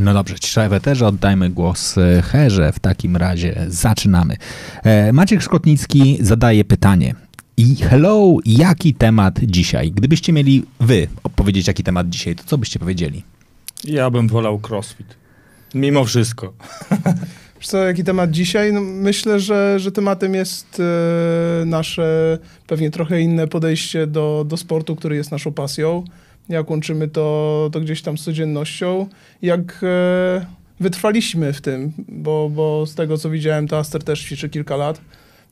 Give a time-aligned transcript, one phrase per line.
[0.00, 2.72] No dobrze, cisza w eterze, oddajmy głos e, Herze.
[2.72, 4.36] W takim razie zaczynamy.
[4.82, 7.14] E, Maciek Szkotnicki zadaje pytanie.
[7.56, 9.92] I hello, jaki temat dzisiaj?
[9.92, 13.22] Gdybyście mieli wy opowiedzieć, jaki temat dzisiaj, to co byście powiedzieli?
[13.84, 15.16] Ja bym wolał crossfit.
[15.74, 16.52] Mimo wszystko.
[17.58, 18.72] Wiesz co, jaki temat dzisiaj?
[18.72, 24.96] No, myślę, że, że tematem jest e, nasze pewnie trochę inne podejście do, do sportu,
[24.96, 26.04] który jest naszą pasją.
[26.48, 29.06] Jak łączymy to, to gdzieś tam z codziennością.
[29.42, 30.46] Jak e,
[30.80, 35.00] wytrwaliśmy w tym, bo, bo z tego co widziałem, to Aster też ćwiczy kilka lat.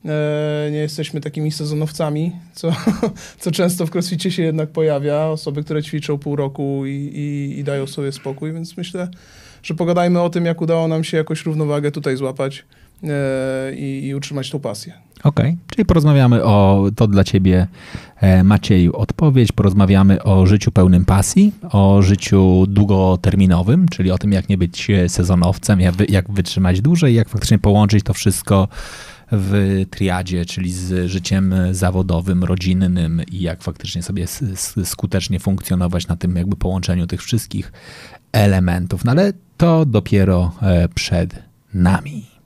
[0.05, 2.71] E, nie jesteśmy takimi sezonowcami, co,
[3.39, 5.25] co często w crossficie się jednak pojawia.
[5.25, 9.07] Osoby, które ćwiczą pół roku i, i, i dają sobie spokój, więc myślę,
[9.63, 12.65] że pogadajmy o tym, jak udało nam się jakoś równowagę tutaj złapać
[13.75, 14.93] i, i utrzymać tą pasję.
[15.23, 17.67] Okej, czyli porozmawiamy o to dla ciebie,
[18.15, 19.51] e, Macieju, odpowiedź.
[19.51, 25.09] Porozmawiamy o życiu pełnym pasji, o życiu długoterminowym, czyli o tym, jak nie być e,
[25.09, 28.67] sezonowcem, jak, wy, jak wytrzymać dłużej, jak faktycznie połączyć to wszystko
[29.31, 34.25] w triadzie, czyli z życiem zawodowym, rodzinnym i jak faktycznie sobie
[34.83, 37.71] skutecznie funkcjonować na tym jakby połączeniu tych wszystkich
[38.31, 39.05] elementów.
[39.05, 42.38] No ale to dopiero e, przed nami.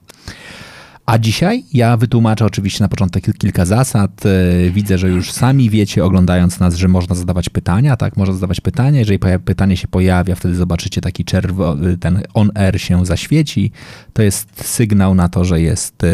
[1.06, 4.10] A dzisiaj ja wytłumaczę oczywiście na początek kil- kilka zasad.
[4.26, 8.16] E, Widzę, że już sami wiecie, oglądając nas, że można zadawać pytania, tak?
[8.16, 8.98] Można zadawać pytania.
[8.98, 13.72] Jeżeli pytanie się pojawia, wtedy zobaczycie taki czerwony, ten on-air się zaświeci.
[14.12, 16.08] To jest sygnał na to, że jest e,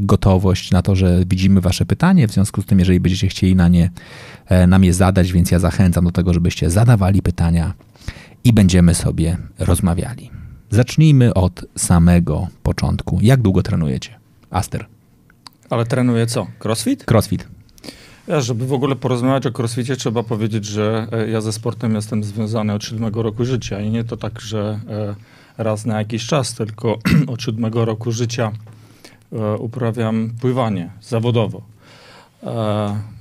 [0.00, 2.28] gotowość, na to, że widzimy wasze pytanie.
[2.28, 3.90] W związku z tym, jeżeli będziecie chcieli na nie,
[4.48, 7.74] e, nam je zadać, więc ja zachęcam do tego, żebyście zadawali pytania
[8.44, 10.30] i będziemy sobie rozmawiali.
[10.70, 13.18] Zacznijmy od samego początku.
[13.22, 14.23] Jak długo trenujecie?
[14.54, 14.86] Aster.
[15.70, 16.46] Ale trenuję co?
[16.64, 17.04] Crossfit?
[17.10, 17.48] Crossfit.
[18.28, 22.24] Ja, żeby w ogóle porozmawiać o crossficie, trzeba powiedzieć, że e, ja ze sportem jestem
[22.24, 24.80] związany od siódmego roku życia i nie to tak, że
[25.58, 26.98] e, raz na jakiś czas, tylko
[27.32, 28.52] od siódmego roku życia
[29.32, 31.62] e, uprawiam pływanie zawodowo,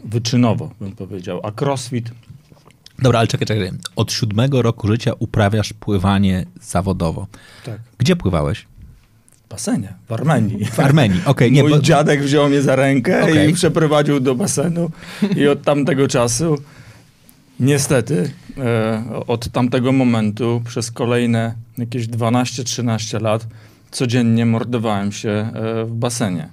[0.06, 2.12] wyczynowo bym powiedział, a crossfit
[3.00, 3.72] Dobra, ale czekaj, czekaj.
[3.96, 7.28] Od siódmego roku życia uprawiasz pływanie zawodowo.
[7.66, 8.66] tak, Gdzie pływałeś?
[9.54, 10.66] W basenie, w Armenii.
[10.66, 11.22] W Armenii.
[11.26, 13.50] Okej, nie, Mój bo, dziadek wziął mnie za rękę Okej.
[13.50, 14.92] i przeprowadził do basenu.
[15.36, 16.58] I od tamtego czasu,
[17.60, 23.48] niestety, e, od tamtego momentu przez kolejne jakieś 12-13 lat
[23.92, 26.48] codziennie mordowałem się e, w basenie.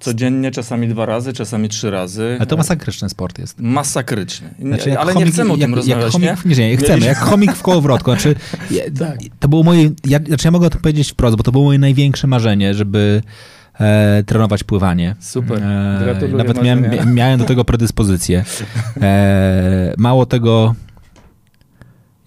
[0.00, 2.36] Codziennie, czasami dwa razy, czasami trzy razy.
[2.38, 3.60] ale to masakryczny sport jest.
[3.60, 4.54] Masakryczny.
[4.58, 6.56] Nie, Znaczy, ale nie chomik- chcemy o tym jak, rozmawiać, jak chomik, nie?
[6.56, 6.70] nie?
[6.70, 7.06] Nie, chcemy.
[7.06, 8.10] Jak chomik w kołowrotku.
[8.10, 8.34] Znaczy,
[8.98, 9.18] Tak.
[9.40, 11.78] To było moje, ja, znaczy ja mogę o tym powiedzieć wprost, bo to było moje
[11.78, 13.22] największe marzenie, żeby
[13.80, 15.16] e, trenować pływanie.
[15.20, 15.62] Super.
[15.62, 18.44] E, nawet miałem, miałem do tego predyspozycję.
[19.02, 20.74] E, mało tego,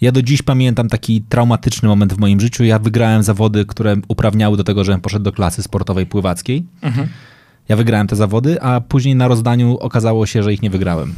[0.01, 2.63] ja do dziś pamiętam taki traumatyczny moment w moim życiu.
[2.63, 6.65] Ja wygrałem zawody, które uprawniały do tego, żebym poszedł do klasy sportowej pływackiej.
[6.81, 7.07] Mhm.
[7.69, 11.13] Ja wygrałem te zawody, a później na rozdaniu okazało się, że ich nie wygrałem.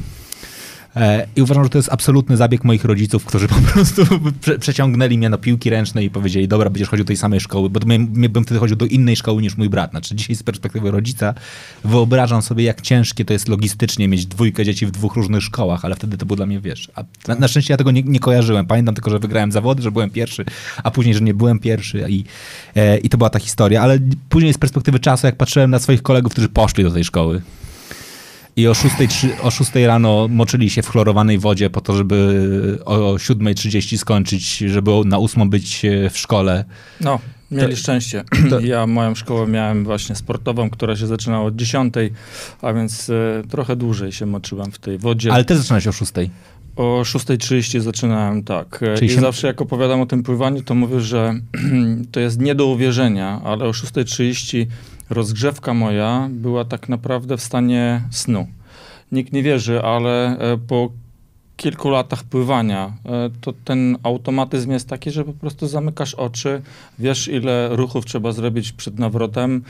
[0.96, 4.02] E, I uważam, że to jest absolutny zabieg moich rodziców, którzy po prostu
[4.42, 7.70] prze, przeciągnęli mnie na piłki ręczne i powiedzieli, dobra, będziesz chodził do tej samej szkoły,
[7.70, 9.92] bo my, my, bym wtedy chodził do innej szkoły niż mój brat.
[9.92, 11.34] Znaczy dzisiaj z perspektywy rodzica
[11.84, 15.96] wyobrażam sobie, jak ciężkie to jest logistycznie mieć dwójkę dzieci w dwóch różnych szkołach, ale
[15.96, 16.92] wtedy to było dla mnie, wiesz,
[17.28, 18.66] na, na szczęście ja tego nie, nie kojarzyłem.
[18.66, 20.46] Pamiętam tylko, że wygrałem zawody, że byłem pierwszy,
[20.84, 22.24] a później, że nie byłem pierwszy i,
[22.76, 26.02] e, i to była ta historia, ale później z perspektywy czasu, jak patrzyłem na swoich
[26.02, 27.42] kolegów, którzy poszli do tej szkoły,
[28.56, 28.96] i o 6,
[29.42, 34.92] o 6 rano moczyli się w chlorowanej wodzie po to, żeby o 7.30 skończyć, żeby
[35.06, 36.66] na 8 być e, w szkole.
[37.02, 37.20] No,
[37.52, 38.24] mieli To- szczęście.
[38.50, 41.94] to- Ja moją szkołę miałem właśnie sportową, która się zaczynała od 10,
[42.62, 45.34] a więc e, trochę dłużej się moczyłem w tej wodzie.
[45.34, 46.12] Ale też zaczynałeś o 6.
[46.76, 48.80] O 6.30 zaczynałem, tak.
[48.84, 51.34] E, Czyli I się- zawsze jak opowiadam o tym pływaniu, to mówię, że
[52.12, 54.66] to jest nie do uwierzenia, ale o 6.30
[55.12, 58.48] rozgrzewka moja była tak naprawdę w stanie snu.
[59.12, 60.90] Nikt nie wierzy, ale e, po
[61.62, 66.62] kilku latach pływania, e, to ten automatyzm jest taki, że po prostu zamykasz oczy,
[67.00, 69.64] wiesz ile ruchów trzeba zrobić przed nawrotem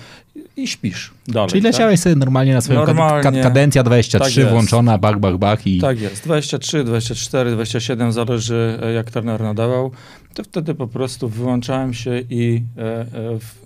[0.58, 1.50] i śpisz dalej.
[1.50, 1.74] Czyli tak?
[1.74, 3.24] leciałeś sobie normalnie na swoją Normalnie.
[3.24, 5.80] Kad- kadencja 23 Tak włączona, bach, bach, bach i...
[5.80, 9.92] Tak jest, 23, 24, 27, zależy e, jak trener nadawał.
[10.34, 13.06] To wtedy po prostu wyłączałem się i e, e,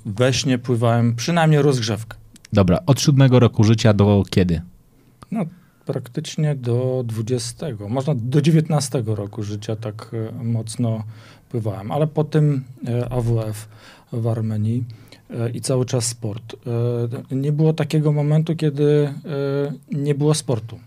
[0.05, 2.17] we śnie pływałem przynajmniej rozgrzewkę.
[2.53, 4.61] Dobra, od siódmego roku życia do kiedy?
[5.31, 5.45] No,
[5.85, 11.03] praktycznie do 20, można do 19 roku życia tak e, mocno
[11.49, 12.63] pływałem, ale po tym
[13.09, 13.67] AWF
[14.11, 14.83] w Armenii
[15.53, 16.55] i cały czas sport.
[17.31, 19.13] Nie było takiego momentu, kiedy
[19.91, 20.79] nie było sportu.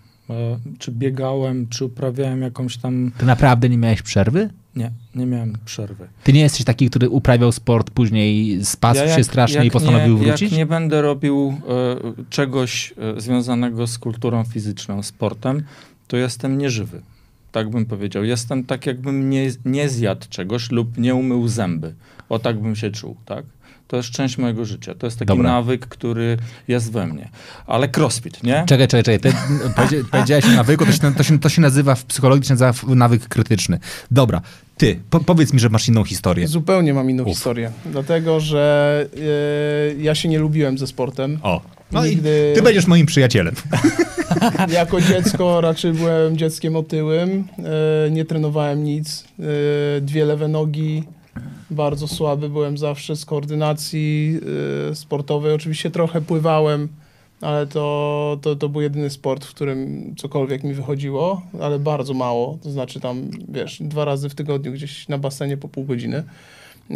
[0.78, 3.12] Czy biegałem, czy uprawiałem jakąś tam...
[3.18, 4.50] Ty naprawdę nie miałeś przerwy?
[4.78, 6.08] Nie, nie miałem przerwy.
[6.24, 10.50] Ty nie jesteś taki, który uprawiał sport, później spasł się strasznie i postanowił nie, wrócić?
[10.50, 15.62] Jak nie będę robił e, czegoś e, związanego z kulturą fizyczną, sportem,
[16.08, 17.02] to jestem nieżywy.
[17.52, 18.24] Tak bym powiedział.
[18.24, 21.94] Jestem tak, jakbym nie, nie zjadł czegoś lub nie umył zęby.
[22.28, 23.44] O tak bym się czuł, tak?
[23.88, 24.94] To jest część mojego życia.
[24.94, 25.50] To jest taki Dobra.
[25.52, 26.36] nawyk, który
[26.68, 27.28] jest we mnie.
[27.66, 28.64] Ale crossfit, nie?
[28.66, 29.20] Czekaj, czekaj, czekaj.
[29.32, 29.38] Ty
[29.76, 32.94] powiedzia- powiedziałeś o nawyku, to się, to, się, to się nazywa w psychologii, się nazywa
[32.94, 33.78] nawyk krytyczny.
[34.10, 34.40] Dobra,
[34.76, 36.48] ty, po, powiedz mi, że masz inną historię.
[36.48, 37.28] Zupełnie mam inną Uf.
[37.36, 37.70] historię.
[37.86, 39.06] Dlatego, że
[39.98, 41.38] e, ja się nie lubiłem ze sportem.
[41.42, 41.60] O,
[41.92, 43.54] no Nigdy- i ty będziesz moim przyjacielem.
[44.72, 47.44] Jako dziecko raczej byłem dzieckiem otyłym.
[48.06, 49.24] E, nie trenowałem nic.
[49.38, 51.04] E, dwie lewe nogi.
[51.70, 54.40] Bardzo słaby byłem zawsze z koordynacji
[54.90, 55.52] e, sportowej.
[55.52, 56.88] Oczywiście trochę pływałem,
[57.40, 62.58] ale to, to, to był jedyny sport, w którym cokolwiek mi wychodziło, ale bardzo mało.
[62.62, 66.24] To znaczy tam, wiesz, dwa razy w tygodniu gdzieś na basenie po pół godziny.
[66.90, 66.94] E,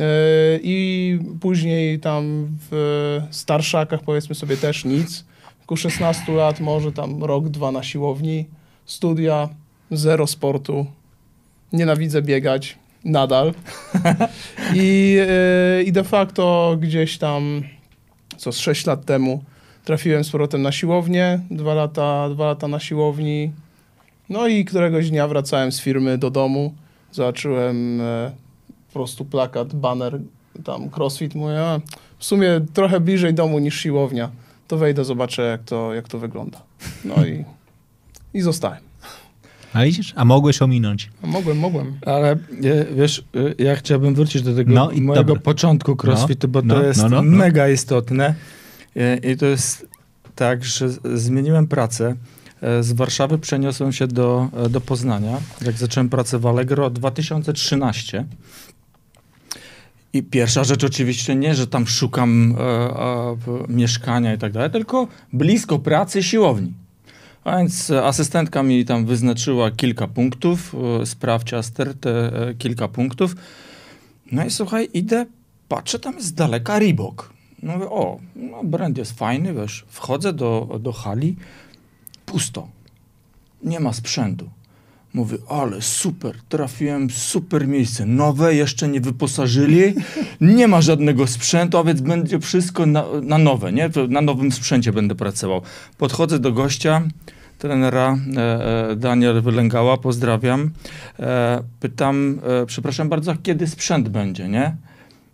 [0.62, 5.25] I później tam w starszakach powiedzmy sobie też nic.
[5.66, 8.46] Ku 16 lat może tam rok, dwa na siłowni,
[8.86, 9.48] studia,
[9.90, 10.86] zero sportu,
[11.72, 13.54] nienawidzę biegać, nadal.
[14.75, 17.62] I, e, I de facto gdzieś tam,
[18.37, 19.44] co z 6 lat temu,
[19.84, 23.52] trafiłem z powrotem na siłownię, dwa lata, dwa lata na siłowni.
[24.28, 26.75] No i któregoś dnia wracałem z firmy do domu,
[27.12, 28.32] zobaczyłem e,
[28.87, 30.20] po prostu plakat, banner,
[30.64, 31.81] tam crossfit, mówię, a,
[32.19, 34.31] w sumie trochę bliżej domu niż siłownia,
[34.69, 36.62] to wejdę, zobaczę jak to, jak to wygląda.
[37.04, 37.44] No i,
[38.34, 38.91] i zostałem.
[39.74, 40.12] A widzisz?
[40.16, 41.10] A mogłeś ominąć.
[41.22, 41.98] A mogłem, mogłem.
[42.06, 42.36] Ale e,
[42.96, 43.24] wiesz,
[43.58, 45.42] e, ja chciałbym wrócić do tego No i mojego dobra.
[45.42, 47.36] początku crossfitu, bo no, to jest no, no, no.
[47.36, 48.34] mega istotne.
[48.96, 49.86] E, I to jest
[50.34, 52.16] tak, że zmieniłem pracę.
[52.80, 58.25] Z Warszawy przeniosłem się do, do Poznania, jak zacząłem pracę w Allegro 2013.
[60.12, 63.36] I pierwsza rzecz oczywiście nie, że tam szukam e, e,
[63.68, 66.72] mieszkania i tak dalej, tylko blisko pracy siłowni.
[67.44, 72.10] A więc e, asystentka mi tam wyznaczyła kilka punktów, e, sprawdź Aster te
[72.48, 73.34] e, kilka punktów.
[74.32, 75.26] No i słuchaj, idę,
[75.68, 77.32] patrzę, tam jest z daleka Reebok.
[77.62, 81.36] No mówię, o, no brand jest fajny, wiesz, wchodzę do, do hali,
[82.26, 82.68] pusto,
[83.64, 84.50] nie ma sprzętu.
[85.14, 89.94] Mówię, ale super, trafiłem w super miejsce, nowe, jeszcze nie wyposażyli,
[90.41, 93.91] nie ma żadnego sprzętu, a więc będzie wszystko na, na nowe, nie?
[94.09, 95.62] Na nowym sprzęcie będę pracował.
[95.99, 97.03] Podchodzę do gościa,
[97.59, 100.70] trenera e, e, Daniel Wylęgała, pozdrawiam.
[101.20, 104.76] E, pytam, e, przepraszam bardzo, kiedy sprzęt będzie, nie?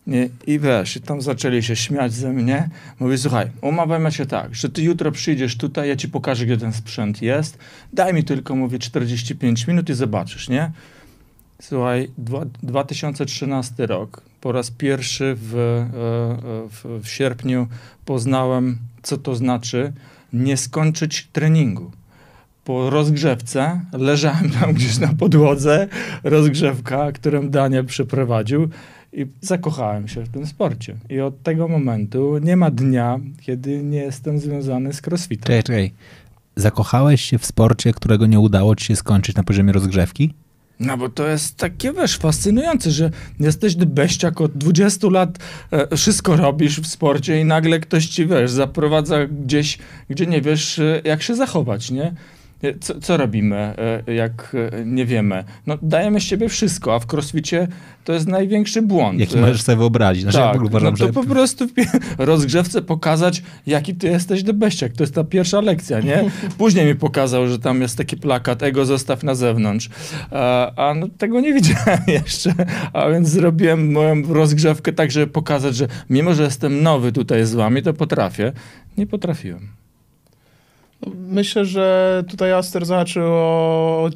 [0.08, 2.68] Nie, I wiesz, i tam zaczęli się śmiać ze mnie.
[3.00, 6.72] Mówię, słuchaj, umawiamy się tak, że ty jutro przyjdziesz tutaj, ja ci pokażę, gdzie ten
[6.72, 7.58] sprzęt jest.
[7.92, 10.70] Daj mi tylko, mówię, 45 minut i zobaczysz, nie?
[11.62, 17.68] Słuchaj, dwa, 2013 rok, po raz pierwszy w, e, e, w, w sierpniu
[18.04, 19.92] poznałem, co to znaczy
[20.32, 21.90] nie skończyć treningu.
[22.64, 25.88] Po rozgrzewce leżałem tam gdzieś na podłodze,
[26.24, 28.68] rozgrzewka, którą Daniel przeprowadził
[29.12, 30.96] i zakochałem się w tym sporcie.
[31.08, 35.46] I od tego momentu nie ma dnia, kiedy nie jestem związany z crossfitem.
[35.46, 35.92] Czekaj, czekaj.
[36.56, 40.34] Zakochałeś się w sporcie, którego nie udało ci się skończyć na poziomie rozgrzewki?
[40.80, 43.10] No bo to jest takie, wiesz, fascynujące, że
[43.40, 45.38] jesteś beściak od 20 lat,
[45.70, 49.78] e, wszystko robisz w sporcie i nagle ktoś ci, wiesz, zaprowadza gdzieś,
[50.10, 52.14] gdzie nie wiesz, e, jak się zachować, nie?
[52.62, 55.44] E, Co, co robimy, e, jak e, nie wiemy?
[55.66, 57.68] No dajemy z siebie wszystko, a w crossficie
[58.04, 59.20] to jest największy błąd.
[59.20, 60.22] Jaki możesz sobie wyobrazić?
[60.22, 61.12] Znaczy, ja tak, ogóle uważam, no to że...
[61.12, 61.72] po prostu w
[62.18, 64.92] rozgrzewce pokazać, jaki ty jesteś debeściak.
[64.92, 66.30] To jest ta pierwsza lekcja, nie?
[66.58, 69.88] Później mi pokazał, że tam jest taki plakat, ego zostaw na zewnątrz.
[70.30, 72.54] A, a no, tego nie widziałem jeszcze.
[72.92, 77.54] A więc zrobiłem moją rozgrzewkę tak, żeby pokazać, że mimo, że jestem nowy tutaj z
[77.54, 78.52] wami, to potrafię.
[78.98, 79.77] Nie potrafiłem.
[81.28, 84.10] Myślę, że tutaj Aster zahaczył o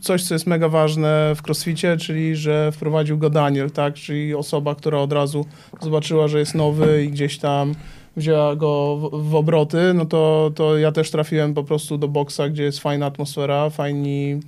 [0.00, 3.94] coś, co jest mega ważne w crossficie, czyli że wprowadził go Daniel, tak?
[3.94, 5.44] Czyli osoba, która od razu
[5.80, 7.74] zobaczyła, że jest nowy i gdzieś tam
[8.16, 12.48] wzięła go w, w obroty, no to, to ja też trafiłem po prostu do boksa,
[12.48, 14.40] gdzie jest fajna atmosfera, fajni,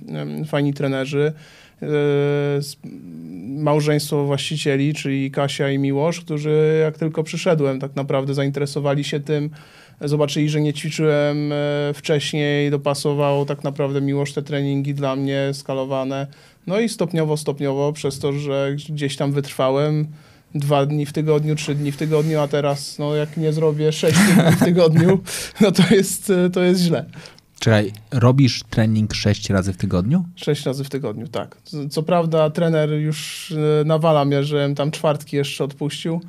[0.47, 1.33] fajni trenerzy
[2.59, 2.75] z-
[3.57, 9.49] małżeństwo właścicieli, czyli Kasia i Miłosz, którzy jak tylko przyszedłem, tak naprawdę zainteresowali się tym,
[10.03, 11.55] zobaczyli, że nie ćwiczyłem e,
[11.93, 16.27] wcześniej, dopasował tak naprawdę Miłosz te treningi dla mnie skalowane.
[16.67, 20.07] No i stopniowo, stopniowo, przez to, że gdzieś tam wytrwałem,
[20.55, 24.17] dwa dni w tygodniu, trzy dni w tygodniu, a teraz, no jak nie zrobię sześć
[24.17, 25.19] dni w tygodniu,
[25.61, 27.05] no to jest, e, to jest źle.
[27.59, 30.25] Czekaj, robisz trening sześć razy w tygodniu?
[30.35, 31.57] Sześć razy w tygodniu, tak.
[31.63, 36.21] Co- Co prawda trener już e, nawala mnie, żebym tam czwartki jeszcze odpuścił,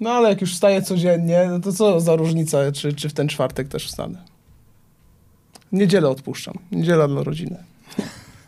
[0.00, 3.28] no ale jak już wstaję codziennie, no to co za różnica, czy, czy w ten
[3.28, 4.18] czwartek też wstanę.
[5.72, 6.54] Niedzielę odpuszczam.
[6.72, 7.56] Niedziela dla rodziny.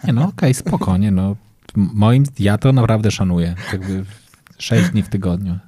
[0.04, 1.36] Nie no, okej, spokojnie, no.
[1.74, 3.54] Moim, ja to naprawdę szanuję.
[3.72, 4.04] Jakby
[4.58, 5.58] sześć dni w tygodniu.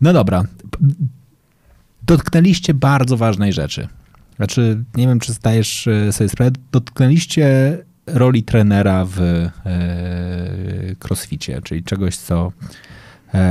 [0.00, 0.44] No dobra.
[2.02, 3.88] Dotknęliście bardzo ważnej rzeczy.
[4.36, 9.50] Znaczy, nie wiem, czy zdajesz e, sobie sprawę, dotknęliście roli trenera w e,
[11.04, 12.52] crossficie, czyli czegoś, co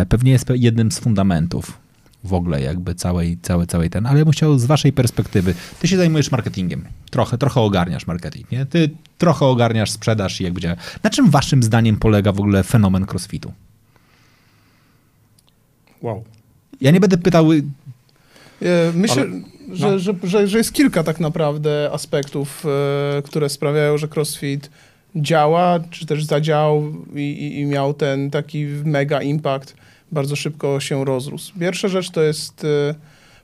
[0.09, 1.77] pewnie jest jednym z fundamentów
[2.23, 5.87] w ogóle jakby całej, całej, całej ten, ale ja bym chciał z waszej perspektywy, ty
[5.87, 8.65] się zajmujesz marketingiem, trochę, trochę ogarniasz marketing, nie?
[8.65, 10.75] Ty trochę ogarniasz sprzedaż i jakby działa.
[11.03, 13.53] Na czym waszym zdaniem polega w ogóle fenomen crossfitu?
[16.01, 16.23] Wow.
[16.81, 17.63] Ja nie będę pytał, y,
[18.61, 19.31] E, Myślę, Ale-
[19.75, 19.99] że, no.
[19.99, 22.65] że, że, że jest kilka tak naprawdę aspektów,
[23.17, 24.69] e, które sprawiają, że CrossFit
[25.15, 29.75] działa, czy też zadziałał i, i, i miał ten taki mega impact,
[30.11, 31.53] bardzo szybko się rozrósł.
[31.59, 32.95] Pierwsza rzecz to jest e,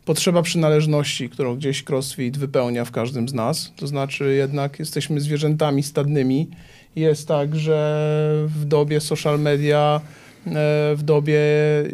[0.05, 3.73] potrzeba przynależności, którą gdzieś CrossFit wypełnia w każdym z nas.
[3.75, 6.47] To znaczy jednak jesteśmy zwierzętami stadnymi.
[6.95, 10.01] Jest tak, że w dobie social media,
[10.47, 10.51] e,
[10.95, 11.39] w dobie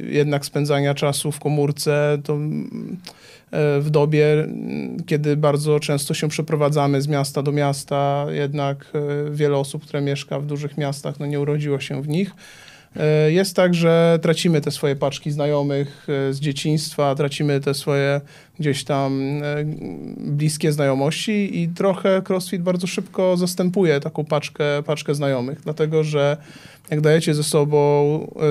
[0.10, 2.38] jednak spędzania czasu w komórce, to
[3.82, 4.48] w dobie,
[5.06, 10.40] kiedy bardzo często się przeprowadzamy z miasta do miasta, jednak e, wiele osób, które mieszka
[10.40, 12.32] w dużych miastach, no nie urodziło się w nich.
[12.96, 18.22] E, Jest tak, że tracimy te swoje paczki znajomych e, z dzieciństwa, tracimy te swoje
[18.60, 19.66] gdzieś tam e,
[20.18, 26.38] bliskie znajomości i trochę CrossFit bardzo szybko zastępuje taką paczkę, paczkę znajomych, dlatego że
[26.90, 27.80] jak dajecie ze sobą,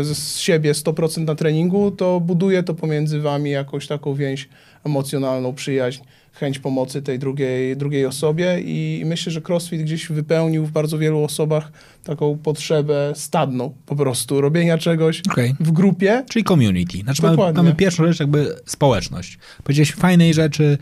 [0.01, 4.49] e, z siebie 100% na treningu, to buduje to pomiędzy wami jakąś taką więź
[4.85, 10.71] emocjonalną, przyjaźń, chęć pomocy tej drugiej, drugiej osobie i myślę, że CrossFit gdzieś wypełnił w
[10.71, 11.73] bardzo wielu osobach
[12.05, 15.55] taką potrzebę stadną po prostu, robienia czegoś Okej.
[15.61, 16.25] w grupie.
[16.31, 16.99] czyli community.
[16.99, 19.39] Znaczy mamy, mamy pierwszą rzecz jakby społeczność.
[19.65, 20.79] Powiedziałeś fajnej rzeczy.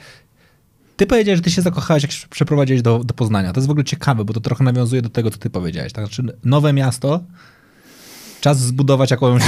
[0.97, 3.53] Ty powiedziałeś, że ty się zakochałeś, jak się przeprowadziłeś do, do Poznania.
[3.53, 5.93] To jest w ogóle ciekawe, bo to trochę nawiązuje do tego, co ty powiedziałeś.
[5.93, 6.05] Tak?
[6.05, 7.21] Znaczy nowe miasto,
[8.41, 9.43] czas zbudować jakąś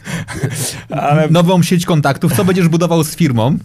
[0.90, 2.36] Ale nową sieć kontaktów.
[2.36, 3.58] Co będziesz budował z firmą?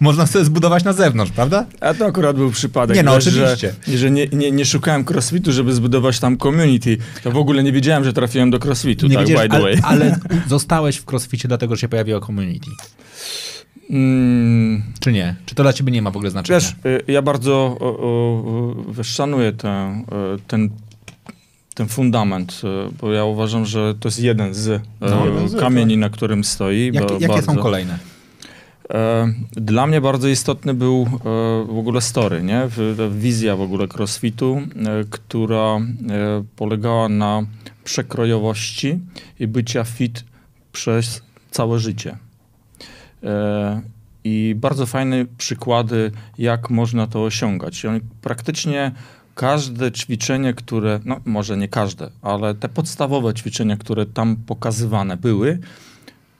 [0.00, 1.66] Można sobie zbudować na zewnątrz, prawda?
[1.80, 2.96] A to akurat był przypadek.
[2.96, 3.74] Nie, no, wiesz, oczywiście.
[3.88, 6.96] Że, że nie, nie, nie szukałem crossfitu, żeby zbudować tam community.
[7.22, 9.78] To w ogóle nie wiedziałem, że trafiłem do crossfitu, tak, wiedziałeś, by the way.
[9.82, 10.18] ale, ale
[10.48, 12.70] zostałeś w crossficie dlatego, że się pojawiło community.
[13.90, 15.36] Mm, Czy nie?
[15.46, 16.60] Czy to dla ciebie nie ma w ogóle znaczenia?
[16.60, 16.76] wiesz,
[17.08, 19.52] y, ja bardzo o, o, wiesz, szanuję y,
[20.46, 20.70] ten,
[21.74, 26.10] ten fundament, y, bo ja uważam, że to jest jeden z, y, No, kamieni, na
[26.10, 26.92] którym stoi.
[26.92, 27.98] Bo jakie bardzo, są kolejne?
[28.90, 31.18] E, Dla mnie bardzo istotny był e,
[31.72, 32.62] w ogóle story, nie?
[32.68, 35.80] W- Wizja w ogóle crossfitu, e, która e,
[36.56, 37.42] polegała na
[37.84, 38.98] przekrojowości
[39.40, 40.24] i bycia fit
[40.72, 42.16] przez całe życie.
[43.24, 43.82] E,
[44.24, 47.86] I bardzo fajne przykłady, jak można to osiągać.
[48.22, 48.92] Praktycznie
[49.34, 55.58] każde ćwiczenie, które, no może nie każde, ale te podstawowe ćwiczenia, które tam pokazywane były,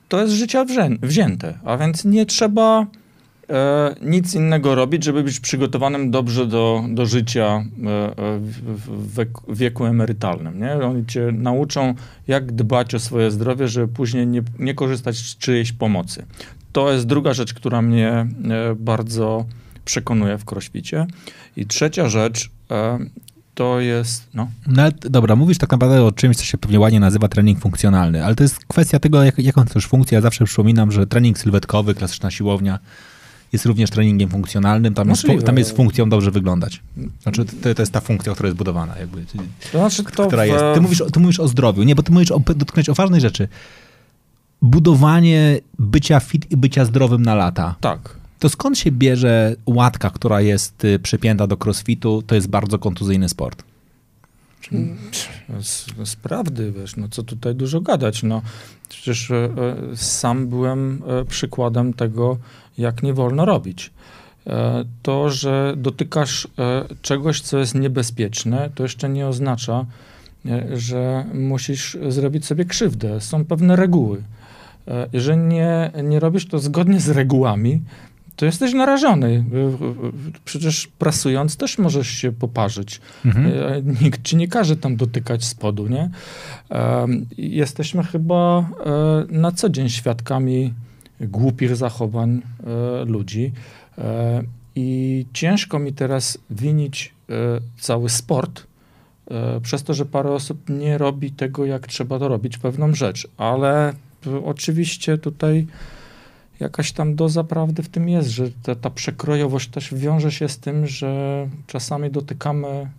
[0.09, 2.85] to jest życia wzię- wzięte, a więc nie trzeba
[3.49, 7.63] e, nic innego robić, żeby być przygotowanym dobrze do, do życia e,
[8.37, 10.59] w, w wieku emerytalnym.
[10.59, 10.73] Nie?
[10.73, 11.93] Oni cię nauczą,
[12.27, 16.25] jak dbać o swoje zdrowie, żeby później nie, nie korzystać z czyjejś pomocy.
[16.75, 18.27] To jest druga rzecz, która mnie e,
[18.79, 19.45] bardzo
[19.85, 21.07] przekonuje w crossficie.
[21.57, 22.99] I trzecia rzecz e,
[23.53, 26.99] to jest, no, No ale, dobra, mówisz tak naprawdę o czymś, co się pewnie ładnie
[26.99, 30.15] nazywa trening funkcjonalny, ale to jest kwestia tego, jak, jaką chcesz funkcję.
[30.15, 32.79] Ja zawsze przypominam, że trening sylwetkowy, klasyczna siłownia
[33.53, 34.93] jest również treningiem funkcjonalnym.
[34.93, 35.43] Tam, jest, Możliwe.
[35.43, 36.81] tam jest funkcją dobrze wyglądać.
[37.23, 38.97] Znaczy, to, to jest ta funkcja, która jest budowana.
[38.97, 39.25] Jakby,
[39.71, 40.63] to znaczy to która w- jest.
[40.73, 43.21] Ty mówisz, o- ty mówisz o zdrowiu, nie, bo ty mówisz o, dotknąć o ważnej
[43.21, 43.47] rzeczy.
[44.65, 47.75] Budowanie bycia fit i bycia zdrowym na lata.
[47.81, 48.15] Tak.
[48.39, 52.21] To skąd się bierze łatka, która jest y, przypięta do crossfitu?
[52.27, 53.63] To jest bardzo kontuzyjny sport.
[55.61, 58.41] Z, z prawdy, wiesz, no co tutaj dużo gadać, no.
[58.89, 59.49] Przecież e, e,
[59.95, 62.37] sam byłem e, przykładem tego,
[62.77, 63.91] jak nie wolno robić.
[64.47, 69.85] E, to, że dotykasz e, czegoś, co jest niebezpieczne, to jeszcze nie oznacza,
[70.45, 73.21] e, że musisz zrobić sobie krzywdę.
[73.21, 74.23] Są pewne reguły.
[74.87, 77.81] E, Jeżeli nie, nie robisz to zgodnie z regułami,
[78.35, 79.43] to jesteś narażony.
[80.45, 83.01] Przecież prasując też możesz się poparzyć.
[83.25, 83.45] Mhm.
[83.47, 86.09] E, Nikt ci nie każe tam dotykać spodu, nie?
[86.69, 88.65] Em, Jesteśmy chyba e,
[89.29, 90.73] na co dzień świadkami
[91.21, 92.41] głupich zachowań
[93.01, 93.51] e, ludzi.
[93.97, 94.43] E,
[94.75, 97.33] I ciężko mi teraz winić e,
[97.79, 98.63] cały sport
[99.31, 103.27] e, przez to, że parę osób nie robi tego, jak trzeba to robić, pewną rzecz.
[103.37, 103.93] Ale e,
[104.45, 105.67] oczywiście tutaj
[106.59, 110.57] jakaś tam doza prawdy w tym jest, że ta, ta przekrojowość też wiąże się z
[110.59, 112.89] tym, że czasami dotykamy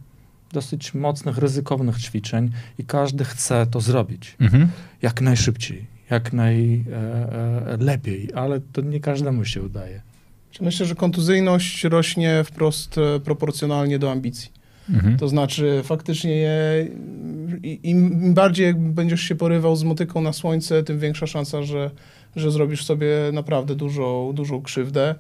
[0.53, 4.69] dosyć mocnych, ryzykownych ćwiczeń i każdy chce to zrobić Mhm.
[5.03, 10.03] jak najszybciej, jak najlepiej, ale to nie każdemu się udaje.
[10.61, 14.51] Myślę, że kontuzyjność rośnie wprost e, proporcjonalnie do ambicji.
[14.91, 15.17] Mhm.
[15.17, 16.51] To znaczy faktycznie
[17.83, 21.91] im bardziej będziesz się porywał z motyką na słońce, tym większa szansa, że,
[22.37, 25.15] że zrobisz sobie naprawdę dużą, dużą krzywdę.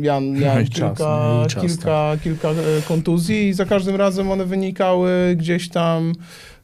[0.00, 2.54] Ja miałem czas, kilka, i czas, kilka, kilka e,
[2.88, 6.12] kontuzji i za każdym razem one wynikały gdzieś tam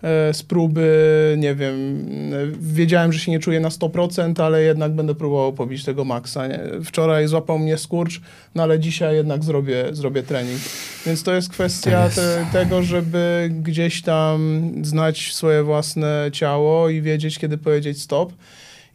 [0.03, 4.93] e, z próby, nie wiem, e, wiedziałem, że się nie czuję na 100%, ale jednak
[4.93, 6.47] będę próbował pobić tego maksa.
[6.47, 6.61] Nie?
[6.85, 8.21] Wczoraj złapał mnie skurcz,
[8.55, 10.61] no ale dzisiaj jednak zrobię, zrobię trening.
[11.07, 17.03] Więc to jest kwestia jest- Te, tego, żeby gdzieś tam znać swoje własne ciało i
[17.03, 18.33] wiedzieć, kiedy powiedzieć stop.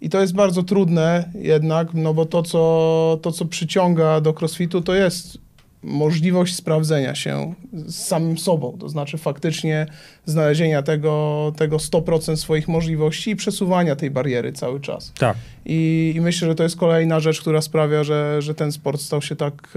[0.01, 4.81] I to jest bardzo trudne jednak, no bo to co, to, co przyciąga do crossfitu,
[4.81, 5.37] to jest
[5.83, 8.77] możliwość sprawdzenia się z samym sobą.
[8.79, 9.85] To znaczy faktycznie
[10.25, 15.11] znalezienia tego, tego 100% swoich możliwości i przesuwania tej bariery cały czas.
[15.19, 15.37] Tak.
[15.65, 19.21] I, I myślę, że to jest kolejna rzecz, która sprawia, że, że ten sport stał
[19.21, 19.69] się tak,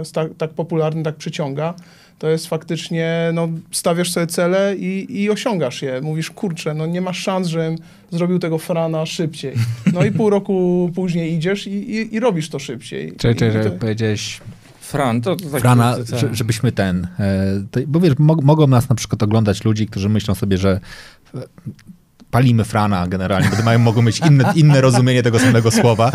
[0.00, 1.74] e, sta, tak popularny, tak przyciąga.
[2.18, 6.00] To jest faktycznie, no, stawiasz sobie cele i, i osiągasz je.
[6.00, 7.76] Mówisz, kurczę, no nie masz szans, żebym
[8.10, 9.54] zrobił tego frana szybciej.
[9.92, 13.12] No i pół roku później idziesz i, i, i robisz to szybciej.
[13.18, 13.28] Czy
[13.64, 14.40] to, powiedziałeś
[14.80, 18.88] Fran, to, to taki Frana, że- żebyśmy ten, e, to, bo wiesz, mo, mogą nas
[18.88, 20.80] na przykład oglądać ludzi, którzy myślą sobie, że
[22.32, 26.12] palimy Frana generalnie, bo mają, mogą mieć inne, inne rozumienie tego samego słowa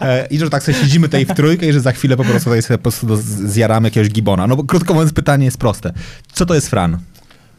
[0.00, 2.44] e, i że tak sobie siedzimy tutaj w trójkę i że za chwilę po prostu
[2.44, 4.46] tutaj sobie po prostu zjaramy jakiegoś gibona.
[4.46, 5.92] No bo krótko mówiąc pytanie jest proste.
[6.32, 6.98] Co to jest Fran?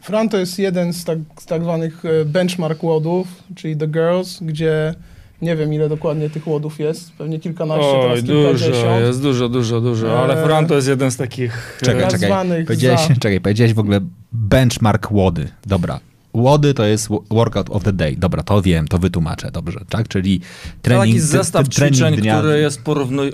[0.02, 4.38] Fran to jest jeden z tak, z tak zwanych e, benchmark łodów, czyli The Girls,
[4.42, 4.94] gdzie
[5.42, 9.00] nie wiem ile dokładnie tych łodów jest, pewnie kilkanaście, Oj, teraz dużo, kilkadziesiąt.
[9.06, 10.44] jest dużo, dużo, dużo, ale Eee.
[10.46, 11.78] Fran to jest jeden z takich...
[11.82, 12.20] Czekaj, e, czekaj.
[12.20, 14.00] nazwanych Powiedziałeś, za- czekaj, powiedziałeś w ogóle
[14.32, 15.48] benchmark łody.
[15.66, 16.00] Dobra.
[16.34, 18.16] Łody to jest wo- workout of the day.
[18.16, 20.08] Dobra, to wiem, to wytłumaczę, dobrze, tak?
[20.08, 20.40] Czyli
[20.82, 22.38] trening, taki zestaw trening ćwiczeń, dnia.
[22.38, 23.30] który jest porówny,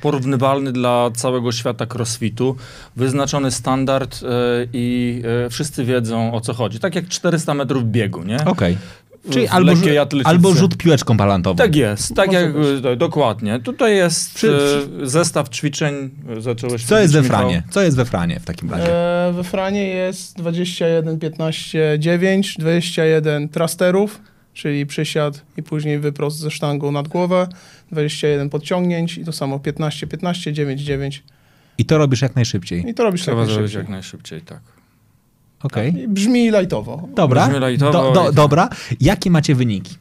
[0.00, 2.56] porównywalny dla całego świata crossfitu.
[2.96, 4.26] Wyznaczony standard e,
[4.72, 6.78] i e, wszyscy wiedzą o co chodzi.
[6.80, 8.44] Tak jak 400 metrów biegu, nie?
[8.44, 8.78] Okej.
[9.30, 10.28] Czyli albo, lekkiej rzu- atletyce.
[10.30, 11.56] albo rzut piłeczką palantową.
[11.56, 12.84] Tak jest, tak Może jak być.
[12.86, 13.60] e, dokładnie.
[13.60, 14.58] Tutaj jest Przy-
[15.02, 16.10] e, zestaw ćwiczeń.
[16.36, 17.22] e, Zacząłeś Co jest we.
[17.22, 17.62] Franie?
[17.70, 18.92] Co jest we Franie w takim razie?
[19.28, 24.20] E, we Franie jest 21, 15, 9, 21 trasterów,
[24.54, 27.48] czyli przysiad i później wyprost ze sztangą nad głowę,
[27.92, 31.22] 21 podciągnięć i to samo 15, 15, 9, 9
[31.78, 32.88] I to robisz jak najszybciej.
[32.88, 33.78] i to robisz Trzeba zrobić najszybciej.
[33.80, 34.60] jak najszybciej, tak.
[35.62, 36.02] Okej.
[36.02, 37.08] I Brzmi lajtowo.
[37.14, 37.46] Dobra.
[37.46, 38.68] Brzmi lajtowo Do, do, i- dobra.
[39.00, 39.96] Jakie macie wyniki?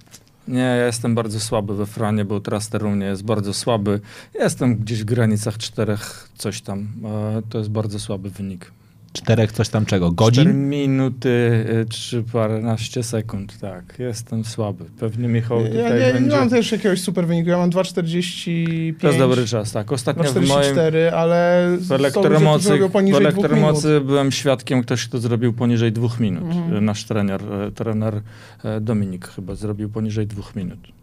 [0.47, 3.99] Nie, ja jestem bardzo słaby we Franie, bo traster u mnie jest bardzo słaby.
[4.39, 6.87] Jestem gdzieś w granicach czterech, coś tam.
[7.05, 8.71] E, To jest bardzo słaby wynik.
[9.13, 10.05] Czterech coś tam czego?
[10.05, 10.69] 4 Godzin?
[10.69, 13.95] minuty, y, czy paręnaście sekund, tak.
[13.99, 14.85] Jestem słaby.
[14.99, 16.35] Pewnie Michał Ja tutaj nie, nie będzie...
[16.35, 18.93] mam też jakiegoś super wyniku, ja mam 2,45.
[18.99, 19.91] To jest dobry czas, tak.
[19.91, 22.79] Ostatnio w moim 2,44, ale w elektromocy,
[23.11, 26.43] w elektromocy byłem świadkiem, ktoś to zrobił poniżej dwóch minut.
[26.43, 26.85] Mhm.
[26.85, 28.21] Nasz trener, e, trener
[28.63, 31.00] e, Dominik chyba zrobił poniżej dwóch minut.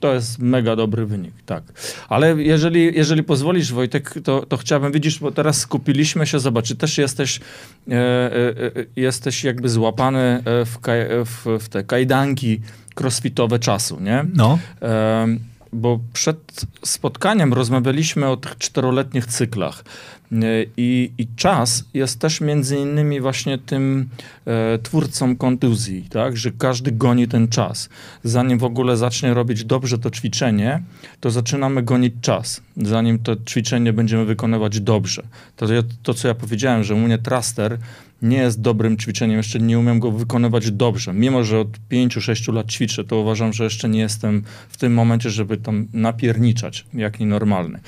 [0.00, 1.62] To jest mega dobry wynik, tak.
[2.08, 6.76] Ale jeżeli, jeżeli pozwolisz, Wojtek, to, to chciałbym, widzisz, bo teraz skupiliśmy się, zobacz, czy
[6.76, 7.40] też jesteś,
[7.88, 12.60] e, e, e, jesteś jakby złapany e, w, kaj, w, w te kajdanki
[13.00, 14.24] crossfitowe czasu, nie?
[14.34, 14.58] No.
[14.80, 15.40] Em,
[15.72, 19.84] bo przed spotkaniem rozmawialiśmy o tych czteroletnich cyklach.
[20.32, 20.36] E,
[20.76, 24.08] I, I czas jest też między innymi właśnie tym
[24.46, 26.36] e, twórcą kontuzji, tak?
[26.36, 27.88] że każdy goni ten czas.
[28.24, 30.82] Zanim w ogóle zacznie robić dobrze to ćwiczenie,
[31.20, 32.62] to zaczynamy gonić czas.
[32.76, 35.22] Zanim to ćwiczenie będziemy wykonywać dobrze.
[35.56, 35.66] To,
[36.02, 37.78] to co ja powiedziałem, że u mnie traster
[38.22, 41.14] nie jest dobrym ćwiczeniem, jeszcze nie umiem go wykonywać dobrze.
[41.14, 45.30] Mimo, że od 5-6 lat ćwiczę, to uważam, że jeszcze nie jestem w tym momencie,
[45.30, 47.80] żeby tam napierniczać, jak nienormalny.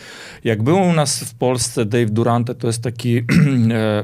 [0.44, 3.24] Jak był u nas w Polsce Dave Durante, to jest taki e,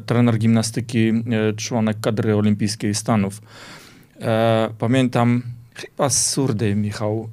[0.07, 3.43] trener gimnastyki, e, członek kadry olimpijskiej Stanów.
[4.21, 5.43] E, pamiętam,
[5.75, 7.29] chyba z Surdej Michał,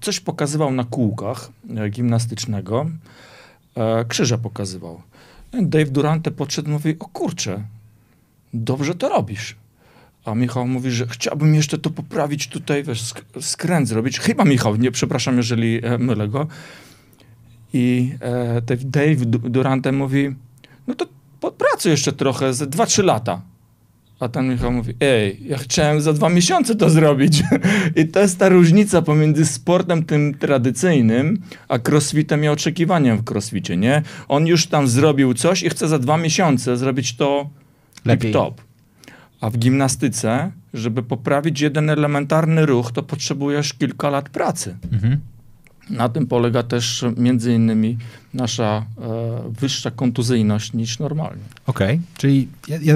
[0.00, 1.50] coś pokazywał na kółkach
[1.90, 2.86] gimnastycznego,
[4.08, 5.02] krzyża pokazywał.
[5.52, 7.62] Dave Durante podszedł i mówi, o kurczę,
[8.54, 9.56] dobrze to robisz.
[10.24, 14.18] A Michał mówi, że chciałbym jeszcze to poprawić tutaj, wiesz, sk- skręt zrobić.
[14.20, 16.46] Chyba Michał, nie, przepraszam, jeżeli e, mylę go.
[17.72, 20.34] I e, Dave- Dave Du- Durante mówi,
[20.86, 21.06] no to
[21.40, 23.42] popracuj jeszcze trochę, ze 2-3 lata.
[24.20, 27.42] A ten Michał mówi, ej, ja chciałem za dwa miesiące to zrobić.
[27.96, 33.76] I to jest ta różnica pomiędzy sportem tym tradycyjnym, a crossfitem i oczekiwaniem w crossficie,
[33.76, 34.02] nie?
[34.28, 37.50] On już tam zrobił coś i chce za dwa miesiące zrobić to
[38.04, 38.32] Lepiej.
[38.32, 38.60] top.
[39.40, 44.76] A w gimnastyce, żeby poprawić jeden elementarny ruch, to potrzebujesz kilka lat pracy.
[44.92, 45.20] Mhm.
[45.90, 47.98] Na tym polega też między innymi
[48.34, 51.42] nasza e, wyższa kontuzyjność niż normalnie.
[51.66, 52.94] Okej, czyli ja, ja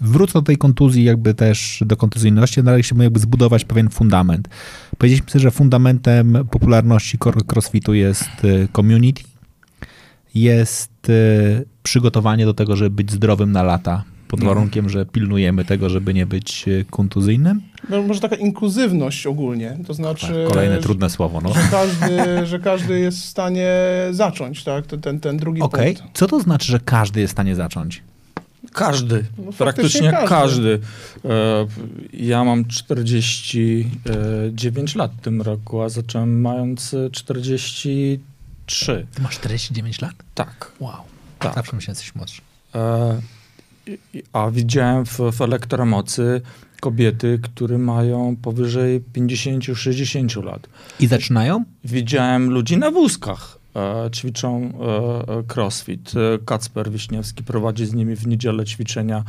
[0.00, 4.48] wrócę do tej kontuzji, jakby też do kontuzyjności, dalej się jakby zbudować pewien fundament.
[4.98, 7.18] Powiedzieliśmy sobie, że fundamentem popularności
[7.52, 9.22] crossfitu jest y, community,
[10.34, 15.88] jest y, przygotowanie do tego, żeby być zdrowym na lata, pod warunkiem, że pilnujemy tego,
[15.90, 17.60] żeby nie być y, kontuzyjnym.
[17.88, 20.26] No, może taka inkluzywność ogólnie, to znaczy...
[20.26, 21.54] Tak, Kolejne że- trudne słowo, no.
[21.54, 23.70] Że każdy, że każdy jest w stanie
[24.10, 24.86] zacząć, tak?
[24.86, 26.18] To ten, ten drugi Okej, punkt.
[26.18, 28.02] co to znaczy, że każdy jest w stanie zacząć?
[28.72, 30.28] Każdy, No, praktycznie każdy.
[30.28, 30.80] każdy.
[31.24, 31.66] E,
[32.12, 39.06] ja mam 49 lat w tym roku, a zacząłem mając e, 43.
[39.14, 40.12] Ty masz 49 lat?
[40.34, 40.72] Tak.
[40.80, 40.92] Wow.
[41.38, 41.54] Tak.
[41.54, 42.42] Zawsze myślałem, że jesteś młodszy.
[42.74, 43.20] E,
[44.32, 46.40] a widziałem w, w elektromocy
[46.80, 50.68] kobiety, które mają powyżej 50-60 lat.
[51.00, 51.64] I zaczynają?
[51.84, 53.58] Widziałem ludzi na wózkach.
[53.76, 56.12] E, ćwiczą e, e, crossfit.
[56.44, 59.24] Kacper Wiśniewski prowadzi z nimi w niedzielę ćwiczenia.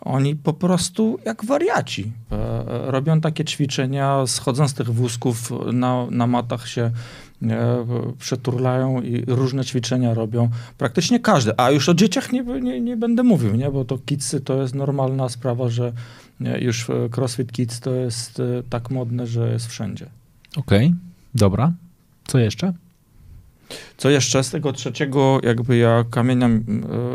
[0.00, 2.12] Oni po prostu jak wariaci.
[2.32, 6.90] E, robią takie ćwiczenia, schodzą z tych wózków, na, na matach się
[8.18, 10.48] przeturlają i różne ćwiczenia robią.
[10.78, 11.52] Praktycznie każdy.
[11.56, 13.70] A już o dzieciach nie, nie, nie będę mówił, nie?
[13.70, 15.92] bo to kidsy to jest normalna sprawa, że
[16.44, 20.06] e, już e, crossfit kids to jest e, tak modne, że jest wszędzie.
[20.56, 20.94] Okej,
[21.34, 21.72] dobra.
[22.26, 22.72] Co jeszcze?
[23.96, 26.60] Co jeszcze z tego trzeciego, jakby ja kamienia, e,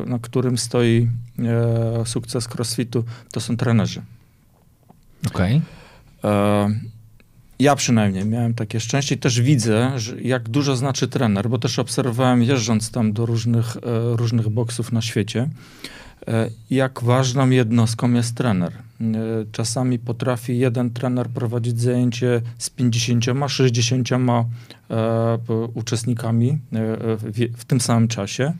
[0.05, 1.07] na którym stoi
[1.39, 4.01] e, sukces crossfitu, to są trenerzy.
[5.27, 5.61] Okej.
[6.23, 6.69] E,
[7.59, 9.91] ja przynajmniej miałem takie szczęście i też widzę,
[10.21, 13.79] jak dużo znaczy trener, bo też obserwowałem jeżdżąc tam do różnych, e,
[14.15, 15.49] różnych boksów na świecie,
[16.27, 18.73] e, jak ważną jednostką jest trener.
[19.01, 19.05] E,
[19.51, 24.17] czasami potrafi jeden trener prowadzić zajęcie z 50, 60 e,
[25.47, 26.57] p- uczestnikami
[27.57, 28.53] w tym samym czasie.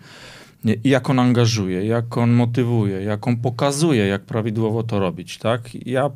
[0.84, 5.86] Jak on angażuje, jak on motywuje, jak on pokazuje, jak prawidłowo to robić, tak?
[5.86, 6.10] Ja,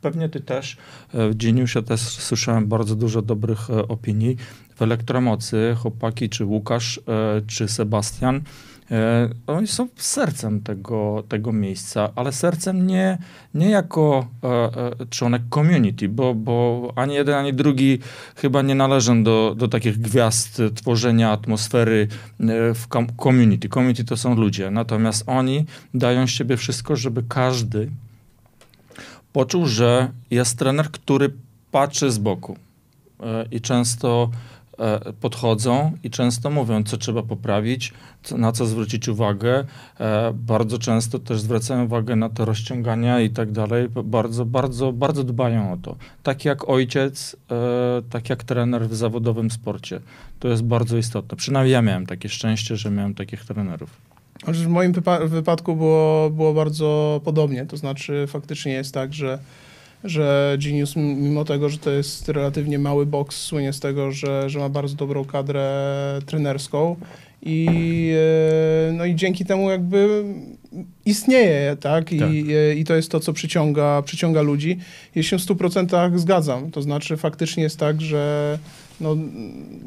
[0.00, 0.76] pewnie ty też,
[1.14, 4.36] e, w Geniusie też słyszałem bardzo dużo dobrych e, opinii.
[4.74, 8.40] W Elektromocy chłopaki, czy Łukasz, e, czy Sebastian,
[9.46, 13.18] oni są sercem tego, tego miejsca, ale sercem nie,
[13.54, 17.98] nie jako e, e, członek community, bo, bo ani jeden, ani drugi
[18.36, 22.08] chyba nie należą do, do takich gwiazd e, tworzenia atmosfery
[22.40, 23.68] e, w com- community.
[23.68, 27.90] Community to są ludzie, natomiast oni dają z siebie wszystko, żeby każdy
[29.32, 31.32] poczuł, że jest trener, który
[31.70, 32.56] patrzy z boku
[33.24, 34.53] E, i często e,
[35.20, 37.92] podchodzą i często mówią, co trzeba poprawić,
[38.38, 39.64] na co zwrócić uwagę.
[40.00, 43.88] E, Bardzo często też zwracają uwagę na te rozciągania i tak dalej.
[44.04, 45.96] Bardzo, bardzo, bardzo dbają o to.
[46.22, 50.00] Tak jak ojciec, e, tak jak trener w zawodowym sporcie.
[50.40, 51.36] To jest bardzo istotne.
[51.36, 53.90] Przynajmniej ja miałem takie szczęście, że miałem takich trenerów.
[54.46, 57.66] W moim wypa- wypadku było, było bardzo podobnie.
[57.66, 59.38] To znaczy, faktycznie jest tak, że,
[60.04, 64.58] że Genius, mimo tego, że to jest relatywnie mały boks, słynie z tego, że, że
[64.58, 66.96] ma bardzo dobrą kadrę trenerską.
[67.46, 67.68] I,
[68.88, 70.24] e, no i dzięki temu jakby
[71.04, 72.12] istnieje, tak?
[72.12, 72.28] I, Tak.
[72.28, 74.78] e, i to jest to, co przyciąga, przyciąga ludzi.
[75.14, 76.70] Ja się w 100% zgadzam.
[76.70, 78.58] To znaczy, faktycznie jest tak, że
[79.00, 79.16] no,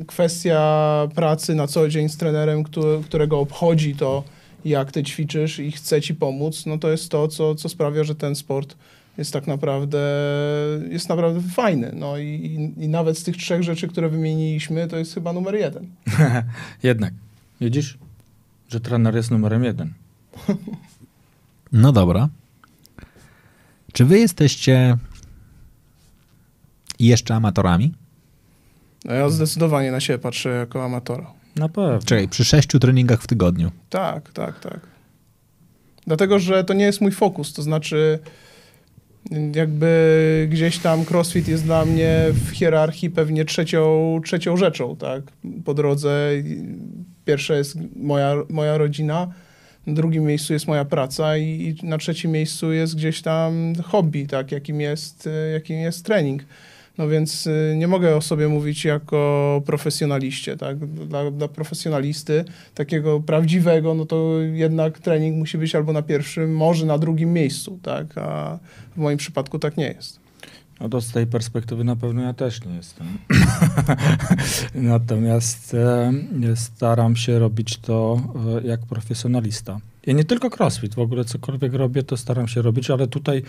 [0.07, 4.23] kwestia pracy na co dzień z trenerem, który, którego obchodzi to,
[4.65, 8.15] jak ty ćwiczysz i chce ci pomóc, no to jest to, co, co sprawia, że
[8.15, 8.75] ten sport
[9.17, 9.99] jest tak naprawdę,
[10.89, 11.91] jest naprawdę fajny.
[11.95, 15.87] No i, i, nawet z tych trzech rzeczy, które wymieniliśmy, to jest chyba numer jeden.
[16.83, 17.13] Jednak,
[17.61, 17.97] widzisz,
[18.69, 19.93] że trener jest numerem jeden.
[21.71, 22.29] No dobra.
[23.93, 24.97] Czy wy jesteście
[26.99, 27.93] jeszcze amatorami?
[29.05, 31.33] No ja zdecydowanie na siebie patrzę jako amatora.
[31.55, 31.99] Na pewno.
[32.05, 33.71] Czekaj, przy sześciu treningach w tygodniu.
[33.89, 34.79] Tak, tak, tak.
[36.07, 38.19] Dlatego, że to nie jest mój fokus, to znaczy
[39.55, 45.23] jakby gdzieś tam crossfit jest dla mnie w hierarchii pewnie trzecią, trzecią rzeczą, tak?
[45.65, 46.31] Po drodze
[47.25, 49.33] pierwsza jest moja, moja rodzina,
[49.87, 54.27] na drugim miejscu jest moja praca i, i na trzecim miejscu jest gdzieś tam hobby,
[54.27, 54.51] tak?
[54.51, 56.43] Jakim jest, jakim jest trening.
[56.97, 60.85] No więc y, nie mogę o sobie mówić jako profesjonaliście, tak?
[60.85, 66.85] Dla, dla, profesjonalisty, takiego prawdziwego, no to jednak trening musi być albo na pierwszym, może
[66.85, 68.17] na drugim miejscu, tak?
[68.17, 68.59] A
[68.95, 70.19] w moim przypadku tak nie jest.
[70.79, 73.07] No to z tej perspektywy na pewno ja też nie jestem.
[74.75, 76.13] Natomiast e,
[76.55, 78.21] staram się robić to
[78.63, 79.79] e, jak profesjonalista.
[80.05, 83.43] Ja nie tylko crossfit, w ogóle cokolwiek robię, to staram się robić, ale tutaj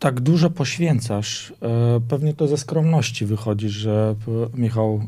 [0.00, 4.14] tak dużo poświęcasz, e, pewnie to ze skromności wychodzi, że
[4.54, 5.02] Michał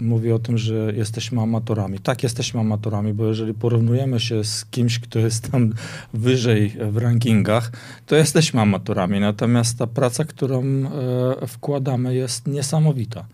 [0.00, 1.98] e, mówi o tym, że jesteśmy amatorami.
[1.98, 5.72] Tak, jesteśmy amatorami, bo jeżeli porównujemy się z kimś, kto jest tam
[6.14, 7.72] wyżej w rankingach,
[8.06, 9.20] to jesteśmy amatorami.
[9.20, 13.24] Natomiast ta praca, którą e, wkładamy, jest niesamowita.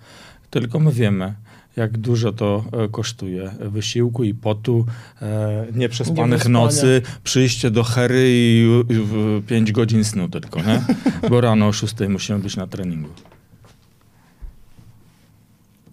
[0.51, 1.35] Tylko my wiemy,
[1.77, 4.87] jak dużo to e, kosztuje wysiłku i potu,
[5.23, 10.83] e, nieprzespanych nocy, przyjście do hery i, i 5 godzin snu tylko, nie?
[11.31, 13.09] Bo rano o 6 musimy być na treningu.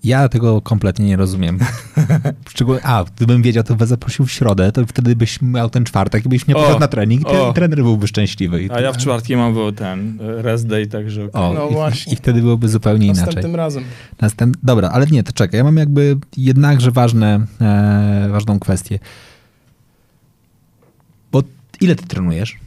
[0.04, 1.60] Ja tego kompletnie nie rozumiem.
[2.50, 6.26] Szczególnie, a, gdybym wiedział, to was zaprosił w środę, to wtedy byś miał ten czwartek
[6.26, 8.68] i byś mnie poszedł na trening i ten, trener byłby szczęśliwy.
[8.72, 11.26] a ja w czwartki mam był ten rest day, także...
[11.26, 11.42] Okay.
[11.42, 12.14] O, no i, właśnie.
[12.14, 13.36] I wtedy byłoby zupełnie Następnym inaczej.
[13.36, 13.84] Następnym razem.
[14.22, 14.58] Następ...
[14.64, 19.00] Dobra, ale nie, to czekaj, ja mam jakby jednakże ważne, e, ważną kwestię.
[21.32, 21.44] Bo
[21.82, 22.58] ile ty trenujesz?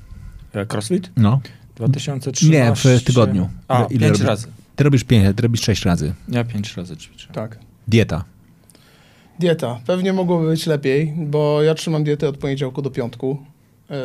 [0.53, 1.11] E, crossfit?
[1.17, 1.41] No.
[1.77, 2.89] 2013...
[2.89, 3.49] Nie, w tygodniu.
[3.69, 4.21] A, ile pięć robisz?
[4.21, 4.47] razy.
[4.77, 6.15] Ty robisz pięć, ty robisz sześć razy.
[6.29, 7.29] Ja pięć razy ćwiczę.
[7.33, 7.59] Tak.
[7.89, 8.25] Dieta.
[9.39, 9.81] Dieta.
[9.87, 13.39] Pewnie mogłoby być lepiej, bo ja trzymam dietę od poniedziałku do piątku
[13.91, 13.97] yy,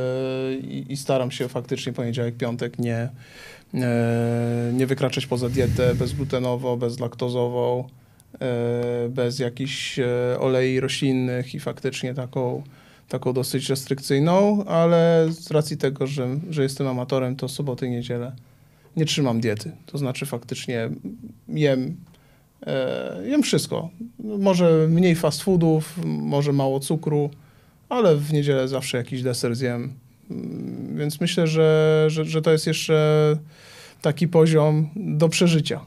[0.90, 3.10] i staram się faktycznie poniedziałek, piątek nie,
[3.74, 3.82] yy,
[4.74, 7.88] nie wykraczać poza dietę bezglutenową, bezlaktozową,
[8.34, 10.00] yy, bez jakichś
[10.40, 12.64] olei roślinnych i faktycznie taką,
[13.10, 18.36] taką dosyć restrykcyjną, ale z racji tego, że, że jestem amatorem, to soboty i niedzielę
[18.96, 19.72] nie trzymam diety.
[19.86, 20.90] To znaczy faktycznie
[21.48, 21.96] jem,
[22.66, 23.90] e, jem wszystko.
[24.20, 27.30] Może mniej fast foodów, może mało cukru,
[27.90, 29.94] ale w niedzielę zawsze jakiś deser zjem.
[30.32, 33.38] Mm, więc myślę, że, że, że to jest jeszcze
[34.02, 35.86] taki poziom do przeżycia.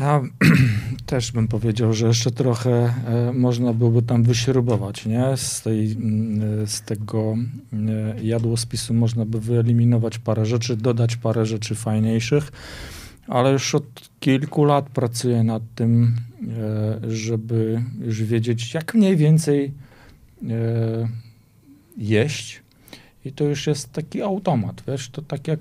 [0.00, 0.22] Ja
[1.06, 5.36] też bym powiedział, że jeszcze trochę e, można byłoby tam wyśrubować, nie?
[5.36, 7.36] Z, tej, mm, z tego
[7.72, 12.52] e, jadłospisu można by wyeliminować parę rzeczy, dodać parę rzeczy fajniejszych,
[13.28, 16.16] ale już od kilku lat pracuję nad tym,
[17.04, 19.72] e, żeby już wiedzieć, jak mniej więcej
[21.96, 22.62] jeść.
[23.24, 25.60] I to już jest taki automat, wiesz, to tak jak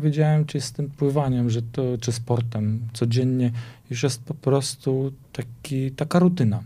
[0.00, 3.52] powiedziałem, czy z tym pływaniem, że to, czy sportem codziennie,
[3.90, 6.62] już jest po prostu taki, taka rutyna.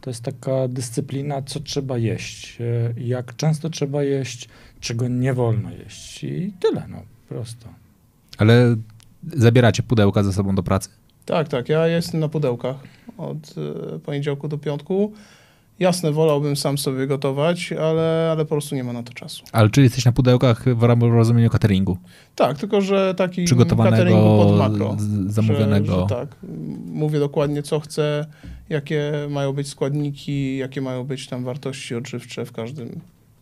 [0.00, 4.48] To jest taka dyscyplina, co trzeba jeść, e, jak często trzeba jeść,
[4.80, 7.68] czego nie wolno jeść i tyle, no, prosto.
[8.38, 8.76] Ale
[9.26, 10.88] zabieracie pudełka ze sobą do pracy?
[11.24, 12.76] Tak, tak, ja jestem na pudełkach
[13.18, 13.54] od
[13.96, 15.12] y, poniedziałku do piątku.
[15.80, 19.44] Jasne, wolałbym sam sobie gotować, ale, ale po prostu nie ma na to czasu.
[19.52, 21.98] Ale czy jesteś na pudełkach w rozumieniu cateringu?
[22.34, 23.44] Tak, tylko że taki
[23.76, 24.96] cateringu pod makro.
[25.26, 25.92] zamówionego.
[25.92, 26.36] Że, że tak,
[26.86, 28.26] mówię dokładnie co chcę,
[28.68, 33.00] jakie mają być składniki, jakie mają być tam wartości odżywcze w każdym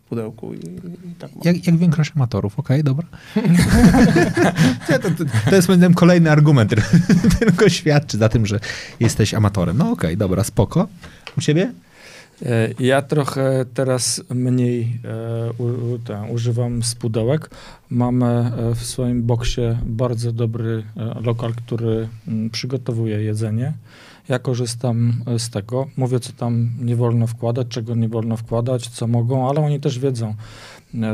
[0.09, 3.07] pudełku i, i tak jak, jak większość amatorów, okej, okay, dobra.
[4.87, 5.09] to, to,
[5.49, 6.75] to, jest moim kolejny argument,
[7.39, 8.59] tylko świadczy za tym, że
[8.99, 9.77] jesteś amatorem.
[9.77, 10.87] No okej, okay, dobra, spoko.
[11.37, 11.71] U ciebie?
[12.45, 15.51] E, ja trochę teraz mniej e,
[16.29, 17.49] u, używam spudełek.
[17.89, 20.83] Mamy e, w swoim boksie bardzo dobry
[21.21, 23.73] lokal, który mm, przygotowuje jedzenie.
[24.29, 25.87] Ja korzystam z tego.
[25.97, 29.99] Mówię, co tam nie wolno wkładać, czego nie wolno wkładać, co mogą, ale oni też
[29.99, 30.35] wiedzą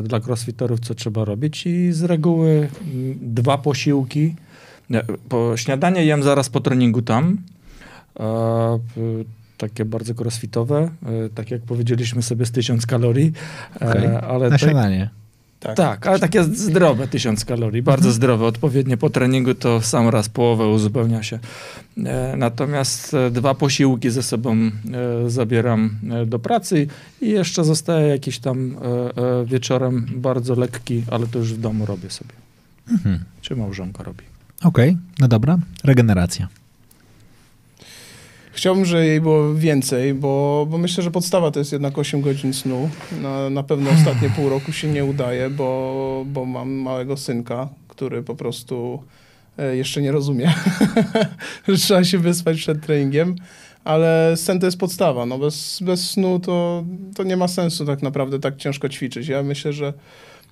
[0.03, 4.35] dla crossfiterów, co trzeba robić i z reguły mm, dwa posiłki.
[5.29, 7.37] Po śniadanie jem zaraz po treningu tam
[9.69, 13.31] takie bardzo crossfitowe, e, tak jak powiedzieliśmy sobie z tysiąc kalorii.
[13.75, 14.21] Okay.
[14.21, 15.09] Ale na tak, śniadanie.
[15.63, 15.77] Tak.
[15.77, 20.67] Tak, ale takie zdrowe 1000 kalorii, bardzo zdrowe, odpowiednie po treningu to sam raz połowę
[20.67, 21.39] uzupełnia się.
[22.05, 24.71] E, natomiast e, dwa posiłki ze sobą e,
[25.29, 26.87] zabieram e, do pracy
[27.21, 31.85] i jeszcze zostaje jakiś tam e, e, wieczorem bardzo lekki, ale to już w domu
[31.85, 32.33] robię sobie.
[32.91, 33.19] Mhm.
[33.41, 34.23] Czy małżonka robi.
[34.63, 35.57] Okej, no dobra.
[35.83, 36.47] Regeneracja.
[38.55, 42.53] Chciałbym, że jej było więcej, bo, bo myślę, że podstawa to jest jednak 8 godzin
[42.53, 42.89] snu.
[43.21, 48.23] Na, na pewno ostatnie pół roku się nie udaje, bo, bo mam małego synka, który
[48.23, 49.03] po prostu
[49.57, 50.53] e, jeszcze nie rozumie,
[51.67, 53.35] że trzeba się wyspać przed treningiem.
[53.83, 55.25] Ale sen to jest podstawa.
[55.25, 56.83] No bez, bez snu to,
[57.15, 59.27] to nie ma sensu tak naprawdę tak ciężko ćwiczyć.
[59.27, 59.93] Ja myślę, że,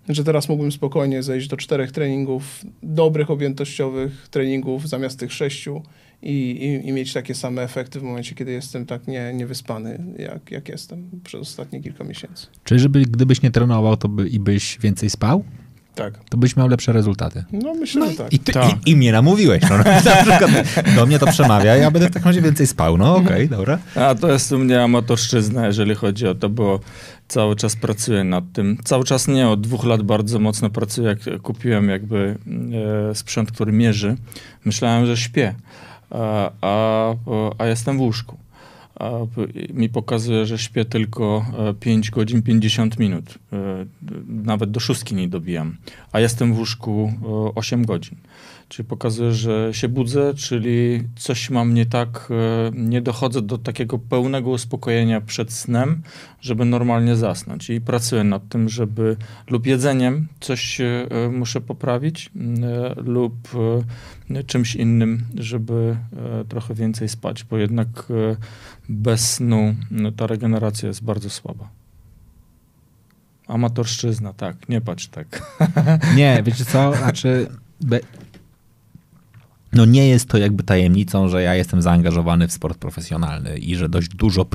[0.09, 5.81] że teraz mógłbym spokojnie zejść do czterech treningów, dobrych objętościowych treningów zamiast tych sześciu
[6.23, 6.31] i,
[6.84, 10.69] i, i mieć takie same efekty w momencie, kiedy jestem tak nie, niewyspany, jak, jak
[10.69, 12.47] jestem przez ostatnie kilka miesięcy.
[12.63, 15.43] Czyli żeby, gdybyś nie trenował to by, i byś więcej spał,
[15.95, 16.13] Tak.
[16.29, 17.43] to byś miał lepsze rezultaty.
[17.51, 18.34] No myślę, że tak.
[18.34, 18.88] I, ty, Tak.
[18.88, 19.63] i, I mnie namówiłeś.
[19.69, 20.51] No, na przykład
[20.95, 22.97] do mnie to przemawia, ja będę w takim razie więcej spał.
[22.97, 23.79] No okej, dobra.
[23.95, 26.79] A to jest u mnie amatorszczyzna, jeżeli chodzi o to, bo
[27.27, 28.77] cały czas pracuję nad tym.
[28.84, 32.36] Cały czas nie, od dwóch lat bardzo mocno pracuję, jak kupiłem jakby
[33.12, 34.15] e, sprzęt, który mierzy.
[34.65, 35.55] Myślałem, że śpię,
[36.12, 36.52] a,
[37.58, 38.38] a, jestem w łóżku.
[39.00, 39.12] A
[39.74, 43.39] mi pokazuje, że śpię tylko e, 5 godzin 50 minut.
[43.54, 43.86] E,
[44.28, 45.78] Nawet do szóstki nie dobijam.
[46.12, 48.17] A jestem w łóżku e, 8 godzin.
[48.71, 53.99] Czyli pokazuje, że się budzę, czyli coś mam nie tak, e, nie dochodzę do takiego
[53.99, 56.01] pełnego uspokojenia przed snem,
[56.41, 57.69] żeby normalnie zasnąć.
[57.69, 59.17] I pracuję nad tym, żeby
[59.49, 63.34] lub jedzeniem coś e, muszę poprawić, e, lub
[64.47, 65.97] czymś innym, żeby
[66.49, 68.07] trochę więcej spać, bo jednak
[68.89, 71.69] bez snu no, ta regeneracja jest bardzo słaba.
[73.47, 75.57] Amatorszczyzna, tak, nie patrz tak.
[76.17, 76.93] Nie, wiecie co?
[76.95, 77.47] Znaczy,
[77.81, 77.99] be...
[79.73, 83.89] no nie jest to jakby tajemnicą, że ja jestem zaangażowany w sport profesjonalny i że
[83.89, 84.45] dość dużo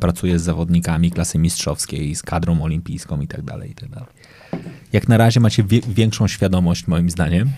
[0.00, 4.12] pracuję z zawodnikami klasy mistrzowskiej, z kadrą olimpijską i tak dalej, i tak.
[4.92, 7.50] Jak na razie macie większą świadomość, moim zdaniem,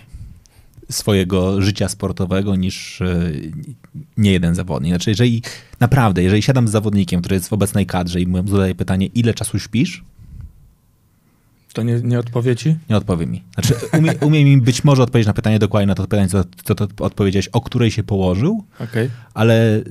[0.91, 3.31] swojego życia sportowego niż e,
[4.17, 4.91] nie jeden zawodnik.
[4.91, 5.43] Znaczy, jeżeli
[5.81, 9.35] naprawdę, jeżeli siadam z zawodnikiem, który jest w obecnej kadrze i mu zadaję pytanie, ile
[9.35, 10.05] czasu śpisz,
[11.75, 12.77] To nie, nie odpowiedzi?
[12.91, 13.43] nie odpowie mi.
[13.55, 16.75] Znaczy, umie, umie mi być może odpowiedzieć na pytanie dokładnie na to pytanie, co, co
[16.75, 19.11] to odpowiedziałeś, o której się położył, Okej.
[19.35, 19.83] ale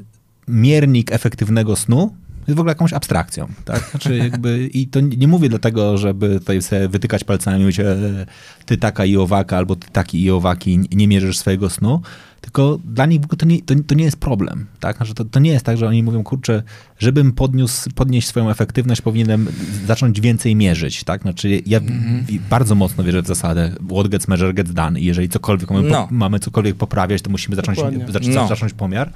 [0.48, 2.16] miernik efektywnego snu
[2.48, 3.48] jest w ogóle jakąś abstrakcją.
[3.66, 3.90] Tak?
[3.92, 8.26] Znaczy jakby, I to nie mówię dlatego, żeby tutaj sobie wytykać palcami i mówić, e,
[8.66, 12.02] ty taka i owaka, albo ty taki i owaki, nie mierzysz swojego snu,
[12.44, 14.66] tylko dla nich w ogóle to nie, to, to nie jest problem.
[14.80, 14.98] Tak?
[14.98, 16.64] Znaczy, to, to nie jest tak, że oni mówią, kurczę,
[17.00, 19.48] żebym podniósł, podnieść swoją efektywność, powinienem
[19.86, 21.04] zacząć więcej mierzyć.
[21.04, 21.22] Tak?
[21.22, 25.00] Znaczy, ja w- bardzo mocno wierzę w zasadę what gets measured gets done.
[25.00, 26.08] I jeżeli cokolwiek mamy, No.
[26.08, 28.48] po, mamy cokolwiek poprawiać, to musimy zacząć, zacząć, No.
[28.48, 29.12] zacząć pomiar.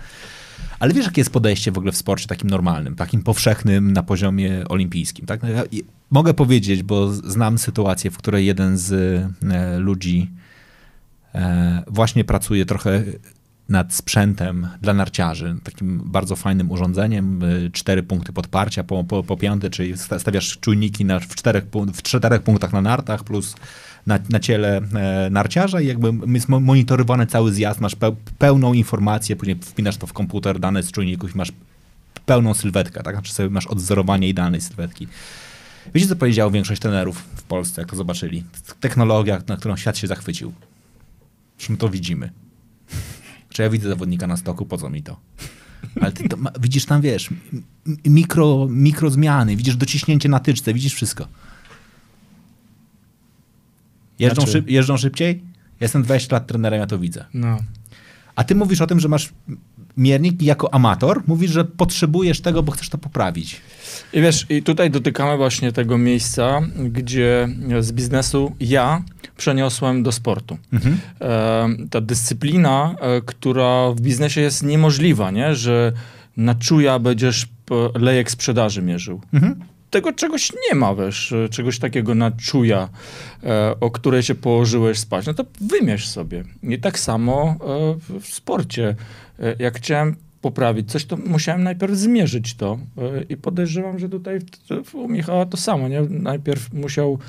[0.80, 4.64] Ale wiesz, jakie jest podejście w ogóle w sporcie takim normalnym, takim powszechnym na poziomie
[4.70, 5.26] olimpijskim?
[5.26, 5.42] Tak?
[5.44, 8.92] No ja, i- mogę powiedzieć, bo znam sytuację, w której jeden z
[9.52, 10.30] e, ludzi
[11.88, 13.04] właśnie pracuje trochę
[13.70, 19.38] nad sprzętem dla narciarzy, takim bardzo fajnym urządzeniem, y, cztery punkty podparcia po, po, po
[19.38, 23.56] piąte, czyli sta- stawiasz czujniki na, w, czterech, w czterech punktach na nartach plus
[24.06, 28.74] na, na ciele e, narciarza i jakby jest mo- monitorowany cały zjazd, masz peł, pełną
[28.74, 31.52] informację, później wpinasz to w komputer, dane z czujników i masz
[32.26, 33.16] pełną sylwetkę, tak?
[33.16, 35.08] Znaczy sobie masz odzorowanie idealnej sylwetki.
[35.94, 38.44] Wiecie, co powiedziała większość trenerów w Polsce, jak to zobaczyli?
[38.80, 40.54] Technologia, na którą świat się zachwycił.
[41.70, 42.32] My to widzimy?
[43.50, 45.20] Czy ja widzę zawodnika na stoku, po co mi to?
[46.02, 47.30] Ale ty to ma, widzisz tam, wiesz,
[48.06, 51.28] mikro, mikro zmiany, widzisz dociśnięcie na tyczce, widzisz wszystko.
[54.20, 55.44] Jeżdżą, Znaczy- szyb, jeżdżą szybciej?
[55.80, 57.26] Jestem 20 lat trenerem, ja to widzę.
[57.34, 57.58] No.
[58.36, 59.34] A ty mówisz o tym, że masz
[59.98, 63.62] miernik i jako amator, mówisz, że potrzebujesz tego, bo chcesz to poprawić.
[64.14, 69.04] I wiesz, i tutaj dotykamy właśnie tego miejsca, gdzie z biznesu ja
[69.38, 70.58] przeniosłem do sportu.
[70.74, 70.98] Mhm.
[71.22, 75.56] E, ta dyscyplina, e, która w biznesie jest niemożliwa, nie?
[75.56, 75.94] że
[76.38, 77.48] na czuja będziesz
[77.96, 79.22] lejek sprzedaży mierzył.
[79.34, 79.56] Mhm.
[79.90, 82.90] Tego czegoś nie ma, wiesz, e, czegoś takiego na czuja,
[83.44, 85.26] e, o której się położyłeś spać.
[85.26, 86.44] No to wymierz sobie.
[86.64, 88.96] I tak samo e, w- sporcie.
[89.60, 92.80] Jak chciałem poprawić coś, to musiałem najpierw zmierzyć to.
[93.30, 94.40] I podejrzewam, że tutaj
[94.94, 96.02] u Michała to samo, nie?
[96.02, 97.20] Najpierw musiał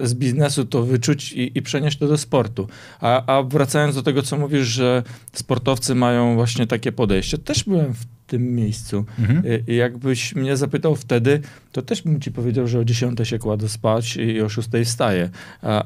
[0.00, 2.68] z biznesu to wyczuć i, i przenieść to do sportu.
[3.00, 5.02] A, a wracając do tego, co mówisz, że
[5.32, 7.38] sportowcy mają właśnie takie podejście.
[7.38, 9.04] Też byłem w tym miejscu.
[9.18, 9.42] Mhm.
[9.66, 11.40] I, I jakbyś mnie zapytał wtedy,
[11.72, 15.30] to też bym ci powiedział, że o 10 się kładę spać i o 6 wstaję.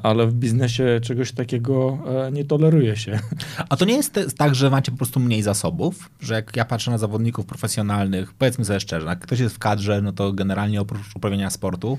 [0.03, 3.19] Ale w biznesie czegoś takiego e, nie toleruje się.
[3.69, 6.09] A to nie jest tak, że macie po prostu mniej zasobów?
[6.19, 10.01] Że jak ja patrzę na zawodników profesjonalnych, powiedzmy sobie szczerze, jak ktoś jest w kadrze,
[10.01, 11.97] no to generalnie oprócz uprawiania sportu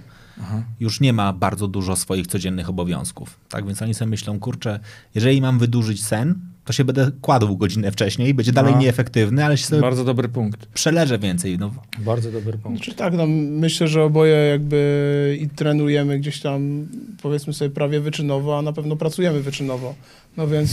[0.81, 3.39] już nie ma bardzo dużo swoich codziennych obowiązków.
[3.49, 4.81] Tak więc oni sobie myślą, kurczę,
[5.15, 8.81] jeżeli mam wydłużyć sen, to się będę kładł godzinę wcześniej, będzie dalej No.
[8.81, 10.67] nieefektywny, ale się sobie Bardzo dobry punkt.
[10.67, 11.59] przeleżę więcej.
[11.59, 12.79] No, Bardzo dobry punkt.
[12.79, 16.87] Znaczy tak, no, myślę, że oboje jakby i trenujemy gdzieś tam,
[17.23, 19.95] powiedzmy sobie, prawie wyczynowo, a na pewno pracujemy wyczynowo.
[20.37, 20.73] No więc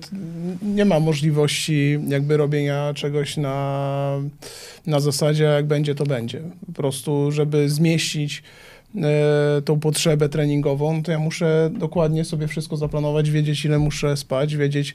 [0.00, 0.16] t-
[0.62, 4.12] nie ma możliwości jakby robienia czegoś na,
[4.86, 6.40] na zasadzie, jak będzie, to będzie.
[6.66, 8.42] Po prostu, żeby zmieścić
[9.64, 14.56] tą potrzebę treningową, no to ja muszę dokładnie sobie wszystko zaplanować, wiedzieć, ile muszę spać,
[14.56, 14.94] wiedzieć,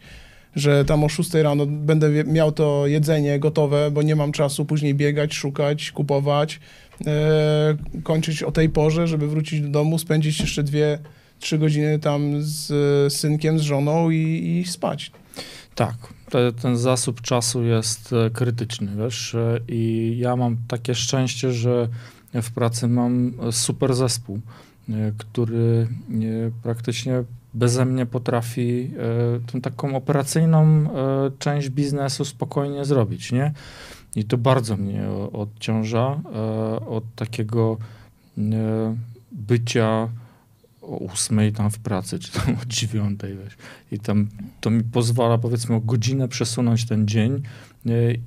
[0.56, 4.96] że tam o 6 rano będę miał to jedzenie gotowe, bo nie mam czasu później
[4.96, 6.60] biegać, szukać, kupować,
[7.08, 11.00] e, kończyć o tej porze, żeby wrócić do domu, spędzić jeszcze dwie,
[11.40, 14.18] trzy godziny tam z e, synkiem, z żoną i,
[14.62, 15.12] i spać.
[15.76, 15.96] Tak,
[16.30, 21.88] te, ten zasób czasu jest e, krytyczny, wiesz, e, i ja mam takie szczęście, że
[22.42, 24.40] w pracy mam super zespół,
[24.90, 27.24] e, który e, praktycznie
[27.54, 30.88] beze mnie potrafi e, tą taką operacyjną
[31.40, 33.54] część biznesu spokojnie zrobić, nie?
[34.16, 36.22] I to bardzo mnie odciąża
[36.88, 37.78] od takiego
[39.32, 40.10] bycia
[40.82, 43.58] o ósmej tam w pracy, czy tam o dziewiątej, wiesz.
[43.92, 44.28] I tam
[44.62, 47.42] to mi pozwala powiedzmy o godzinę przesunąć ten dzień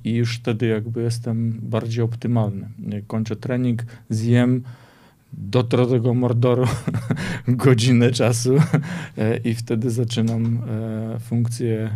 [0.03, 2.69] i już wtedy jakby jestem bardziej optymalny.
[3.07, 4.63] Kończę trening, zjem,
[5.33, 6.67] dotrę do tego mordoru
[7.47, 8.55] godzinę czasu
[9.17, 11.89] e, i wtedy zaczynam e, funkcję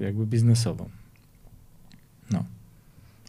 [0.00, 0.88] e, jakby biznesową.
[2.30, 2.44] No.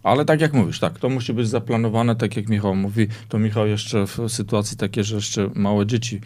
[0.04, 3.68] Ale tak jak mówisz, tak, to musi być zaplanowane, tak jak Michał mówi, to Michał
[3.68, 6.22] jeszcze w sytuacji takiej, że jeszcze małe dzieci,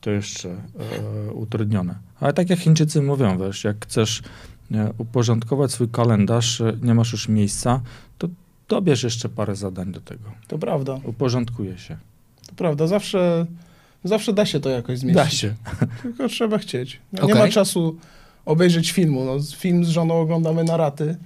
[0.00, 1.94] to jeszcze e, utrudnione.
[2.20, 4.22] Ale tak jak Chińczycy mówią, wiesz, jak chcesz
[4.98, 7.80] uporządkować swój kalendarz, e, nie masz już miejsca,
[8.18, 8.28] to
[8.68, 10.30] dobierz jeszcze parę zadań do tego.
[10.48, 11.96] To prawda, Uporządkuje się.
[12.46, 12.86] to prawda.
[12.86, 13.46] Zawsze,
[14.04, 15.24] zawsze da się to jakoś zmieścić.
[15.24, 15.54] Da się.
[16.02, 17.00] Tylko trzeba chcieć.
[17.26, 17.96] Nie ma czasu
[18.44, 19.24] obejrzeć filmu.
[19.24, 21.16] No, film z żoną oglądamy na raty,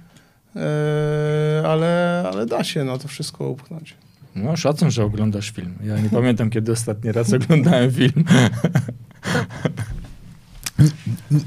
[0.55, 3.95] e, ale, ale da się no, to wszystko upchnąć.
[4.35, 5.73] No, szacun, że oglądasz film.
[5.83, 8.23] Ja nie pamiętam, kiedy ostatni raz oglądałem film.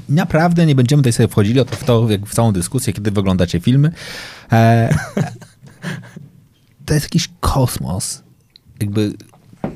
[0.09, 3.11] Naprawdę nie będziemy tutaj sobie wchodzili o to, w to, jak w całą dyskusję, kiedy
[3.11, 3.91] wy oglądacie filmy.
[4.51, 4.95] E,
[6.85, 8.23] to jest jakiś kosmos.
[8.81, 9.13] Jakby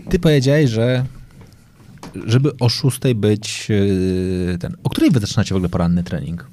[0.10, 1.06] ty powiedziałeś, że
[2.26, 3.68] żeby o 6 być
[4.54, 4.76] e, ten.
[4.84, 6.48] O której wy zaczynacie w ogóle poranny trening?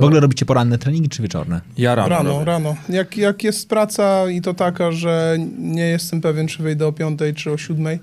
[0.00, 1.60] W ogóle robicie poranne treningi czy wieczorne?
[1.78, 2.08] Ja rano.
[2.08, 2.44] Rano, robię.
[2.44, 2.76] rano.
[2.88, 7.20] Jak, jak jest praca i to taka, że nie jestem pewien, czy wyjdę o 5
[7.36, 7.98] czy o 7, e,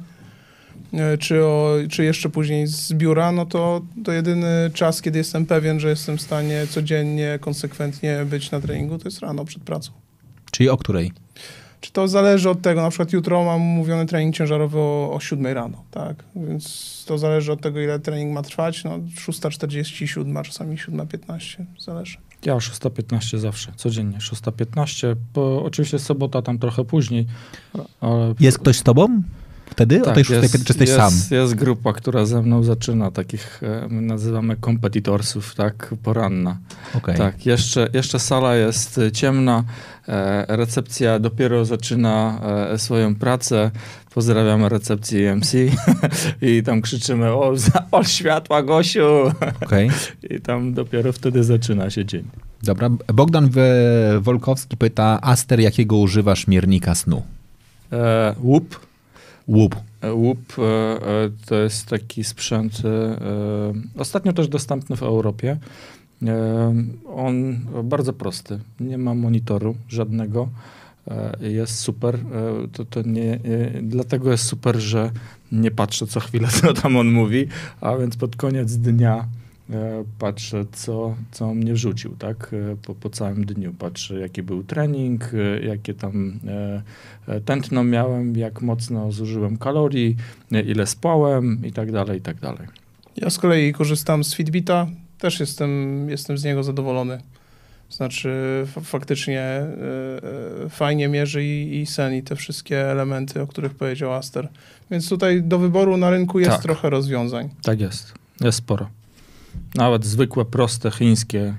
[1.20, 5.80] czy, o, czy jeszcze później z biura, no to, to jedyny czas, kiedy jestem pewien,
[5.80, 9.92] że jestem w stanie codziennie, konsekwentnie być na treningu, to jest rano przed pracą.
[10.52, 11.12] Czyli o której?
[11.82, 15.48] Czy to zależy od tego, na przykład jutro mam umówiony trening ciężarowy o, o 7
[15.48, 16.24] rano, tak?
[16.36, 22.18] Więc to zależy od tego, ile trening ma trwać, no 6.47, czasami 7.15, zależy.
[22.46, 24.18] Ja o 6.15 zawsze, codziennie.
[24.18, 27.26] 6.15, bo oczywiście sobota tam trochę później,
[28.02, 28.34] ale...
[28.40, 29.24] Jest ktoś z tobą?
[29.74, 30.02] Wtedy?
[30.02, 31.38] o tej 6 czy jesteś jest, sam?
[31.38, 36.58] Jest grupa, która ze mną zaczyna, takich e, my nazywamy kompetitorsów, tak, poranna.
[36.96, 37.18] Okej.
[37.18, 39.64] Tak, jeszcze, jeszcze sala jest ciemna,
[40.08, 43.72] e, recepcja dopiero zaczyna e, swoją pracę.
[44.14, 45.54] Pozdrawiamy recepcję EMC
[46.42, 49.32] i tam krzyczymy o zapal światła, Gosiu!
[49.62, 49.90] Okej.
[50.36, 52.24] I tam dopiero wtedy zaczyna się dzień.
[52.64, 52.90] Dobra.
[53.14, 53.50] Bogdan
[54.22, 57.24] Wolkowski pyta, Aster, jakiego używasz miernika snu?
[57.92, 58.80] E, łup,
[59.48, 59.76] Łup.
[60.02, 62.82] E, Łup e, e, to jest taki sprzęt
[63.98, 65.58] ostatnio też dostępny w Europie.
[67.16, 70.50] On bardzo prosty, nie ma monitoru żadnego.
[71.40, 72.20] Jest super.
[72.72, 73.40] To, to nie,
[73.82, 75.12] dlatego jest super, że
[75.52, 77.48] nie patrzę co chwilę, co tam on mówi,
[77.82, 79.26] a więc pod koniec dnia
[80.20, 82.52] patrzę, co, co mnie wrzucił, tak?
[82.72, 86.40] E, Po, po całym dniu patrzę, jaki był trening, e, jakie tam
[87.28, 90.16] e, e, tętno miałem, jak mocno zużyłem kalorii,
[90.52, 92.68] e, ile spałem i tak dalej, i tak dalej.
[93.18, 94.88] Ja z kolei korzystam z Fitbita,
[95.20, 97.22] też jestem, jestem z niego zadowolony.
[97.90, 98.32] Znaczy
[98.84, 99.68] faktycznie e,
[100.66, 104.48] e, fajnie mierzy i, i sen i te wszystkie elementy, o których powiedział Aster.
[104.92, 106.62] Więc tutaj do wyboru na rynku jest Tak.
[106.62, 107.50] trochę rozwiązań.
[107.64, 108.90] Tak jest, jest sporo.
[109.76, 111.56] Nawet zwykłe, proste, chińskie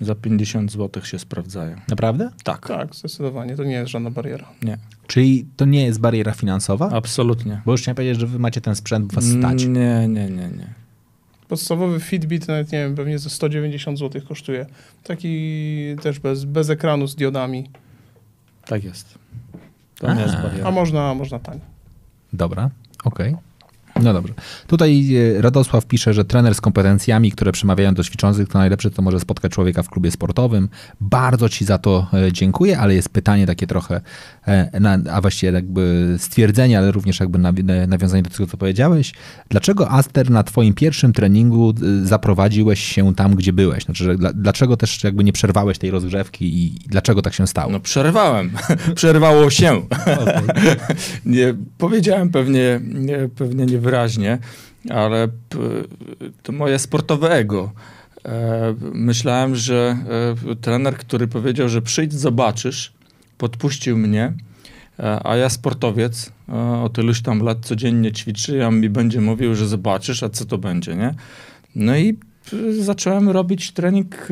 [0.00, 1.76] za 50 zł się sprawdzają.
[1.88, 2.30] Naprawdę?
[2.44, 2.68] Tak.
[2.68, 3.56] Tak, zdecydowanie.
[3.56, 4.48] To nie jest żadna bariera.
[4.62, 6.90] Nie, Czyli to nie jest bariera finansowa?
[6.90, 7.62] absolutnie.
[7.66, 9.64] Bo już chciałem powiedzieć, że wy macie ten sprzęt, was stać.
[9.64, 10.74] Nie, nie, nie, nie.
[11.48, 14.66] Podstawowy Fitbit, nawet nie wiem, pewnie ze 190 zł kosztuje.
[15.04, 17.70] Taki też bez, bez ekranu z diodami.
[18.66, 19.18] Tak jest.
[19.98, 20.68] To nie jest bariera.
[20.68, 21.60] A można, można taniej.
[22.32, 22.70] Dobra,
[23.04, 23.36] okej.
[24.02, 24.34] No dobrze.
[24.66, 29.02] Tutaj e, Radosław pisze, że trener z kompetencjami, które przemawiają do ćwiczących, to najlepsze, co
[29.02, 30.68] może spotkać człowieka w klubie sportowym.
[31.00, 34.00] Bardzo ci za to e, dziękuję, ale jest pytanie takie trochę,
[34.48, 34.70] e,
[35.12, 39.12] a właściwie jakby stwierdzenie, ale również jakby nawi- nawiązanie do tego, co powiedziałeś.
[39.48, 43.84] Dlaczego Aster na twoim pierwszym treningu zaprowadziłeś się tam, gdzie byłeś?
[43.84, 47.72] Znaczy, dlaczego też jakby nie przerwałeś tej rozgrzewki i dlaczego tak się stało?
[47.72, 48.50] No przerwałem.
[48.94, 49.82] Przerwało się.
[51.26, 54.38] nie, powiedziałem pewnie, nie, pewnie niewyraźnie,
[54.90, 55.28] ale
[56.42, 57.72] to moje sportowe ego.
[58.24, 59.96] E, myślałem, że
[60.50, 62.92] e, trener, który powiedział, że przyjdź, zobaczysz,
[63.38, 64.32] podpuścił mnie,
[64.98, 66.32] e, a ja sportowiec,
[66.82, 70.44] od iluś tam lat codziennie ćwiczy, a on mi będzie mówił, że zobaczysz, a co
[70.44, 71.14] to będzie, nie?
[71.74, 72.18] No i
[72.80, 74.28] zacząłem robić trening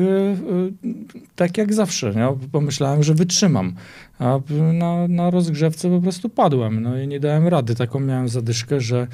[1.35, 2.47] tak jak zawsze, nie?
[2.51, 3.73] Pomyślałem, że wytrzymam,
[4.19, 4.39] a
[4.73, 7.75] na, na rozgrzewce po prostu padłem, no i nie dałem rady.
[7.75, 9.07] Taką miałem zadyszkę, że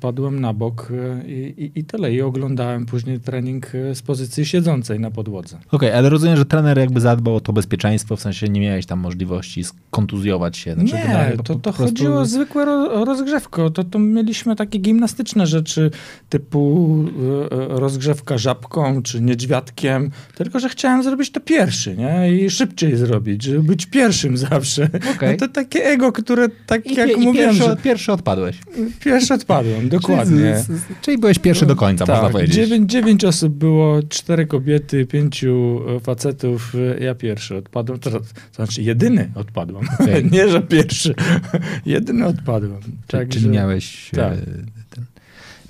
[0.00, 2.12] padłem na bok e, i, i, i tyle.
[2.12, 5.58] I oglądałem później trening e, z pozycji siedzącej na podłodze.
[5.72, 8.98] Okej, ale rozumiem, że trener jakby zadbał o to bezpieczeństwo, w sensie nie miałeś tam
[8.98, 10.74] możliwości skontuzjować się.
[10.74, 13.70] Znaczy, nie, generalnie to, to prostu- chodziło o zwykłe ro, rozgrzewko.
[13.70, 15.90] To, to mieliśmy takie gimnastyczne rzeczy
[16.28, 17.04] typu
[17.50, 22.32] e, e, rozgrzewka żabką czy niedźwiadkiem, tylko że chciałem zrobić to pierwszy, nie?
[22.32, 24.88] I szybciej zrobić, żeby być pierwszym zawsze.
[25.16, 25.32] Okej.
[25.32, 28.58] No to takie ego, które tak I, jak i mówiłem, pierwszy, że pierwszy odpadłeś.
[29.04, 30.54] pierwszy odpadłem, dokładnie.
[30.66, 32.54] Czyli, czyli byłeś pierwszy do końca, można tak, powiedzieć.
[32.54, 38.10] dziewięć, dziewięć osób było, cztery kobiety, pięciu e, facetów, e, ja pierwszy odpadłem, to,
[38.56, 40.24] znaczy jedyny odpadłem, Okej.
[40.32, 41.14] nie, że pierwszy,
[41.86, 42.80] jedyny odpadłem.
[42.82, 44.10] Czyli, Także- czyli miałeś...
[44.10, 44.32] tak.
[44.32, 44.79] e.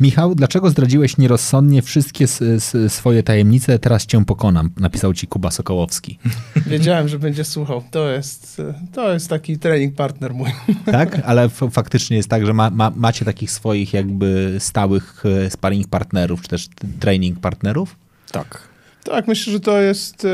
[0.01, 3.79] Michał, dlaczego zdradziłeś nierozsądnie wszystkie s, s, swoje tajemnice?
[3.79, 6.19] Teraz cię pokonam, napisał ci Kuba Sokołowski.
[6.67, 7.83] Wiedziałem, że będzie słuchał.
[7.91, 10.51] To jest, to jest taki trening partner mój.
[10.93, 11.21] Tak?
[11.25, 15.89] Ale f- faktycznie jest tak, że ma, ma, macie takich swoich jakby stałych e, sparring
[15.89, 17.97] partnerów, czy też t- training partnerów?
[18.33, 18.71] Tak.
[19.05, 20.29] Tak, myślę, że to jest, e,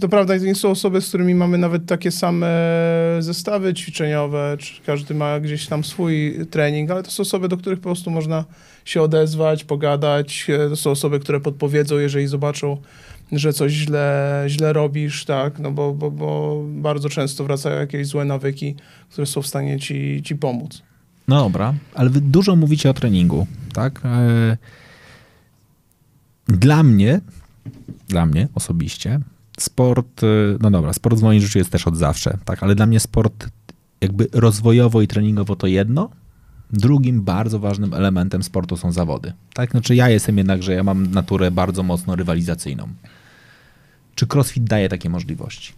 [0.00, 2.46] to prawda, to nie są osoby, z którymi mamy nawet takie same
[3.20, 7.78] zestawy ćwiczeniowe, czy każdy ma gdzieś tam swój trening, ale to są osoby, do których
[7.78, 8.44] po prostu można
[8.88, 10.46] się odezwać, pogadać.
[10.50, 12.76] E, To są osoby, które podpowiedzą, jeżeli zobaczą,
[13.32, 18.24] że coś źle, źle robisz, tak, no bo, bo, bo bardzo często wracają jakieś złe
[18.24, 18.74] nawyki,
[19.10, 20.82] które są w stanie ci, ci pomóc.
[21.28, 24.00] No dobra, ale wy dużo mówicie o treningu, tak?
[24.04, 24.56] E,
[26.46, 27.20] Dla mnie,
[28.08, 29.20] dla mnie osobiście,
[29.58, 30.26] sport, e,
[30.60, 32.62] no dobra, sport w moim życiu jest też od zawsze, tak?
[32.62, 33.48] Ale dla mnie sport
[34.00, 36.10] jakby rozwojowo i treningowo to jedno.
[36.70, 39.32] Drugim bardzo ważnym elementem sportu są zawody.
[39.54, 42.88] Tak, znaczy ja jestem jednak, że ja mam naturę bardzo mocno rywalizacyjną.
[44.14, 45.72] Czy CrossFit daje takie możliwości?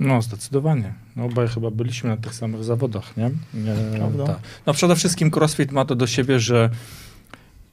[0.00, 0.92] No, zdecydowanie.
[1.16, 3.26] No, obaj chyba byliśmy na tych samych zawodach, nie?
[3.26, 4.26] E, Prawda.
[4.26, 4.38] tak.
[4.66, 6.70] No przede wszystkim CrossFit ma to do siebie, że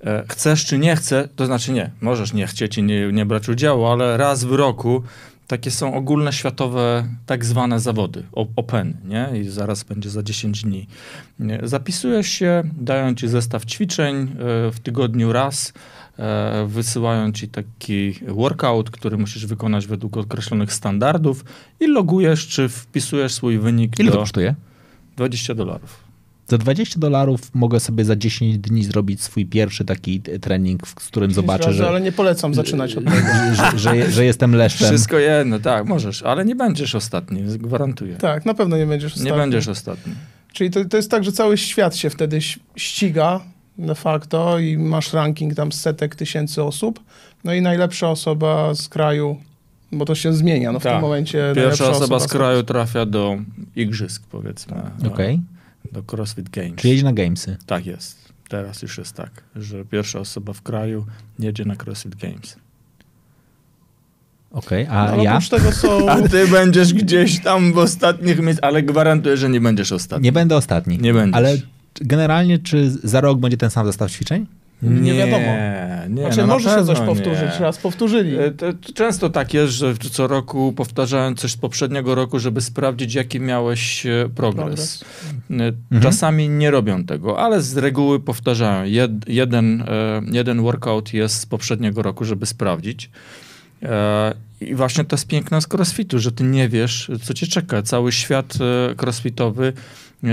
[0.04, 3.50] e, chcesz czy nie chcesz, to znaczy nie, możesz nie chcieć i nie, nie brać
[3.50, 5.04] udziału, ale raz w roku
[5.52, 8.24] takie są ogólne światowe tak zwane zawody,
[8.56, 9.30] Open, nie?
[9.40, 10.88] I zaraz będzie za 10 dni.
[11.64, 14.28] Zapisujesz się, dają ci zestaw ćwiczeń e,
[14.72, 15.74] w tygodniu raz,
[16.20, 21.46] e, wysyłają ci taki workout, który musisz wykonać według określonych standardów
[21.80, 24.56] i logujesz, czy wpisujesz swój wynik Ile to kosztuje?
[25.18, 26.11] 20 dolarów.
[26.52, 31.08] Za 20 dolarów mogę sobie za 10 dni zrobić swój pierwszy taki trening, w- z
[31.08, 33.18] którym zobaczę, Razy, że, Ale nie polecam zaczynać od tego.
[33.54, 34.88] że, że, że jestem leszczem.
[34.88, 38.16] Wszystko jedno, tak, możesz, ale nie będziesz ostatni, gwarantuję.
[38.16, 39.38] Tak, na pewno nie będziesz Nie ostatni.
[39.42, 40.14] będziesz ostatni.
[40.54, 42.40] Czyli to, to jest tak, że cały świat się wtedy
[42.76, 43.40] ściga
[43.78, 47.00] de facto i masz ranking tam setek tysięcy osób.
[47.44, 49.38] No i najlepsza osoba z kraju,
[49.92, 50.92] bo to się zmienia, no w Tak.
[50.94, 53.38] tym momencie Pierwsza najlepsza osoba z kraju trafia do
[53.76, 54.76] igrzysk, powiedzmy.
[55.08, 55.40] Okej.
[55.92, 56.76] Do CrossFit Games.
[56.76, 57.58] Czy jedzie na gamesy?
[57.66, 58.34] Tak jest.
[58.50, 61.06] Teraz już jest tak, że pierwsza osoba w kraju
[61.40, 62.56] jedzie na CrossFit Games.
[64.52, 66.10] Okej, No, a ale ja są...
[66.10, 70.26] A ty będziesz gdzieś tam w ostatnich miejscach, ale gwarantuję, że nie będziesz ostatni.
[70.26, 70.98] nie będę ostatni.
[70.98, 71.38] Nie będziesz.
[71.38, 71.58] Ale
[71.96, 74.46] generalnie, czy za rok będzie ten sam zestaw ćwiczeń?
[74.84, 75.46] Nie wiadomo.
[75.46, 76.22] Nie, nie.
[76.22, 77.60] Znaczy, no może się coś powtórzyć, nie.
[77.60, 78.38] raz powtórzyli.
[78.38, 82.62] E, To, to często tak jest, że co roku powtarzałem coś z poprzedniego roku, żeby
[82.62, 85.04] sprawdzić, jaki miałeś e, progres.
[85.52, 88.86] E, Czasami nie robią tego, ale z reguły powtarzają.
[88.86, 89.84] Jed, jeden,
[90.32, 93.10] jeden workout jest z poprzedniego roku, żeby sprawdzić.
[94.62, 97.82] I właśnie to jest piękne z crossfitu, że ty nie wiesz, co cię czeka.
[97.82, 98.54] Cały świat
[99.02, 99.74] crossfitowy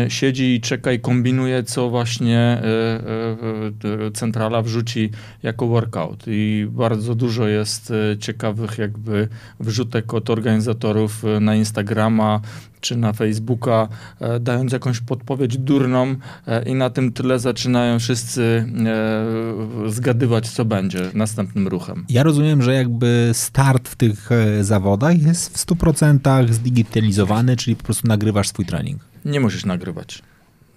[0.09, 5.11] siedzi i czeka i kombinuje, co właśnie e, e, e, centrala wrzuci
[5.43, 6.25] jako workout.
[6.27, 9.29] I bardzo dużo jest e, ciekawych jakby
[9.61, 12.41] wrzutek od organizatorów e, na Instagrama
[12.81, 13.89] czy na Facebooka,
[14.21, 16.17] e, dając jakąś podpowiedź durną
[16.47, 18.67] e, i na tym tyle zaczynają wszyscy
[19.87, 22.05] e, zgadywać, co będzie następnym ruchem.
[22.09, 27.85] Ja rozumiem, że jakby start w tych e, zawodach jest w 100% zdigitalizowany, czyli po
[27.85, 29.09] prostu nagrywasz swój trening.
[29.29, 30.23] Nie musisz nagrywać.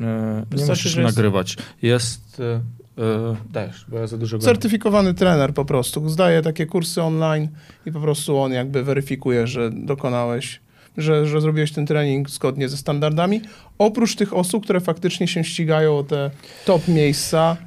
[0.02, 1.58] E, Nie Wystarczy, musisz jest- nagrywać.
[1.82, 2.40] Jest...
[2.40, 2.54] e,
[3.04, 4.40] e, Dajesz, bo ja za dużo...
[4.40, 6.10] Certyfikowany trener po prostu.
[6.10, 7.48] Zdaje takie kursy online
[7.86, 10.60] i po prostu on jakby weryfikuje, że dokonałeś,
[10.98, 13.42] że, że zrobiłeś ten trening zgodnie ze standardami.
[13.78, 16.32] Oprócz tych osób, które faktycznie się ścigają o te
[16.66, 17.58] top miejsca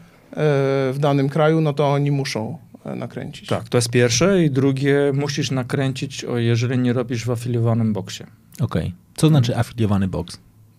[0.92, 2.58] w danym kraju, no to oni muszą
[2.96, 3.48] nakręcić.
[3.48, 4.44] Tak, to jest pierwsze.
[4.44, 8.24] I drugie, musisz nakręcić, jeżeli nie robisz w afiliowanym boksie.
[8.60, 8.94] Okej.
[9.16, 10.08] Co znaczy afiliowany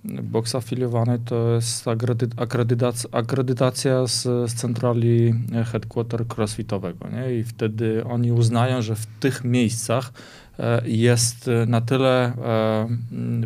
[0.06, 0.46] box?
[0.46, 7.08] Boks afiliowany to jest akredy- akredytac- akredytacja z, z centrali e, headquarter crossfitowego.
[7.10, 7.40] Nie?
[7.40, 10.14] I wtedy oni uznają, że w tych miejscach
[10.60, 12.34] e, jest e, na tyle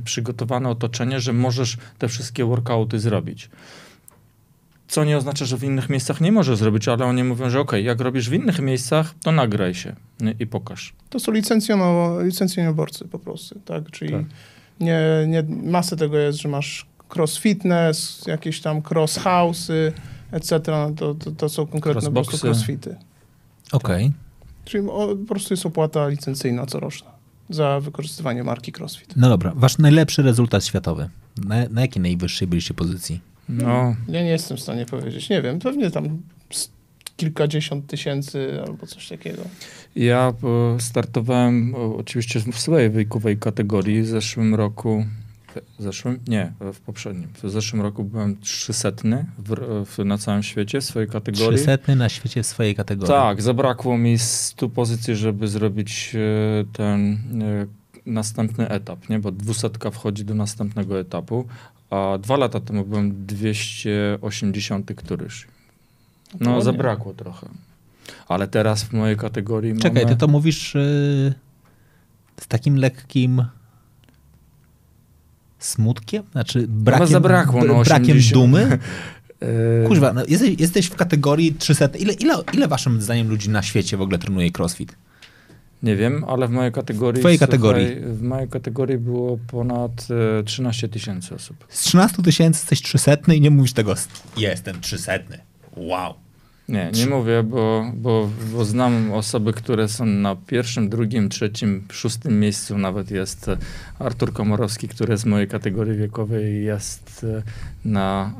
[0.03, 3.49] przygotowane otoczenie, że możesz te wszystkie workouty zrobić.
[4.87, 7.71] Co nie oznacza, że w innych miejscach nie możesz zrobić, ale oni mówią, że ok,
[7.83, 9.95] jak robisz w innych miejscach, to nagraj się
[10.39, 10.93] i pokaż.
[11.09, 13.91] To są licencjono, licencjonoborcy po prostu, tak?
[13.91, 14.25] Czyli Tak.
[14.79, 19.91] Nie, nie, masę tego jest, że masz cross fitness, jakieś tam cross house'y,
[20.31, 20.59] etc.
[20.67, 22.95] No To, to, to są konkretne po prostu crossfity.
[23.71, 24.11] Okej.
[24.65, 27.11] Czyli o, po prostu jest opłata licencyjna coroczna
[27.49, 29.13] za wykorzystywanie marki CrossFit.
[29.15, 31.09] No dobra, wasz najlepszy rezultat światowy.
[31.45, 33.21] Na, na jakiej najwyższej byliście pozycji?
[33.49, 35.29] No, Ja nie jestem w stanie powiedzieć.
[35.29, 36.21] Nie wiem, pewnie tam
[37.19, 39.41] kilkadziesiąt tysięcy albo coś takiego.
[39.95, 40.33] Ja
[40.75, 45.05] e, startowałem o, oczywiście w swojej wiekowej kategorii w zeszłym roku.
[45.79, 46.19] W zeszłym?
[46.27, 47.29] Nie, w poprzednim.
[47.43, 48.91] W zeszłym roku byłem 300
[49.37, 51.57] w, w, na całym świecie w swojej kategorii.
[51.57, 53.07] 300 na świecie w swojej kategorii.
[53.07, 56.19] Tak, zabrakło mi 100 pozycji, żeby zrobić e,
[56.73, 57.65] ten e,
[58.05, 59.19] następny etap, nie?
[59.19, 61.45] bo 200 wchodzi do następnego etapu,
[61.89, 65.47] a dwa lata temu byłem 280 któryś.
[66.39, 66.63] No, ładnie.
[66.63, 67.47] zabrakło trochę.
[68.27, 70.15] Ale teraz w mojej kategorii Czekaj, mamy...
[70.15, 71.33] ty to mówisz yy,
[72.41, 73.45] z takim lekkim
[75.59, 76.23] smutkiem?
[76.31, 78.33] Znaczy brakiem, zabrakło, no, br- brakiem 80.
[78.33, 78.61] dumy?
[79.83, 81.85] e, Kurwa, no, jesteś, jesteś w kategorii 300.
[81.85, 84.95] Ile, ile, ile waszym zdaniem ludzi na świecie w ogóle trenuje crossfit?
[85.83, 87.19] Nie wiem, ale w mojej kategorii...
[87.19, 87.95] W twojej słuchaj, kategorii.
[87.99, 90.07] W mojej kategorii było ponad
[90.39, 91.65] e, 13 tysięcy osób.
[91.69, 93.95] Z 13 tysięcy jesteś 300 i nie mówisz tego,
[94.37, 95.13] jestem 300.
[95.79, 96.13] Wow.
[96.69, 102.39] Nie, nie mówię, bo, bo, bo znam osoby, które są na pierwszym, drugim, trzecim, szóstym
[102.39, 102.77] miejscu.
[102.77, 103.57] Nawet jest e,
[103.99, 107.43] Artur Komorowski, który z mojej kategorii wiekowej jest e,
[107.85, 108.31] na,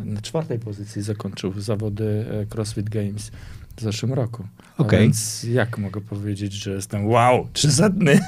[0.00, 1.02] e, na czwartej pozycji.
[1.02, 3.30] Zakończył zawody CrossFit Games
[3.76, 4.44] w zeszłym roku.
[4.78, 5.00] A Okej.
[5.00, 8.20] Więc jak mogę powiedzieć, że jestem wow, trzysetny?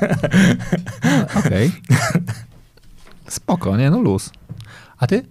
[1.38, 1.72] Okej.
[3.28, 3.90] Spoko, nie?
[3.90, 4.30] No luz.
[4.98, 5.24] A ty?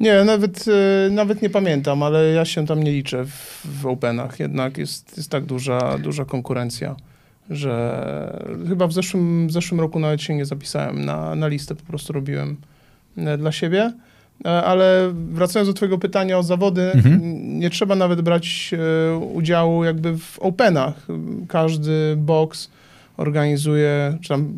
[0.00, 0.64] Nie, nawet,
[1.06, 4.40] e, nawet nie pamiętam, ale ja się tam nie liczę w, w Openach.
[4.40, 6.96] Jednak jest, jest tak duża, duża konkurencja,
[7.50, 11.84] że chyba w zeszłym, w zeszłym roku nawet się nie zapisałem na, na listę, po
[11.84, 12.56] prostu robiłem
[13.16, 13.92] e, dla siebie.
[14.44, 17.20] E, Ale wracając do twojego pytania o zawody, Mhm.
[17.58, 18.70] nie trzeba nawet brać
[19.32, 21.06] udziału jakby w Openach.
[21.48, 22.70] Każdy box
[23.18, 24.52] organizuje, czy tam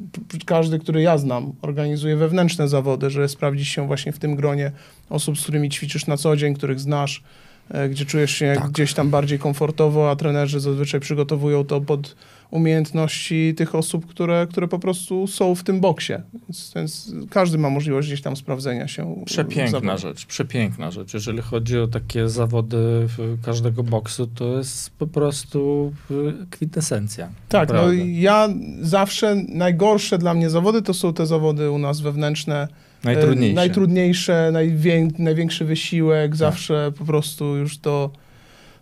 [0.46, 4.72] każdy, który ja znam, organizuje wewnętrzne zawody, że sprawdzić się właśnie w tym gronie
[5.10, 7.22] osób, z którymi ćwiczysz na co dzień, których znasz,
[7.70, 8.70] e, gdzie czujesz się Tak.
[8.70, 12.16] gdzieś tam bardziej komfortowo, a trenerzy zazwyczaj przygotowują to pod
[12.50, 16.12] umiejętności tych osób, które, które po prostu są w tym boksie.
[16.48, 19.22] Więc, więc każdy ma możliwość gdzieś tam sprawdzenia się.
[19.26, 21.14] Przepiękna rzecz, przepiękna rzecz.
[21.14, 22.76] Jeżeli chodzi o takie zawody
[23.18, 27.28] w każdego boksu, to jest po prostu y, kwintesencja.
[27.48, 28.48] Tak, no ja
[28.80, 32.68] zawsze, najgorsze dla mnie zawody to są te zawody u nas wewnętrzne,
[33.04, 33.52] Najtrudniejsze.
[33.52, 36.36] E, najtrudniejsze, najwię, największy wysiłek, Tak.
[36.36, 38.10] zawsze po prostu już do,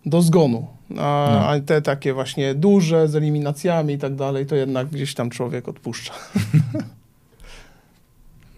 [0.09, 0.67] do zgonu.
[0.91, 1.49] A, No.
[1.49, 5.69] a te takie właśnie duże, z eliminacjami i tak dalej, to jednak gdzieś tam człowiek
[5.69, 6.15] odpuszcza.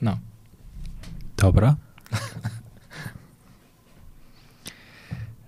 [0.02, 0.18] No.
[1.36, 1.76] Dobra.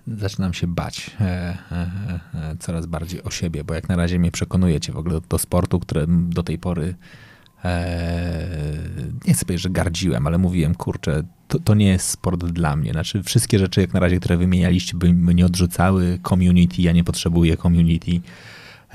[0.07, 1.91] Zaczynam się bać e, e,
[2.35, 5.81] e, coraz bardziej o siebie, bo jak na razie mnie przekonujecie w ogóle do sportu,
[5.81, 6.95] którym do tej pory
[7.65, 8.79] e,
[9.27, 11.23] nie chcę powiedzieć, że gardziłem, ale mówiłem, kurczę,
[11.53, 12.93] to, to nie jest sport dla mnie.
[12.93, 16.19] Znaczy wszystkie rzeczy jak na razie, które wymienialiście, by mnie odrzucały.
[16.29, 18.21] Community, ja nie potrzebuję community.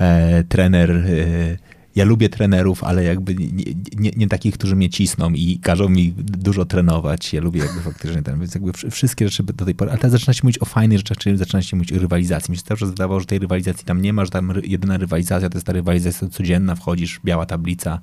[0.00, 1.58] E, trener e,
[1.96, 3.64] ja lubię trenerów, ale jakby nie,
[3.96, 7.32] nie, nie, takich, którzy mnie cisną i każą mi dużo trenować.
[7.32, 10.34] Ja lubię jakby faktycznie ten, więc jakby wszystkie rzeczy do tej pory, ale teraz zaczyna
[10.34, 12.52] się mówić o fajnych rzeczach, czyli zaczyna się mówić o rywalizacji.
[12.52, 15.50] Mi się cały czas wydawało, że tej rywalizacji tam nie ma, że tam jedyna rywalizacja
[15.50, 18.00] to jest ta rywalizacja codzienna, wchodzisz, biała tablica,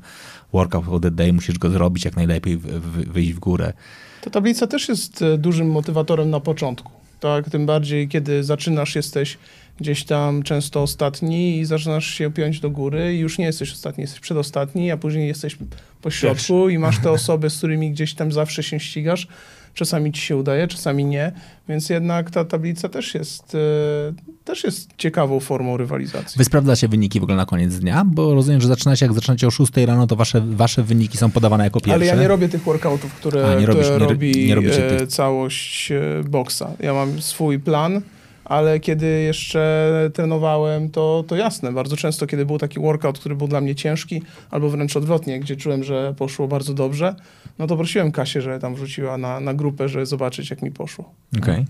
[0.53, 2.57] workout of the day, musisz go zrobić jak najlepiej,
[3.07, 3.73] wyjść w górę.
[4.25, 6.91] Ta tablica też jest e, dużym motywatorem na początku.
[7.19, 9.37] Tak, tym bardziej, kiedy zaczynasz, jesteś
[9.79, 14.01] gdzieś tam często ostatni i zaczynasz się piąć do góry i już nie jesteś ostatni,
[14.01, 15.57] jesteś przedostatni, a później jesteś
[16.01, 19.27] po środku i masz te osoby, z którymi gdzieś tam zawsze się ścigasz.
[19.75, 21.31] Czasami ci się udaje, czasami nie,
[21.69, 26.37] więc jednak ta tablica też jest, e, też jest ciekawą formą rywalizacji.
[26.37, 28.03] Wy sprawdzacie wyniki w ogóle na koniec dnia?
[28.05, 31.63] Bo rozumiem, że zaczynacie, jak zaczynacie o 6 rano, to wasze, wasze wyniki są podawane
[31.63, 31.93] jako pierwsze.
[31.93, 36.01] Ale ja nie robię tych workoutów, które, A, robisz, które robi nie e, całość e,
[36.29, 36.71] boksa.
[36.79, 38.01] Ja mam swój plan,
[38.45, 43.47] ale kiedy jeszcze trenowałem, to, to jasne, bardzo często, kiedy był taki workout, który był
[43.47, 44.21] dla mnie ciężki,
[44.51, 47.15] albo wręcz odwrotnie, gdzie czułem, że poszło bardzo dobrze,
[47.59, 51.13] no to prosiłem Kasię, że tam wrzuciła na, na grupę, żeby zobaczyć, jak mi poszło.
[51.37, 51.53] Okej.
[51.53, 51.65] Okay.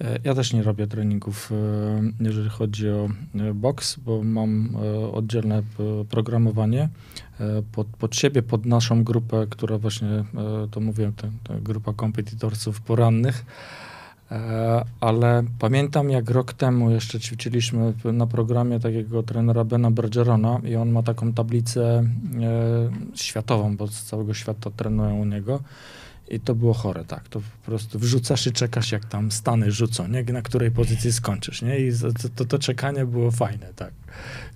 [0.00, 4.76] E, ja też nie robię treningów, e, jeżeli chodzi o e, boks, bo mam
[5.12, 5.62] oddzielne
[6.08, 6.88] programowanie
[7.72, 10.24] pod, pod siebie, pod naszą grupę, która właśnie,
[10.70, 13.44] to mówiłem, ta, ta grupa kompetitorsów porannych.
[14.34, 20.76] E, ale pamiętam, jak rok temu jeszcze ćwiczyliśmy na programie takiego trenera Bena Bergerona i
[20.76, 22.04] on ma taką tablicę e,
[23.14, 25.60] światową, bo z całego świata trenują u niego.
[26.28, 27.28] I to było chore, tak.
[27.28, 30.22] To po prostu wrzucasz i czekasz, jak tam Stany rzucą, nie?
[30.22, 31.80] Na której pozycji skończysz, nie?
[31.80, 33.92] I to, to, to czekanie było fajne, tak.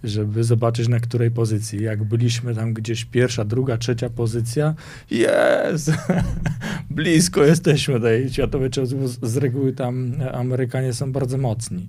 [0.05, 1.83] Żeby zobaczyć, na której pozycji.
[1.83, 4.75] Jak byliśmy tam gdzieś pierwsza, druga, trzecia pozycja,
[5.11, 5.93] jest!
[6.91, 8.95] Blisko jesteśmy tej światowej czołgi.
[9.23, 11.89] Z reguły tam Amerykanie są bardzo mocni.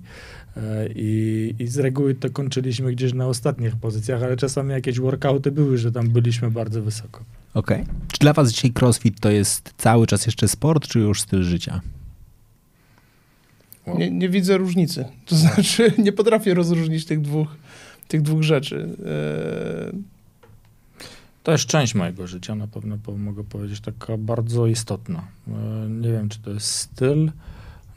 [0.56, 5.50] E, I, I z reguły to kończyliśmy gdzieś na ostatnich pozycjach, ale czasami jakieś workouty
[5.50, 7.24] były, że tam byliśmy bardzo wysoko.
[7.54, 7.82] Okej.
[7.82, 7.94] Okay.
[8.12, 11.80] Czy dla was dzisiaj crossfit to jest cały czas jeszcze sport, czy już styl życia?
[13.86, 15.04] Nie, nie, widzę różnicy.
[15.26, 17.48] To znaczy, nie potrafię rozróżnić tych dwóch,
[18.08, 18.88] tych dwóch rzeczy.
[19.06, 20.20] E...
[21.42, 25.24] To jest część mojego życia, na pewno mogę powiedzieć, taka bardzo istotna.
[25.48, 27.30] E, nie wiem, czy to jest styl,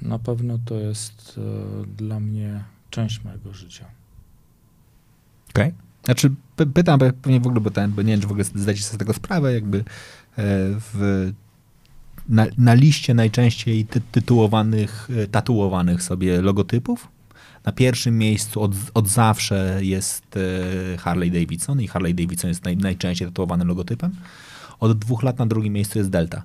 [0.04, 1.40] na pewno to jest
[1.84, 3.86] e, dla mnie część mojego życia.
[5.50, 5.68] Okej.
[5.68, 5.74] Okay.
[6.06, 6.32] Znaczy,
[6.74, 8.96] pytam, bo pewnie w ogóle, bo, ten, bo nie wiem, czy w ogóle zdajecie sobie
[8.96, 9.84] z tego sprawę, jakby e,
[10.94, 11.32] w,
[12.30, 17.08] na, na liście najczęściej ty, tytułowanych, e, tatuowanych sobie logotypów
[17.66, 20.40] na pierwszym miejscu od, od zawsze jest
[21.00, 24.12] Harley Davidson i Harley Davidson jest naj, najczęściej tatuowanym logotypem.
[24.80, 26.44] Od dwóch lat na drugim miejscu jest Delta.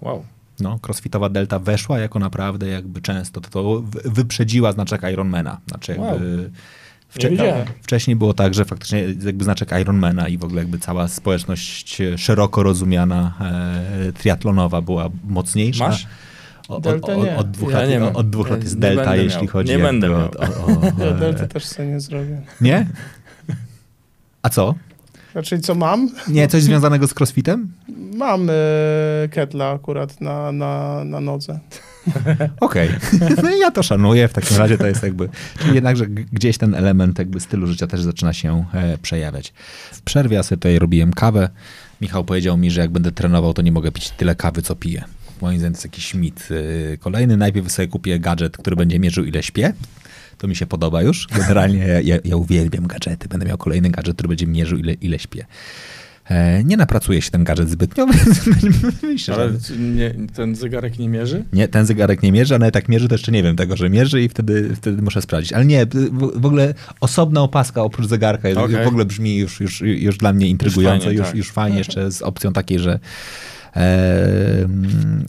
[0.00, 0.24] Wow.
[0.60, 5.60] No, crossfitowa Delta weszła jako naprawdę jakby często, to, to wyprzedziła znaczek Ironmana.
[5.66, 6.36] Znaczy jakby...
[6.36, 6.50] Wow
[7.08, 12.02] Wcze wcześniej było tak, że faktycznie jakby znaczek Ironmana i w ogóle jakby cała społeczność
[12.16, 13.34] szeroko rozumiana
[14.08, 15.88] e, triatlonowa była mocniejsza.
[15.88, 16.06] Masz?
[16.68, 19.50] O, Delta od, od, dwóch ja lat, od dwóch lat jest Delta, jeśli miał.
[19.50, 22.42] chodzi nie będę o, o, o, Ja Delta też sobie nie zrobię.
[22.60, 22.86] Nie?
[24.42, 24.74] A co?
[25.32, 26.10] Znaczy, co mam?
[26.28, 27.72] Nie, coś związanego z crossfitem?
[28.16, 28.54] Mam e,
[29.30, 31.60] ketla akurat na, na, na nodze.
[32.60, 32.88] Okej.
[33.42, 34.28] No i ja to szanuję.
[34.28, 35.28] W takim razie to jest jakby...
[35.58, 39.52] Czyli jednakże gdzieś ten element jakby stylu życia też zaczyna się e, przejawiać.
[39.92, 41.48] W przerwie ja sobie tutaj robiłem kawę.
[42.00, 45.04] Michał powiedział mi, że jak będę trenował, to nie mogę pić tyle kawy, co piję.
[45.40, 46.48] Moim zdaniem to jest jakiś mit.
[46.92, 49.72] E, kolejny, najpierw sobie kupię gadżet, który będzie mierzył, ile śpię.
[50.38, 51.26] To mi się podoba już.
[51.26, 53.28] Generalnie ja, ja uwielbiam gadżety.
[53.28, 55.46] Będę miał kolejny gadżet, który będzie mierzył, ile, ile śpię.
[56.30, 58.06] E, nie napracuje się ten gadżet zbytnio,
[59.02, 61.44] myślę, Ale nie, ten zegarek nie mierzy?
[61.52, 63.90] Nie, ten zegarek nie mierzy, a nawet jak mierzy, to jeszcze nie wiem tego, że
[63.90, 65.52] mierzy i wtedy, wtedy muszę sprawdzić.
[65.52, 65.86] Ale nie,
[66.34, 68.84] w ogóle osobna opaska oprócz zegarka okay.
[68.84, 71.36] w ogóle brzmi już, już, już dla mnie intrygująco, już fajnie, już, tak.
[71.36, 72.98] już fajnie jeszcze z opcją takiej, że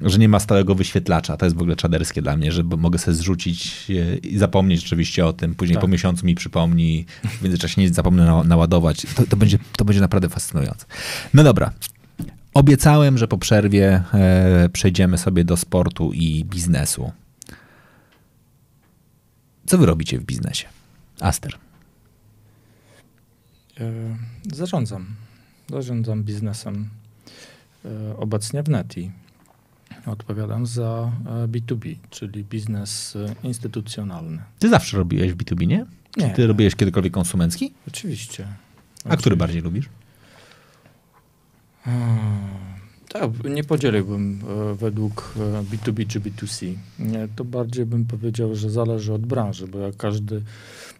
[0.02, 1.38] że nie ma stałego wyświetlacza.
[1.38, 3.86] To jest w ogóle czaderskie dla mnie, że mogę sobie zrzucić
[4.24, 5.56] i zapomnieć oczywiście o tym.
[5.56, 5.82] Później tak.
[5.82, 9.06] po miesiącu mi przypomni, w międzyczasie nie zapomnę naładować.
[9.16, 10.86] To, to, będzie, to będzie naprawdę fascynujące.
[11.34, 11.72] No dobra.
[12.54, 17.12] Obiecałem, że po przerwie e, przejdziemy sobie do sportu i biznesu.
[19.66, 20.68] Co wy robicie w biznesie?
[21.20, 21.58] Aster.
[23.80, 23.91] E,
[24.54, 25.06] zarządzam.
[25.70, 26.97] Zarządzam biznesem E,
[28.17, 29.11] obecnie w Neti.
[30.05, 31.11] Odpowiadam za
[31.47, 34.41] B2B, e, czyli biznes e, instytucjonalny.
[34.59, 35.86] Ty zawsze robiłeś w B2B, nie?
[36.17, 36.34] Czy nie.
[36.34, 37.73] ty robiłeś kiedykolwiek konsumencki?
[37.88, 38.47] Oczywiście.
[39.09, 39.89] A który bardziej lubisz?
[43.09, 44.39] Tak, nie podzieliłbym
[44.71, 46.75] e, według e, B2B czy B2C.
[46.99, 50.41] Nie, to bardziej bym powiedział, że zależy od branży, bo ja każdy,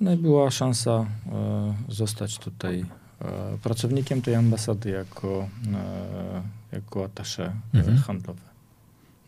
[0.00, 0.90] No i była szansa
[1.32, 2.84] e, zostać tutaj
[3.20, 5.48] e, pracownikiem tej ambasady jako,
[6.72, 7.42] jako attaché
[7.74, 7.98] e, Mhm.
[7.98, 8.47] handlowe.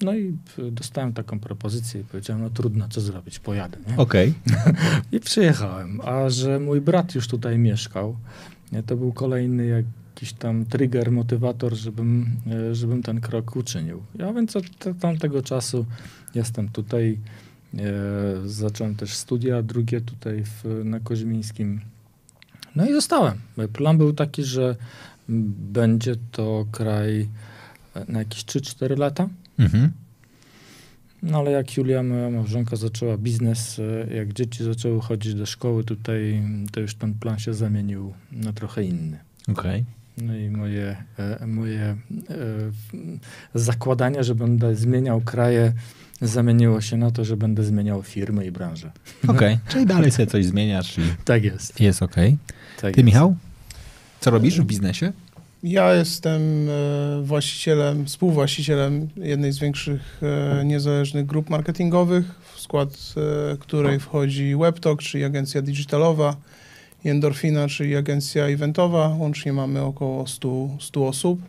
[0.02, 3.78] No i e, dostałem taką propozycję i powiedziałem, no trudno, co zrobić, pojadę.
[3.96, 4.34] Okej.
[5.12, 8.16] I przyjechałem, a że mój brat już tutaj mieszkał,
[8.86, 14.02] to był kolejny jakiś tam trigger, motywator, żebym, e, żebym ten krok uczynił.
[14.18, 14.64] Ja więc od
[15.00, 15.86] tamtego czasu
[16.34, 17.18] jestem tutaj.
[17.78, 17.82] E,
[18.44, 21.80] zacząłem też studia drugie tutaj w, na Koźmińskim.
[22.76, 23.38] No i zostałem.
[23.72, 24.76] Plan był taki, że
[25.28, 27.28] będzie to kraj
[28.08, 29.28] na jakieś 3-4 lata.
[29.60, 29.90] Mhm.
[31.22, 33.78] No ale jak Julia, moja małżonka, zaczęła biznes,
[34.10, 36.42] e, jak dzieci zaczęły chodzić do szkoły tutaj,
[36.72, 39.18] to już ten plan się zamienił na trochę inny.
[39.48, 39.84] Okej.
[40.18, 41.96] No i moje, e, moje e,
[43.54, 45.72] zakładanie, że będę zmieniał kraje,
[46.22, 48.90] zamieniło się na to, że będę zmieniał firmy i branżę.
[49.28, 49.58] Okej.
[49.68, 51.80] Czyli dalej sobie coś zmieniasz i Tak jest.
[51.80, 52.38] jest okej.
[52.80, 53.06] Tak Ty, jest.
[53.06, 53.36] Michał?
[54.20, 55.12] Co robisz w biznesie?
[55.62, 62.88] Ja jestem e, właścicielem, współwłaścicielem jednej z większych e, niezależnych grup marketingowych, w skład
[63.52, 66.36] e, której wchodzi WebTalk, czyli agencja digitalowa,
[67.04, 69.08] Endorfina, czyli agencja eventowa.
[69.08, 71.40] Łącznie mamy około 100, 100 osób.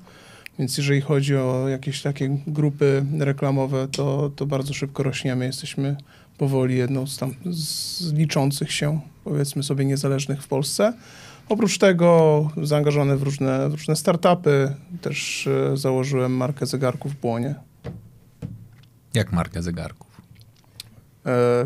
[0.59, 5.45] Więc jeżeli chodzi o jakieś takie grupy reklamowe, to, to bardzo szybko rośniemy.
[5.45, 5.95] Jesteśmy
[6.37, 10.93] powoli jedną z tam z liczących się, powiedzmy sobie, niezależnych w Polsce.
[11.51, 14.75] Oprócz tego zaangażowany w różne, w różne startupy.
[15.01, 17.55] Też e, założyłem markę zegarków w Błonie.
[19.13, 20.21] Jak markę zegarków?
[21.25, 21.65] E,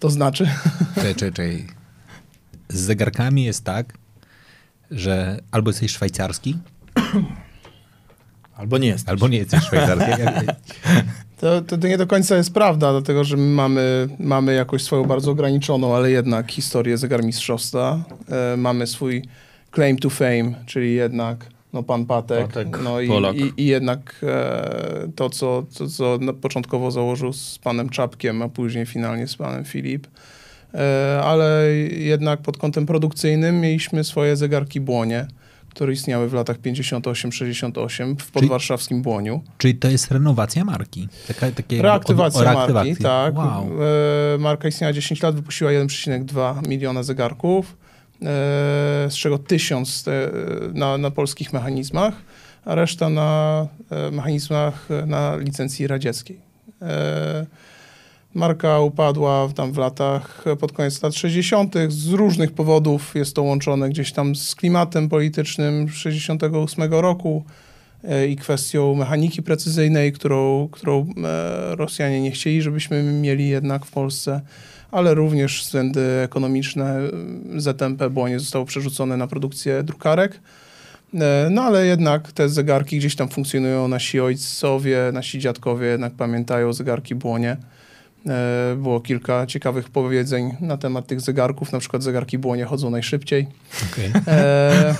[0.00, 0.48] to znaczy,
[0.94, 1.66] Czekaj, czekaj, czekaj.
[2.68, 3.98] Z zegarkami jest tak,
[4.90, 6.58] że albo jesteś szwajcarski,
[8.56, 9.08] Albo nie jest.
[9.08, 10.12] albo nie jesteś szwajcarski.
[11.44, 15.04] To, to, to nie do końca jest prawda, dlatego że my mamy, mamy jakoś swoją
[15.04, 18.04] bardzo ograniczoną, ale jednak historię zegarmistrzostwa.
[18.30, 19.22] E, mamy swój
[19.74, 22.46] claim to fame, czyli jednak no, pan Patek.
[22.46, 27.88] Patek, no i, i, i jednak e, to, co, to, co początkowo założył z panem
[27.88, 30.06] Czapkiem, a później finalnie z panem Filip.
[30.74, 35.26] E, ale jednak pod kątem produkcyjnym mieliśmy swoje zegarki Błonie,
[35.74, 39.42] które istniały w latach 58-68 w podwarszawskim Błoniu.
[39.58, 41.08] Czyli to jest renowacja marki.
[41.28, 43.36] Taka, takie Reaktywacja o- o marki, tak.
[43.36, 43.68] Wow.
[44.34, 47.76] E, marka istniała 10 lat, wypuściła 1,2 miliona zegarków,
[48.22, 48.26] e,
[49.10, 50.30] z czego 1000 e,
[50.74, 52.14] na, na polskich mechanizmach,
[52.64, 56.40] a reszta na e, mechanizmach e, na licencji radzieckiej.
[56.82, 57.46] E,
[58.34, 61.74] Marka upadła tam w latach, pod koniec lat 60.
[61.88, 67.44] Z różnych powodów jest to łączone gdzieś tam z klimatem politycznym 68 roku
[68.04, 73.90] e, i kwestią mechaniki precyzyjnej, którą, którą e, Rosjanie nie chcieli, żebyśmy mieli jednak w
[73.90, 74.40] Polsce,
[74.90, 76.98] ale również względy ekonomiczne.
[77.56, 80.40] e, ZMP Błonie zostało przerzucone na produkcję drukarek.
[81.14, 83.88] E, No ale jednak te zegarki gdzieś tam funkcjonują.
[83.88, 87.56] Nasi ojcowie, nasi dziadkowie jednak pamiętają zegarki Błonie.
[88.26, 91.72] E, Było kilka ciekawych powiedzeń na temat tych zegarków.
[91.72, 93.46] Na przykład zegarki Błonie chodzą najszybciej.
[93.92, 94.12] Okej.
[94.26, 94.94] E,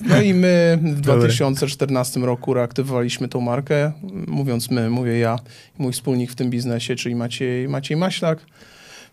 [0.00, 1.28] no i my w Dobre.
[1.28, 3.92] 2014 roku reaktywowaliśmy tą markę.
[4.26, 5.38] Mówiąc my, mówię ja
[5.78, 8.38] i mój wspólnik w tym biznesie, czyli Maciej, Maciej Maślak.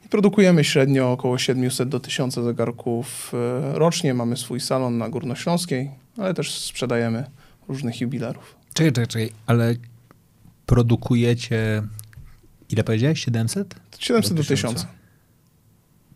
[0.05, 4.13] I produkujemy średnio około 700 do 1000 zegarków e, rocznie.
[4.13, 7.26] Mamy swój salon na Górnośląskiej, ale też sprzedajemy
[7.67, 8.55] różnych jubilerów.
[8.74, 9.76] Czekaj, czekaj, czekaj, ale
[10.65, 11.84] produkujecie,
[12.74, 13.76] ile powiedziałeś, 700?
[13.99, 14.74] 700 do Do 1000.
[14.74, 14.88] 1000.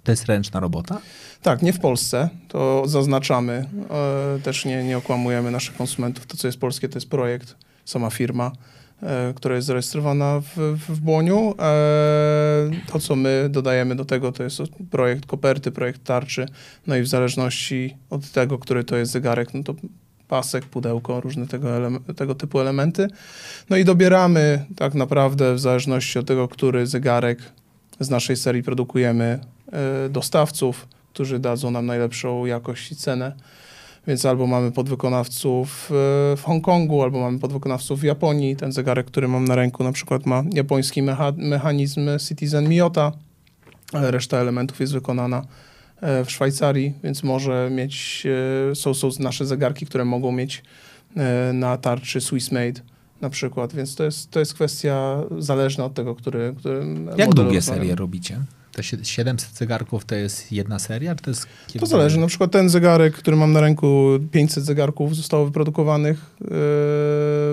[0.03, 1.01] To jest ręczna robota?
[1.41, 3.65] Tak, nie w Polsce, to zaznaczamy.
[4.37, 6.25] E, też nie, nie okłamujemy naszych konsumentów.
[6.25, 8.51] To, co jest polskie, to jest projekt, sama firma.
[9.01, 11.55] e, która jest zarejestrowana w, w Błoniu.
[11.59, 16.45] E, to, co my dodajemy do tego, to jest projekt koperty, projekt tarczy,
[16.87, 19.75] no i w zależności od tego, który to jest zegarek, no to
[20.27, 21.69] pasek, pudełko, różne tego,
[22.15, 23.07] tego typu elementy.
[23.69, 27.39] No i dobieramy tak naprawdę w zależności od tego, który zegarek
[27.99, 29.39] z naszej serii produkujemy,
[29.71, 33.35] e, dostawców, którzy dadzą nam najlepszą jakość i cenę.
[34.07, 35.93] Więc albo mamy podwykonawców e,
[36.37, 38.55] w Hongkongu, albo mamy podwykonawców w Japonii.
[38.55, 43.11] Ten zegarek, który mam na ręku, na przykład ma japoński mecha mechanizm Citizen Miyota,
[43.93, 45.45] ale reszta elementów jest wykonana
[46.01, 48.23] w Szwajcarii, więc może mieć,
[48.71, 50.63] e, są, są nasze zegarki, które mogą mieć
[51.53, 52.81] na tarczy Swiss Made
[53.21, 56.85] na przykład, więc to jest, to jest kwestia zależna od tego, który, który
[57.17, 58.39] Jak długie serie robicie?
[58.71, 61.15] Te 700 zegarków to jest jedna seria?
[61.15, 61.47] Czy to, jest
[61.79, 62.19] to zależy.
[62.19, 66.35] Na przykład ten zegarek, który mam na ręku, 500 zegarków zostało wyprodukowanych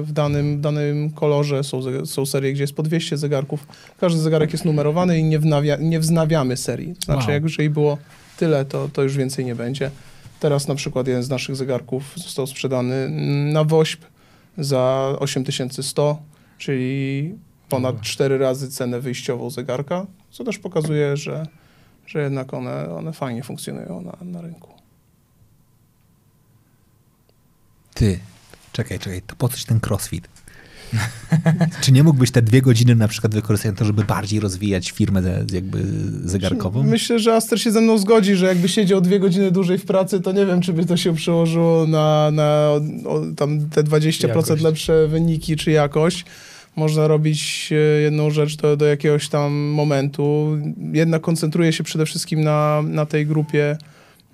[0.02, 1.64] w danym, danym kolorze.
[1.64, 3.66] Są, są serie, gdzie jest po 200 zegarków.
[4.00, 6.94] Każdy zegarek jest numerowany i nie, wnawia, nie wznawiamy serii.
[6.94, 7.32] To znaczy, wow.
[7.32, 7.98] jak jeżeli było
[8.36, 9.90] tyle, to, to już więcej nie będzie.
[10.40, 13.08] Teraz na przykład jeden z naszych zegarków został sprzedany
[13.52, 14.06] na WOŚP
[14.58, 16.22] za 8100,
[16.58, 17.34] czyli
[17.68, 21.46] ponad cztery razy cenę wyjściową zegarka, co też pokazuje, że,
[22.06, 24.68] że jednak one, one fajnie funkcjonują na, na rynku.
[27.94, 28.20] Ty,
[28.72, 30.28] czekaj, czekaj, to po coś ten crossfit?
[31.82, 35.22] Czy nie mógłbyś te dwie godziny na przykład wykorzystać na to, żeby bardziej rozwijać firmę
[35.52, 35.78] jakby
[36.24, 36.82] zegarkową?
[36.82, 40.20] Myślę, że Aster się ze mną zgodzi, że jakby siedział dwie godziny dłużej w pracy,
[40.20, 42.70] to nie wiem, czy by to się przełożyło na, na
[43.06, 44.62] o, tam te 20% jakość.
[44.62, 46.24] lepsze wyniki czy jakość
[46.76, 50.58] można robić e, jedną rzecz do, do jakiegoś tam momentu.
[50.92, 53.76] Jednak koncentruję się przede wszystkim na, na tej grupie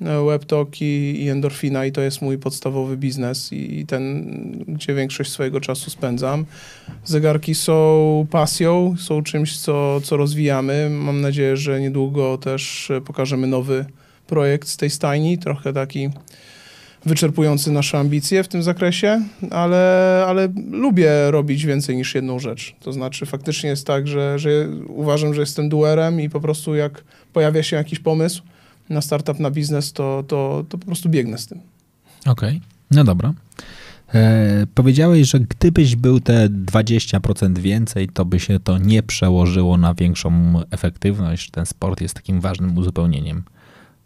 [0.03, 4.25] e, WebTalk i, Endorfina i to jest mój podstawowy biznes i, ten,
[4.69, 6.45] gdzie większość swojego czasu spędzam.
[7.05, 10.91] Zegarki są pasją, są czymś, co, co rozwijamy.
[10.91, 13.85] Mam nadzieję, że niedługo też pokażemy nowy
[14.27, 16.11] projekt z tej stajni, trochę taki
[17.07, 22.75] wyczerpujący nasze ambicje w tym zakresie, ale, ale lubię robić więcej niż jedną rzecz.
[22.81, 24.51] To znaczy faktycznie jest tak, że, że
[24.89, 28.43] uważam, że jestem duerem i po prostu jak pojawia się jakiś pomysł
[28.91, 31.61] na startup, na biznes, to, to, to po prostu biegnę z tym.
[32.27, 32.61] Okej, okay.
[32.91, 33.35] no dobra.
[34.15, 39.95] E, powiedziałeś, że gdybyś był te 20% więcej, to by się to nie przełożyło na
[39.95, 41.51] większą efektywność.
[41.51, 43.43] Ten sport jest takim ważnym uzupełnieniem.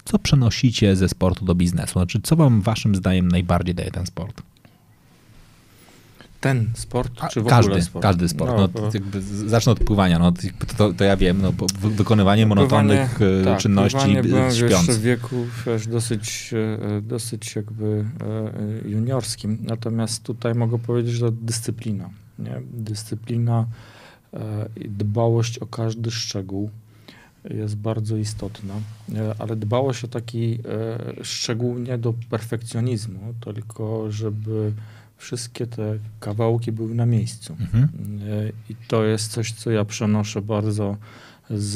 [0.05, 1.93] Co przenosicie ze sportu do biznesu?
[1.93, 4.43] Znaczy, co wam waszym zdaniem najbardziej daje ten sport?
[6.43, 8.03] Ten sport, czy w każdy, ogóle sport?
[8.03, 8.53] Każdy sport.
[8.57, 8.91] No, no, bo...
[9.47, 10.19] zacznę od pływania.
[10.19, 10.33] No,
[10.77, 13.99] to, to ja wiem, no, wykonywanie monotonnych pływanie, tak, czynności
[14.51, 14.59] śpiąc.
[14.59, 15.37] jeszcze w wieku
[15.67, 16.51] wiesz, dosyć,
[16.99, 18.05] e, dosyć jakby
[18.85, 19.59] e, juniorskim.
[19.63, 22.11] Natomiast tutaj mogę powiedzieć, że dyscyplina.
[22.39, 22.63] Nie?
[22.73, 23.67] Dyscyplina
[24.35, 26.71] e, i dbałość o każdy szczegół
[27.51, 28.75] jest bardzo istotna,
[29.15, 30.59] e, ale dbałość o taki
[31.21, 34.73] e, szczególnie do perfekcjonizmu, tylko żeby
[35.23, 37.57] wszystkie te kawałki były na miejscu.
[37.61, 37.89] Mhm.
[38.29, 40.97] E, I to jest coś, co ja przenoszę bardzo
[41.51, 41.75] z,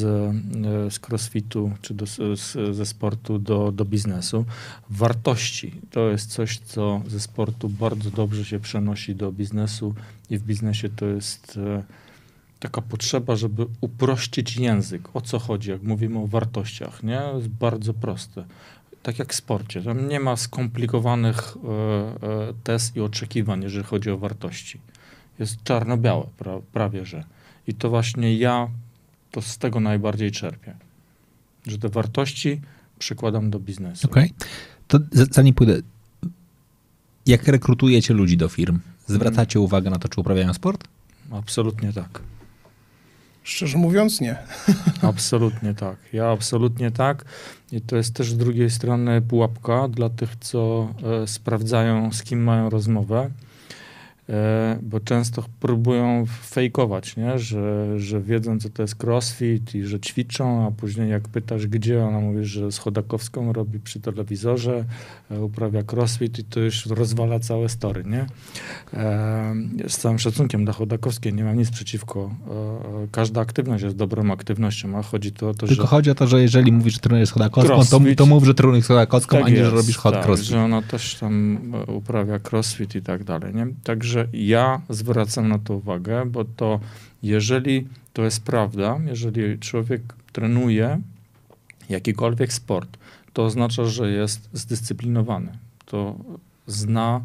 [0.93, 4.45] z crossfitu czy do, z, ze sportu do, do biznesu.
[4.89, 9.95] Wartości to jest coś, co ze sportu bardzo dobrze się przenosi do biznesu
[10.29, 11.59] i w biznesie to jest
[12.59, 15.09] taka potrzeba, żeby uprościć język.
[15.13, 17.21] O co chodzi, jak mówimy o wartościach, nie?
[17.35, 18.45] Jest bardzo proste.
[19.07, 19.81] Tak jak w sporcie.
[19.81, 24.79] Tam nie ma skomplikowanych e, e, test i oczekiwań, jeżeli chodzi o wartości.
[25.39, 27.23] Jest czarno-białe, pra, prawie że.
[27.67, 28.67] I to właśnie ja
[29.31, 30.75] to z tego najbardziej czerpię.
[31.67, 32.61] Że te wartości
[32.99, 34.07] przekładam do biznesu.
[34.07, 34.33] Okej.
[34.37, 34.47] Okay.
[34.87, 34.99] To
[35.31, 35.81] zanim pójdę,
[37.25, 40.87] jak rekrutujecie ludzi do firm, zwracacie uwagę na to, czy uprawiają sport?
[41.31, 42.21] Absolutnie tak.
[43.47, 44.35] Szczerze mówiąc, nie.
[45.01, 45.95] Absolutnie tak.
[46.13, 47.25] Ja absolutnie tak.
[47.71, 50.87] I to jest też z drugiej strony pułapka dla tych, co
[51.23, 53.29] e, sprawdzają, z kim mają rozmowę.
[54.29, 57.39] E, bo często próbują fejkować, nie?
[57.39, 62.05] Że, że wiedzą, co to jest crossfit i że ćwiczą, a później jak pytasz, gdzie,
[62.05, 64.85] ona mówi, że z Chodakowską robi przy telewizorze,
[65.31, 68.25] e, uprawia crossfit i to już rozwala całe story, nie?
[68.93, 69.55] E,
[69.87, 72.35] z całym szacunkiem dla Chodakowskiej nie mam nic przeciwko.
[73.11, 75.87] Każda aktywność jest dobrą aktywnością, a chodzi tu o to, Tylko że...
[75.87, 78.85] chodzi o to, że jeżeli mówisz, że trenujesz z Chodakowską, to, to mów, że trenujesz
[78.85, 80.49] z Chodakowską, tak a nie, że robisz hot tak, crossfit.
[80.49, 83.67] że ona też tam uprawia crossfit i tak dalej, nie?
[83.83, 86.79] Także że ja zwracam na to uwagę, bo to
[87.23, 90.01] jeżeli to jest prawda, jeżeli człowiek
[90.33, 91.01] trenuje
[91.89, 92.97] jakikolwiek sport,
[93.33, 95.51] to oznacza, że jest zdyscyplinowany.
[95.85, 96.15] To
[96.67, 97.21] zna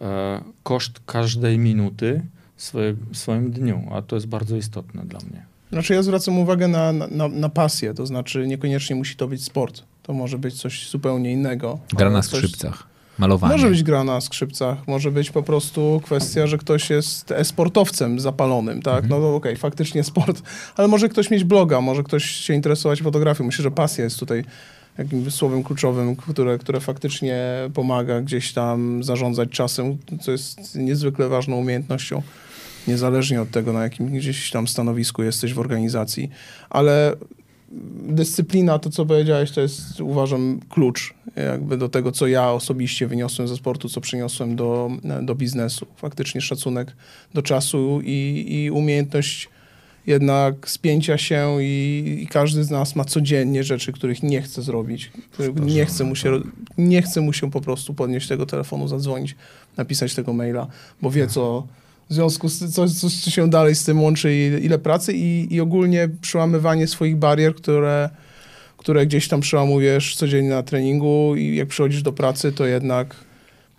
[0.00, 2.22] e, koszt każdej minuty
[2.56, 5.44] swoje, w swoim dniu, a to jest bardzo istotne dla mnie.
[5.72, 9.82] Znaczy ja zwracam uwagę na, na, na pasję, to znaczy niekoniecznie musi to być sport.
[10.02, 11.78] To może być coś zupełnie innego.
[11.96, 12.86] Gra na coś- skrzypcach,
[13.18, 13.52] malowanie.
[13.52, 18.82] Może być gra na skrzypcach, może być po prostu kwestia, że ktoś jest e-sportowcem zapalonym,
[18.82, 19.08] tak?
[19.08, 20.42] No to okej, faktycznie sport,
[20.76, 23.44] ale może ktoś mieć bloga, może ktoś się interesować fotografią.
[23.44, 24.44] Myślę, że pasja jest tutaj
[24.98, 27.44] jakimś słowem kluczowym, które, które faktycznie
[27.74, 32.22] pomaga gdzieś tam zarządzać czasem, co jest niezwykle ważną umiejętnością,
[32.88, 36.30] niezależnie od tego, na jakim gdzieś tam stanowisku jesteś w organizacji.
[36.70, 37.16] Ale
[38.08, 43.48] dyscyplina, to co powiedziałeś, to jest uważam klucz jakby do tego, co ja osobiście wyniosłem
[43.48, 44.90] ze sportu, co przyniosłem do,
[45.22, 45.86] do biznesu.
[45.96, 46.96] Faktycznie szacunek
[47.34, 49.48] do czasu i, i umiejętność
[50.06, 55.12] jednak spięcia się i, i każdy z nas ma codziennie rzeczy, których nie chce zrobić,
[55.62, 56.40] nie chce, mu się,
[56.78, 59.36] nie chce mu się po prostu podnieść tego telefonu, zadzwonić,
[59.76, 60.66] napisać tego maila,
[61.02, 61.66] bo wie co
[62.12, 62.88] w związku z co,
[63.24, 68.10] co się dalej z tym łączy, ile pracy i, i ogólnie przełamywanie swoich barier, które,
[68.76, 73.16] które gdzieś tam przełamujesz codziennie na treningu i jak przychodzisz do pracy, to jednak,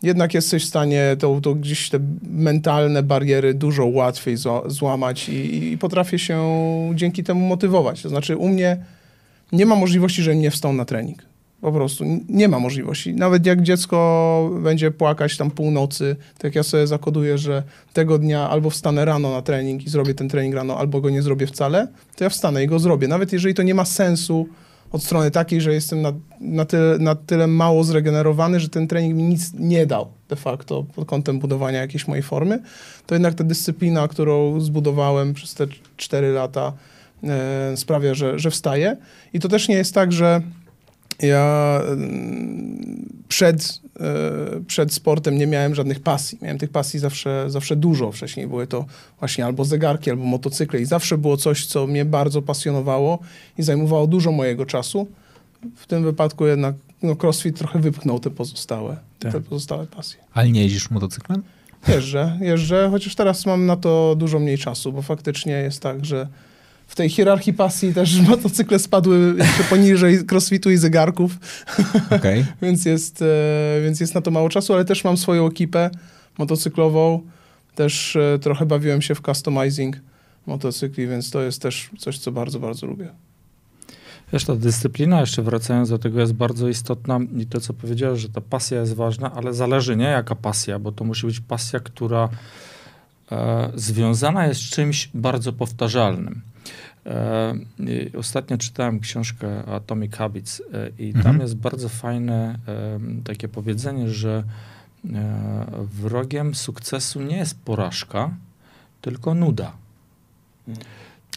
[0.04, 5.72] jednak jesteś w stanie to, to gdzieś te mentalne bariery dużo łatwiej zła, złamać i,
[5.72, 6.42] i potrafię się
[6.96, 8.02] dzięki temu motywować.
[8.02, 8.78] To znaczy u mnie
[9.52, 11.33] nie ma możliwości, żebym nie wstał na trening.
[11.64, 13.14] Po prostu nie ma możliwości.
[13.14, 18.70] Nawet jak dziecko będzie płakać tam północy, tak ja sobie zakoduję, że tego dnia albo
[18.70, 22.24] wstanę rano na trening i zrobię ten trening rano, albo go nie zrobię wcale, to
[22.24, 23.08] ja wstanę i go zrobię.
[23.08, 24.48] Nawet jeżeli to nie ma sensu
[24.92, 29.16] od strony takiej, że jestem na, na, tyle, na tyle mało zregenerowany, że ten trening
[29.16, 32.60] mi nic nie dał de facto pod kątem budowania jakiejś mojej formy,
[33.06, 36.74] to jednak ta dyscyplina, którą zbudowałem przez te 4 lata,
[37.24, 38.98] e, sprawia, że, że wstaję.
[39.34, 40.42] I to też nie jest tak, że
[41.24, 46.38] ja mm, przed, e, przed sportem nie miałem żadnych pasji.
[46.42, 48.12] Miałem tych pasji zawsze, zawsze dużo.
[48.12, 48.86] Wcześniej były to
[49.20, 53.20] właśnie albo zegarki, albo motocykle i zawsze było coś, co mnie bardzo pasjonowało
[53.58, 55.08] i zajmowało dużo mojego czasu.
[55.76, 59.32] W tym wypadku jednak no, CrossFit trochę wypchnął te pozostałe, Tak.
[59.32, 60.20] te pozostałe pasje.
[60.34, 61.44] Ale nie jeździsz motocyklem?
[61.88, 66.28] Jeżdżę, jeżdżę, chociaż teraz mam na to dużo mniej czasu, bo faktycznie jest tak, że
[66.94, 71.38] w tej hierarchii pasji też motocykle spadły jeszcze poniżej crossfitu i zegarków,
[72.18, 72.46] Okej.
[72.62, 73.26] więc jest, e,
[73.84, 75.90] więc jest na to mało czasu, ale też mam swoją ekipę
[76.38, 77.22] motocyklową,
[77.76, 79.96] też e, trochę bawiłem się w customizing
[80.46, 83.10] motocykli, więc to jest też coś, co bardzo, bardzo lubię.
[84.34, 88.30] Wiesz, ta dyscyplina, jeszcze wracając do tego, jest bardzo istotna i to, co powiedziałeś, że
[88.30, 92.30] ta pasja jest ważna, ale zależy, nie jaka pasja, bo to musi być pasja, która
[93.32, 96.53] e, związana jest z czymś bardzo powtarzalnym.
[97.06, 97.54] E,
[98.18, 101.24] ostatnio czytałem książkę Atomic Habits e, i Mhm.
[101.24, 104.44] tam jest bardzo fajne e, takie powiedzenie, że
[106.02, 108.34] wrogiem sukcesu nie jest porażka,
[109.02, 109.72] tylko nuda.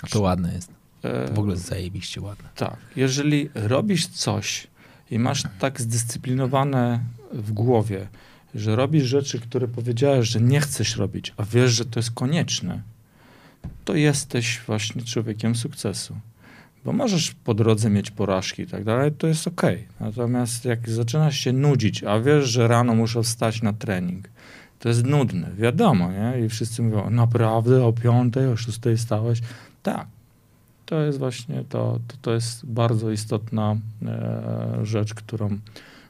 [0.03, 0.71] A to ładne jest.
[1.03, 2.49] To w ogóle zajebiście ładne.
[2.57, 2.77] tak.
[2.97, 4.67] Jeżeli robisz coś
[5.11, 7.01] i masz tak zdyscyplinowane
[7.33, 8.07] w głowie,
[8.55, 12.83] że robisz rzeczy, które powiedziałeś, że nie chcesz robić, a wiesz, że to jest konieczne,
[13.85, 16.17] to jesteś właśnie człowiekiem sukcesu.
[16.85, 19.87] Bo możesz po drodze mieć porażki i tak dalej, to jest okej.
[20.01, 24.29] Natomiast jak zaczynasz się nudzić, a wiesz, że rano muszę wstać na trening,
[24.79, 26.45] to jest nudne, wiadomo, nie?
[26.47, 29.41] I wszyscy mówią, naprawdę o piątej, o szóstej stałeś?
[29.83, 30.07] Tak.
[30.87, 35.59] To jest właśnie to, to, to jest bardzo istotna e, rzecz, którą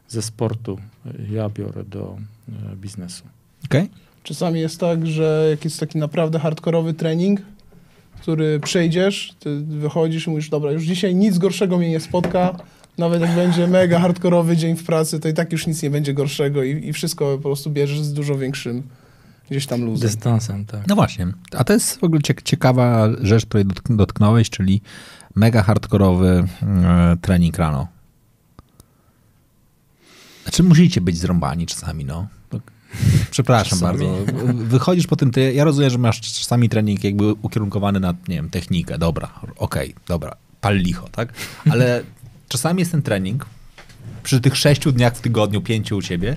[0.09, 2.19] ze sportu e, ja biorę do
[2.73, 3.25] e, biznesu.
[3.65, 3.91] Okej?
[4.27, 7.41] Czasami jest tak, że jak jest taki naprawdę hardkorowy trening,
[8.21, 12.57] który przejdziesz, ty wychodzisz i mówisz, dobra, już dzisiaj nic gorszego mnie nie spotka,
[12.99, 16.15] nawet jak będzie mega hardkorowy dzień w pracy, to i tak już nic nie będzie
[16.15, 18.83] gorszego i, i wszystko po prostu bierzesz z dużo większym
[19.51, 20.09] gdzieś tam luzem.
[20.09, 20.87] Dystansem, tak.
[20.89, 21.27] No właśnie.
[21.57, 24.81] A to jest w ogóle ciek- ciekawa rzecz, której dotk- dotknąłeś, czyli
[25.35, 27.89] mega hardkorowy e, trening rano.
[30.43, 32.27] Znaczy musicie być zrąbani czasami, no.
[33.31, 33.99] Przepraszam Czasami.
[33.99, 34.53] bardzo.
[34.55, 38.51] Wychodzisz po tym, ty, ja rozumiem, że masz czasami trening jakby ukierunkowany na, nie wiem,
[38.51, 41.33] technikę, dobra, okej, dobra, pal licho, tak?
[41.71, 42.03] Ale
[42.49, 43.47] czasami jest ten trening,
[44.23, 46.37] przy tych sześciu dniach w tygodniu, pięciu u ciebie,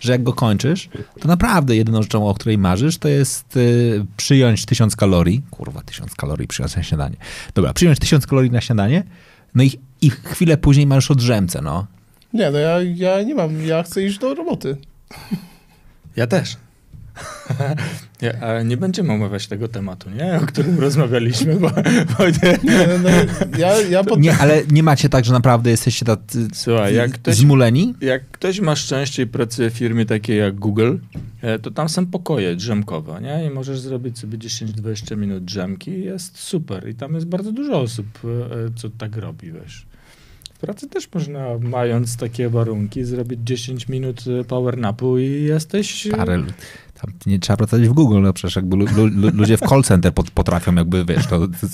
[0.00, 0.88] że jak go kończysz,
[1.20, 5.42] to naprawdę jedyną rzeczą, o której marzysz, to jest y, przyjąć tysiąc kalorii.
[5.50, 7.16] Kurwa, tysiąc kalorii przyjąć na śniadanie.
[7.54, 9.02] Dobra, przyjąć tysiąc kalorii na śniadanie,
[9.54, 11.86] no i, i chwilę później masz odrzemce, no.
[12.32, 14.76] Nie, no ja, ja nie mam, ja chcę iść do roboty.
[16.16, 16.56] Ja też.
[18.22, 20.36] Nie, ale nie będziemy omawiać tego tematu, nie?
[20.42, 21.70] O którym rozmawialiśmy, bo,
[22.18, 22.58] bo nie.
[22.64, 23.08] Nie, no,
[23.58, 24.20] ja, ja pod...
[24.20, 27.94] Nie, ale nie macie tak, że naprawdę jesteście tacy Słuchaj, jak ktoś, zmuleni?
[28.00, 30.96] jak ktoś ma szczęście i pracuje w firmie takiej jak Google,
[31.42, 33.46] e, to tam są pokoje drzemkowe, nie?
[33.46, 36.88] I możesz zrobić sobie 10-20 minut drzemki i jest super.
[36.88, 38.28] I tam jest bardzo dużo osób, e,
[38.76, 39.86] co tak robi, wiesz.
[40.60, 46.06] Pracy też można, mając takie warunki, zrobić 10 minut e, power napu i jesteś...
[46.06, 46.42] e, Parę,
[47.00, 50.14] tam nie trzeba pracować w Google, no przecież jakby lu, lu, ludzie w call center
[50.14, 51.66] pot, potrafią jakby, wiesz, to, to,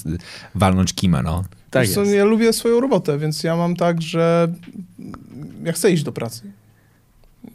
[0.55, 1.45] walnąć kimę, no.
[1.71, 2.13] Tak jest.
[2.15, 4.53] ja lubię swoją robotę, więc ja mam tak, że
[5.65, 6.43] ja chcę iść do pracy.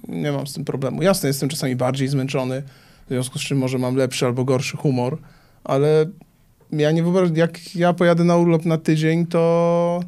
[0.08, 1.02] Nie mam z tym problemu.
[1.02, 2.64] Jasne, jestem czasami bardziej zmęczony,
[3.06, 5.18] w związku z czym może mam lepszy albo gorszy humor,
[5.64, 6.06] ale
[6.72, 10.04] ja nie wyobrażam, jak ja pojadę na urlop na tydzień, to,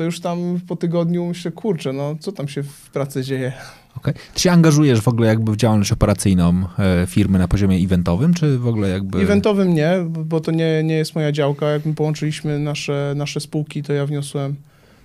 [0.00, 3.52] to już tam po tygodniu myślę, kurczę, no co tam się w pracy dzieje?
[3.96, 4.14] Okay.
[4.34, 8.58] Ty się angażujesz w ogóle jakby w działalność operacyjną e, firmy na poziomie eventowym, czy
[8.58, 9.18] w ogóle jakby...
[9.18, 11.66] Eventowym nie, bo to nie, nie jest moja działka.
[11.66, 14.56] Jak my połączyliśmy nasze, nasze spółki, to ja wniosłem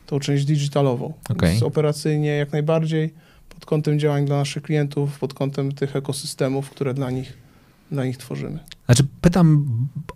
[0.05, 1.13] tą część digitalową.
[1.29, 1.49] Okej.
[1.49, 3.13] Więc operacyjnie jak najbardziej,
[3.49, 7.33] pod kątem działań dla naszych klientów, pod kątem tych ekosystemów, które dla nich,
[7.91, 8.59] dla nich tworzymy.
[8.85, 9.65] Znaczy pytam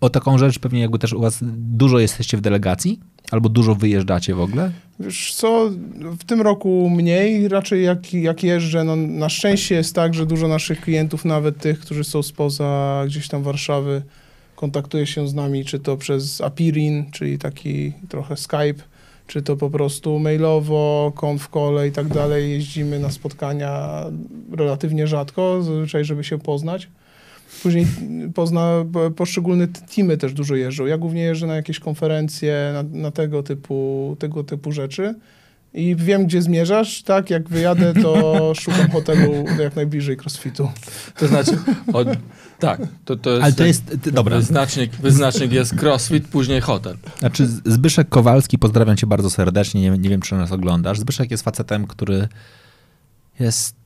[0.00, 4.34] o taką rzecz, pewnie jakby też u was dużo jesteście w delegacji, albo dużo wyjeżdżacie
[4.34, 4.70] w ogóle?
[5.00, 5.70] Wiesz co,
[6.18, 10.48] w tym roku mniej, raczej jak, jak jeżdżę, no na szczęście jest tak, że dużo
[10.48, 14.02] naszych klientów, nawet tych, którzy są spoza gdzieś tam Warszawy,
[14.56, 18.82] kontaktuje się z nami, czy to przez Apirin, czyli taki trochę Skype,
[19.26, 22.50] czy to po prostu mailowo, konf call i tak dalej.
[22.50, 24.04] Jeździmy na spotkania
[24.52, 26.88] relatywnie rzadko, zazwyczaj, żeby się poznać.
[27.62, 27.86] Później
[28.34, 30.86] pozna, po- poszczególne teamy też dużo jeżdżą.
[30.86, 35.14] Ja głównie jeżdżę na jakieś konferencje, na, na tego, typu, tego typu rzeczy.
[35.74, 37.30] I wiem, gdzie zmierzasz, tak?
[37.30, 40.70] Jak wyjadę, to szukam hotelu jak najbliżej crossfitu.
[41.18, 41.58] To znaczy,
[41.92, 42.08] od,
[42.58, 43.42] tak, to, to jest...
[43.42, 46.96] Ale to jest, ty- dobra, Wyznacznik, wyznacznik jest crossfit, później hotel.
[47.18, 51.00] Znaczy Zbyszek Kowalski, pozdrawiam cię bardzo serdecznie, nie, nie wiem czy nas oglądasz.
[51.00, 52.28] Zbyszek jest facetem, który
[53.40, 53.76] jest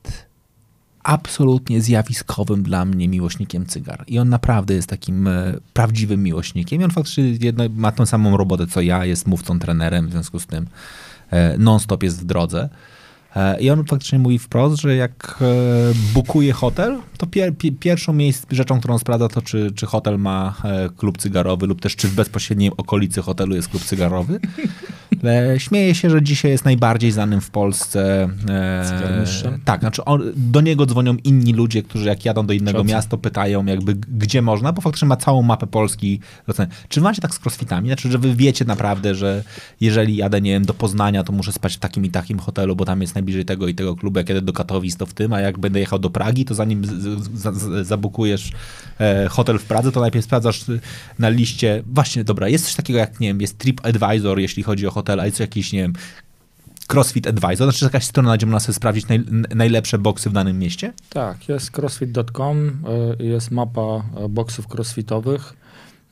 [1.05, 4.03] absolutnie zjawiskowym dla mnie miłośnikiem cygar.
[4.07, 6.81] I on naprawdę jest takim e, prawdziwym miłośnikiem.
[6.81, 10.45] I on faktycznie ma tą samą robotę co ja, jest mówcą, trenerem, w związku z
[10.45, 10.67] tym
[11.31, 12.69] e, non-stop jest w drodze.
[13.35, 15.45] E, I on faktycznie mówi wprost, że jak e,
[16.13, 20.55] bukuje hotel, to pier, pi, pierwszą miejsc, rzeczą, którą sprawdza, to czy, czy hotel ma
[20.63, 24.39] e, klub cygarowy lub też czy w bezpośredniej okolicy hotelu jest klub cygarowy.
[25.23, 28.29] E, Śmieję się, że dzisiaj jest najbardziej znanym w Polsce.
[28.49, 29.23] E,
[29.65, 33.65] tak, znaczy on, do niego dzwonią inni ludzie, którzy jak jadą do innego miasta, pytają
[33.65, 36.19] jakby gdzie można, bo faktycznie ma całą mapę Polski.
[36.89, 37.89] Czy macie tak z crossfitami?
[37.89, 39.43] Znaczy, że wy wiecie naprawdę, że
[39.81, 42.85] jeżeli jadę, nie wiem, do Poznania, to muszę spać w takim i takim hotelu, bo
[42.85, 44.19] tam jest najbliżej tego i tego klubu.
[44.19, 46.81] Jak jadę do Katowic, to w tym, a jak będę jechał do Pragi, to zanim
[47.81, 48.51] zabukujesz
[48.99, 50.65] e, hotel w Pradze, to najpierw sprawdzasz
[51.19, 51.83] na liście.
[51.85, 55.25] Właśnie, dobra, jest coś takiego jak, nie wiem, jest TripAdvisor, jeśli chodzi o hotel, a
[55.25, 55.93] jest jakiś, nie wiem,
[56.87, 59.23] CrossFit Advisor, znaczy jakaś strona, gdzie można sobie sprawdzić naj,
[59.55, 60.93] najlepsze boksy w danym mieście?
[61.09, 62.67] Tak, jest crossfit.com,
[63.19, 65.53] y, jest mapa e, boksów crossfitowych.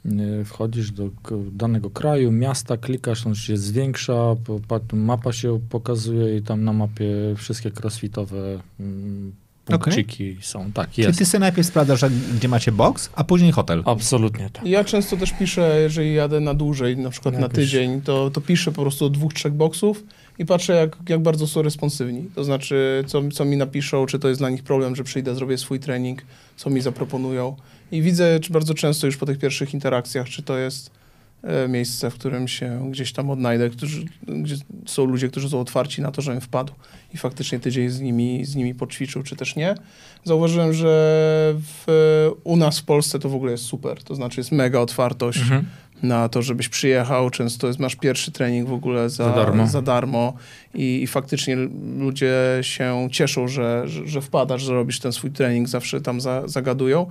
[0.06, 1.10] Y, Wchodzisz do
[1.52, 4.36] danego kraju, miasta, klikasz, on się zwiększa,
[4.94, 7.06] mapa się pokazuje i tam na mapie
[7.38, 9.34] wszystkie crossfitowe mm,
[9.66, 10.72] punkciki są.
[10.72, 11.20] Tak, Czyli jest.
[11.20, 12.06] ty sobie najpierw sprawdzasz,
[12.36, 13.84] gdzie macie boks, a później hotel.
[13.86, 14.66] Absolutnie tak.
[14.66, 18.72] Ja często też piszę, jeżeli jadę na dłużej, na przykład na tydzień, to, to piszę
[18.72, 20.04] po prostu do dwóch, trzech boksów
[20.40, 22.30] i patrzę, jak, jak bardzo są responsywni.
[22.36, 25.58] To znaczy, co, co mi napiszą, czy to jest dla nich problem, że przyjdę, zrobię
[25.58, 26.22] swój trening,
[26.58, 27.56] co mi zaproponują.
[27.92, 30.92] I widzę bardzo często już po tych pierwszych interakcjach, czy to jest
[31.44, 34.56] e, miejsce, w którym się gdzieś tam odnajdę, którzy, gdzie
[34.86, 36.74] są ludzie, którzy są otwarci na to, żebym wpadł
[37.14, 39.76] i faktycznie tydzień z nimi, z nimi poćwiczył, czy też nie.
[40.24, 44.04] Zauważyłem, że w, u nas w Polsce to w ogóle jest super.
[44.04, 45.66] To znaczy jest mega otwartość Mhm.
[46.04, 47.30] Na to, żebyś przyjechał.
[47.30, 49.68] Często jest, masz pierwszy trening w ogóle za, Za darmo.
[49.68, 50.34] za darmo.
[50.74, 51.58] I, I faktycznie
[51.98, 56.48] ludzie się cieszą, że, że, że wpadasz, że robisz ten swój trening, zawsze tam za,
[56.48, 57.06] zagadują.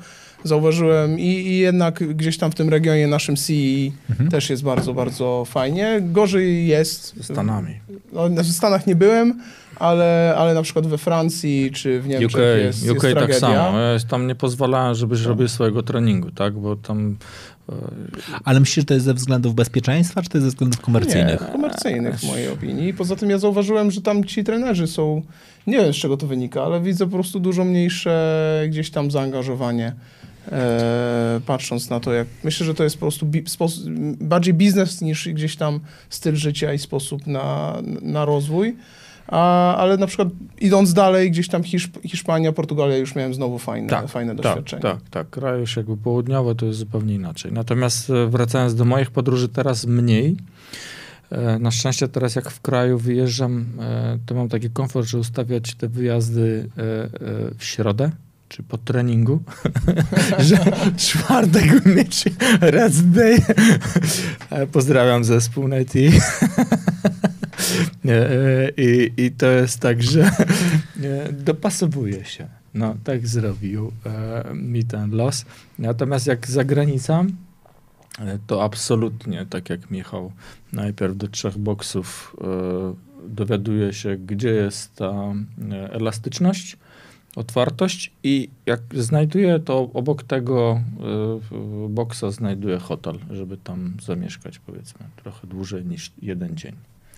[0.44, 3.52] Zauważyłem i, i jednak gdzieś tam w tym regionie naszym CE
[4.10, 4.30] Mhm.
[4.30, 5.98] też jest bardzo, bardzo fajnie.
[6.02, 7.16] Gorzej jest.
[7.16, 7.80] Ze Stanami.
[8.12, 9.40] No, w Stanach nie byłem,
[9.76, 13.40] ale, ale na przykład we Francji czy w Niemczech UK, jest, UK jest tak tragedia.
[13.40, 13.78] samo.
[13.78, 15.28] Ja tam nie pozwalałem, żebyś Tak.
[15.28, 16.54] robił swojego treningu, tak?
[16.54, 17.14] Bo tam e,
[18.44, 21.40] Ale myślisz, że to jest ze względów bezpieczeństwa, czy to jest ze względów komercyjnych?
[21.40, 22.94] Nie, komercyjnych w mojej opinii.
[22.94, 25.22] Poza tym ja zauważyłem, że tam ci trenerzy są,
[25.66, 29.92] nie wiem z czego to wynika, ale widzę po prostu dużo mniejsze gdzieś tam zaangażowanie
[30.52, 33.88] E, patrząc na to, jak myślę, że to jest po prostu bi, spos-
[34.20, 35.80] bardziej biznes niż gdzieś tam
[36.10, 38.76] styl życia i sposób na, na rozwój.
[39.32, 40.28] A, ale na przykład
[40.60, 44.82] idąc dalej, gdzieś tam Hiszp- Hiszpania, Portugalia, już miałem znowu fajne, fajne tak, doświadczenie.
[44.82, 45.30] tak, tak.
[45.30, 47.52] Kraje już jakby południowe to jest zupełnie inaczej.
[47.52, 50.36] Natomiast e, wracając do moich podróży, teraz mniej.
[51.30, 55.74] E, Na szczęście teraz jak w kraju wyjeżdżam, e, to mam taki komfort, że ustawiać
[55.74, 56.68] te wyjazdy
[57.58, 58.10] w środę,
[58.48, 59.38] czy po treningu,
[60.38, 60.58] że
[61.06, 62.24] czwartek mieć
[62.60, 63.38] rest day.
[64.72, 66.10] Pozdrawiam zespół Neti.
[68.04, 70.22] Nie, e, I, I to jest tak, że
[71.02, 72.48] e, dopasowuje się.
[72.74, 75.44] No, tak zrobił e, mi ten los.
[75.78, 77.26] Natomiast jak za granicą,
[78.18, 80.32] e, to absolutnie, tak jak Michał,
[80.72, 82.94] najpierw do trzech boksów e,
[83.28, 85.10] dowiaduje się, gdzie jest ta
[85.72, 86.76] e, elastyczność,
[87.36, 95.06] otwartość i jak znajduje, to obok tego e, boksa znajduje hotel, żeby tam zamieszkać, powiedzmy,
[95.16, 96.76] trochę dłużej niż jeden dzień.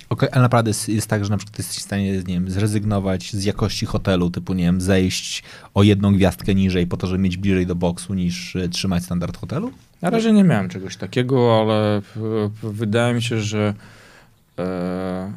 [0.08, 3.32] Okej, ale naprawdę jest, jest tak, że na przykład jesteś w stanie, nie wiem, zrezygnować
[3.32, 5.42] z jakości hotelu, typu, nie wiem, zejść
[5.74, 9.36] o jedną gwiazdkę niżej po to, żeby mieć bliżej do boksu niż e, trzymać standard
[9.36, 9.70] hotelu?
[10.02, 13.74] Na razie nie miałem czegoś takiego, ale w- w- wydaje mi się, że
[14.58, 15.32] e,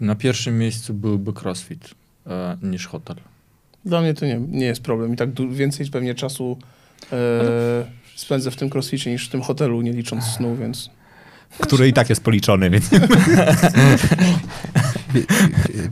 [0.00, 1.90] na pierwszym miejscu byłby CrossFit
[2.26, 3.16] e, niż hotel.
[3.84, 5.14] Dla mnie to nie, nie jest problem.
[5.14, 6.58] I tak więcej pewnie czasu
[7.12, 7.16] e,
[8.16, 10.90] spędzę w tym crossficie niż w tym hotelu, nie licząc snu, więc...
[11.60, 12.90] Który i tak jest policzony, więc...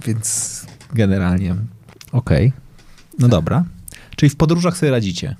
[0.06, 0.60] Więc
[0.92, 1.54] generalnie
[2.12, 2.52] okej.
[3.18, 3.64] No dobra.
[4.16, 5.36] Czyli w podróżach sobie radzicie.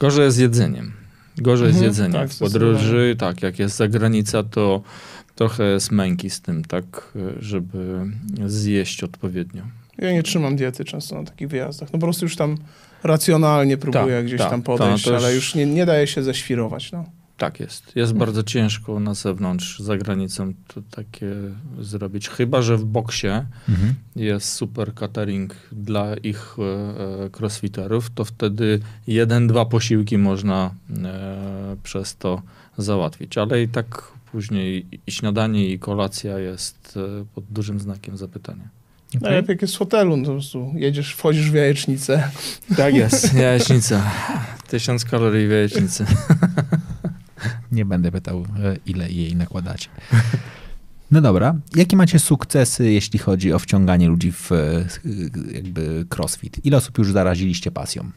[0.00, 0.92] Gorzej jest z jedzeniem.
[1.38, 2.12] Gorzej Mhm, z jedzeniem.
[2.12, 4.82] tak, w podróży, tak, jak jest zagranica, to
[5.34, 8.06] trochę jest męki z tym, tak, żeby
[8.46, 9.62] zjeść odpowiednio.
[9.98, 11.88] Ja nie trzymam diety często na takich wyjazdach.
[11.92, 12.56] No po prostu już tam
[13.04, 16.22] racjonalnie próbuję Tak, gdzieś tak, tam tak, podejść, już- ale już nie, nie daje się
[16.22, 16.92] ześwirować.
[16.92, 17.04] No.
[17.36, 17.96] Tak jest.
[17.96, 21.32] Jest bardzo ciężko na zewnątrz, za granicą to takie
[21.80, 22.28] zrobić.
[22.28, 23.26] Chyba, że w boksie
[23.68, 23.94] Mhm.
[24.16, 26.62] jest super catering dla ich e,
[27.24, 30.70] e, crossfiterów, to wtedy jeden, dwa posiłki można
[31.04, 32.42] e, przez to
[32.78, 33.38] załatwić.
[33.38, 34.02] Ale i tak
[34.32, 38.64] później i śniadanie i kolacja jest e, pod dużym znakiem zapytania.
[39.08, 39.18] Okay.
[39.18, 39.20] Okej.
[39.22, 42.30] Najlepiej jak jest w hotelu, no to po prostu jedziesz, wchodzisz w jajecznicę.
[42.76, 43.34] Tak jest.
[43.34, 44.10] Jajecznica.
[44.68, 46.06] Tysiąc kalorii w jajecznicy.
[47.76, 49.88] Nie będę pytał, e, ile jej nakładacie.
[51.10, 51.54] No dobra.
[51.76, 54.86] Jakie macie sukcesy, jeśli chodzi o wciąganie ludzi w e,
[55.52, 56.64] jakby crossfit?
[56.64, 58.10] Ile osób już zaraziliście pasją?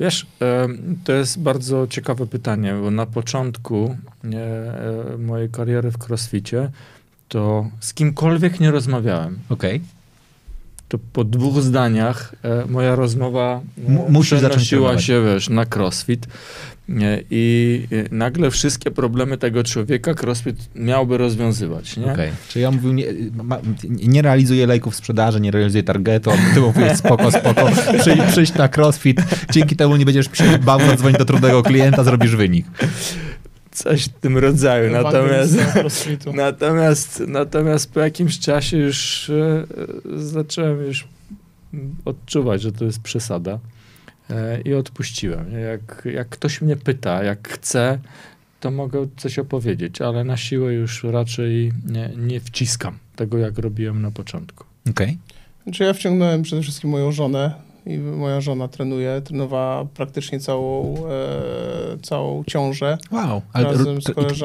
[0.00, 0.68] Wiesz, e,
[1.04, 3.96] to jest bardzo ciekawe pytanie, bo na początku
[5.18, 6.70] mojej kariery w crossficie
[7.28, 9.38] to z kimkolwiek nie rozmawiałem.
[9.48, 9.80] Okej.
[10.88, 13.98] To po dwóch zdaniach e, moja rozmowa e, M-
[14.38, 16.26] przenosiła się, wiesz, na crossfit
[17.30, 22.12] i e, nagle wszystkie problemy tego człowieka crossfit miałby rozwiązywać, nie?
[22.12, 22.30] Okej.
[22.48, 23.04] Czyli ja mówił, nie,
[23.88, 27.66] nie realizuje lejków sprzedaży, nie realizuje targetu, ty mówisz spoko, spoko,
[27.98, 30.26] przyjść, przyjść na crossfit, dzięki temu nie będziesz
[30.64, 32.66] bał dzwonić do trudnego klienta, zrobisz wynik.
[33.76, 34.92] Coś w tym rodzaju.
[34.92, 35.56] Natomiast,
[36.34, 39.66] natomiast, natomiast po jakimś czasie już e,
[40.16, 41.08] zacząłem już
[42.04, 43.58] odczuwać, że to jest przesada
[44.30, 45.52] e, i odpuściłem.
[45.52, 47.98] Jak, jak ktoś mnie pyta, jak chce,
[48.60, 54.02] to mogę coś opowiedzieć, ale na siłę już raczej nie, nie wciskam tego, jak robiłem
[54.02, 54.64] na początku.
[54.90, 55.18] Okej.
[55.64, 61.98] Znaczy ja wciągnąłem przede wszystkim moją żonę i moja żona trenuje, trenowała praktycznie całą, e,
[62.02, 62.98] całą ciążę.
[63.10, 63.42] Wow.
[63.52, 63.74] Ale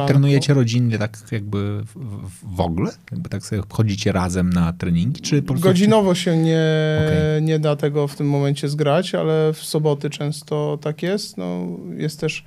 [0.07, 2.91] trenujecie rodzinnie tak jakby w, w, w ogóle?
[3.11, 5.21] Jakby tak sobie chodzicie razem na treningi?
[5.21, 6.65] Czy po Godzinowo się nie,
[7.05, 7.41] Okej.
[7.41, 11.37] nie da tego w tym momencie zgrać, ale w soboty często tak jest.
[11.37, 12.45] No, jest też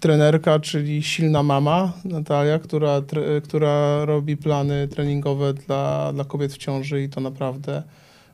[0.00, 6.58] trenerka, czyli silna mama, Natalia, która, tre, która robi plany treningowe dla, dla kobiet w
[6.58, 7.82] ciąży i to naprawdę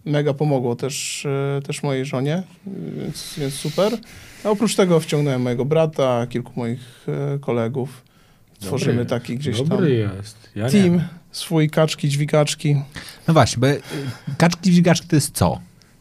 [0.04, 2.42] mega pomogło też, e, też mojej żonie,
[2.96, 3.98] więc, więc super.
[4.44, 8.02] A oprócz tego wciągnąłem mojego brata, kilku moich e, kolegów.
[8.60, 10.36] Tworzymy Dobry taki gdzieś tam Dobry jest.
[10.54, 10.70] Ja nie.
[10.70, 11.00] team,
[11.32, 12.76] swój kaczki, dźwigaczki.
[13.28, 13.66] No właśnie, bo
[14.38, 15.58] kaczki dźwigaczki to jest co?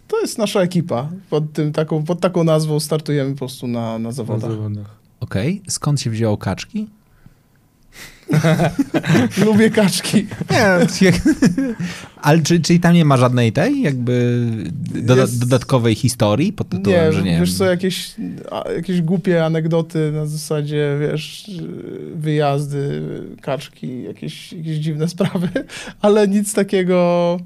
[0.08, 1.10] To jest nasza ekipa.
[1.30, 4.52] Pod, tym, taką, pod taką nazwą startujemy po prostu na, na Na zawodach.
[4.52, 4.96] zawodach.
[5.20, 5.62] Okej.
[5.68, 6.88] Skąd się wzięło kaczki?
[9.46, 10.28] Lubię kaczki.
[10.52, 11.12] Nie,
[12.22, 14.46] ale czy, czyli tam nie ma żadnej tej jakby
[14.96, 18.12] doda- Jest- dodatkowej historii pod tytułem, Nie, że nie wiesz co, jakieś,
[18.76, 21.52] jakieś głupie anegdoty na zasadzie, wiesz,
[22.16, 23.02] wyjazdy,
[23.42, 25.50] kaczki, jakieś, jakieś dziwne sprawy,
[26.02, 27.40] ale nic takiego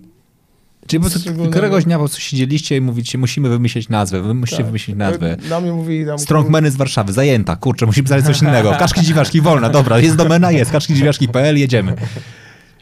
[0.87, 4.57] Czyli po prostu któregoś dnia po prostu siedzieliście i mówicie, musimy wymyślić nazwę, wy musicie
[4.57, 4.65] Tak.
[4.65, 5.37] wymyślić nazwę.
[5.49, 6.19] Na mnie mówili tam...
[6.19, 8.71] Strongmeny z Warszawy, zajęta, kurczę, musimy pisać coś innego.
[8.79, 11.95] Kaszki dziwaczki wolna, dobra, jest domena, jest, kaszki dziwaczki.pl, jedziemy.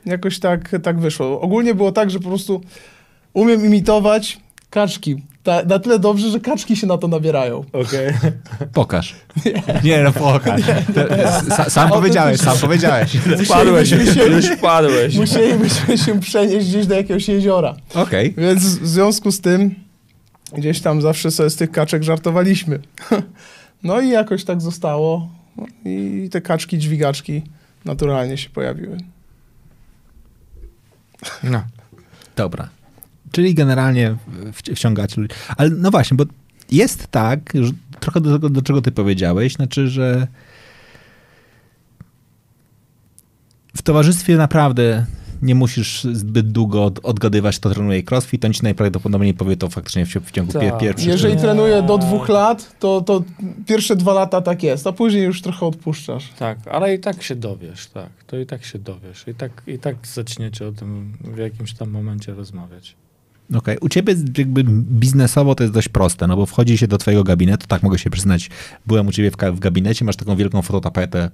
[0.05, 1.41] Jakoś tak, tak wyszło.
[1.41, 2.61] Ogólnie było tak, że po prostu
[3.34, 4.39] umiem imitować
[4.69, 5.23] kaczki.
[5.43, 7.63] Ta, na tyle dobrze, że kaczki się na to nabierają.
[7.73, 8.13] Okej.
[8.73, 9.15] Pokaż.
[9.83, 10.61] Nie, no pokaż.
[10.95, 11.01] To-
[11.55, 13.11] sa- Sam powiedziałeś, sam powiedziałeś.
[13.11, 15.15] Się- już wpadłeś.
[15.17, 17.75] Musielibyśmy się przenieść gdzieś do jakiegoś jeziora.
[17.93, 18.33] Okej.
[18.37, 19.75] Więc w związku z tym
[20.57, 22.79] gdzieś tam zawsze sobie z tych kaczek żartowaliśmy.
[23.83, 25.29] No i jakoś tak zostało.
[25.57, 27.41] No I te kaczki, dźwigaczki
[27.85, 28.97] naturalnie się pojawiły.
[31.43, 31.63] No.
[32.35, 32.69] Dobra.
[33.34, 34.15] Czyli generalnie
[34.51, 35.35] wci- wciągać ludzi.
[35.57, 36.23] Ale no właśnie, bo
[36.72, 40.27] jest tak, że trochę do tego, do czego ty powiedziałeś, znaczy, że
[43.76, 45.05] w towarzystwie naprawdę
[45.41, 50.05] nie musisz zbyt długo od, odgadywać, kto trenuje crossfit, on ci najprawdopodobniej powie to faktycznie
[50.05, 50.61] w, w ciągu Tak.
[50.61, 51.07] pier, pierwszych...
[51.07, 51.39] Jeżeli Nie.
[51.39, 53.23] trenuję do dwóch lat, to, to
[53.68, 56.30] pierwsze dwa lata tak jest, a później już trochę odpuszczasz.
[56.39, 58.10] Tak, ale i tak się dowiesz, tak.
[58.27, 59.27] To i tak się dowiesz.
[59.27, 62.95] I tak, i tak zaczniecie o tym w jakimś tam momencie rozmawiać.
[63.55, 67.23] Okej, u ciebie jakby biznesowo to jest dość proste, no bo wchodzi się do twojego
[67.23, 68.49] gabinetu, tak mogę się przyznać,
[68.88, 71.30] byłem u ciebie w, w gabinecie, masz taką wielką fototapetę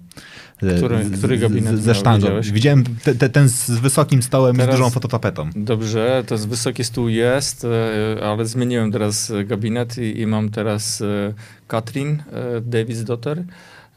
[0.64, 2.28] e, Który- z- który z- gabinet ze miał, sztangą.
[2.54, 5.50] Widziałem te, te, ten z wysokim stołem Teraz- z dużą fototapetą.
[5.56, 11.02] Dobrze, to jest wysoki stół jest, e, ale zmieniłem teraz gabinet i, i mam teraz
[11.02, 11.34] e,
[11.68, 12.24] Katrin
[12.66, 13.44] Davis Dotter.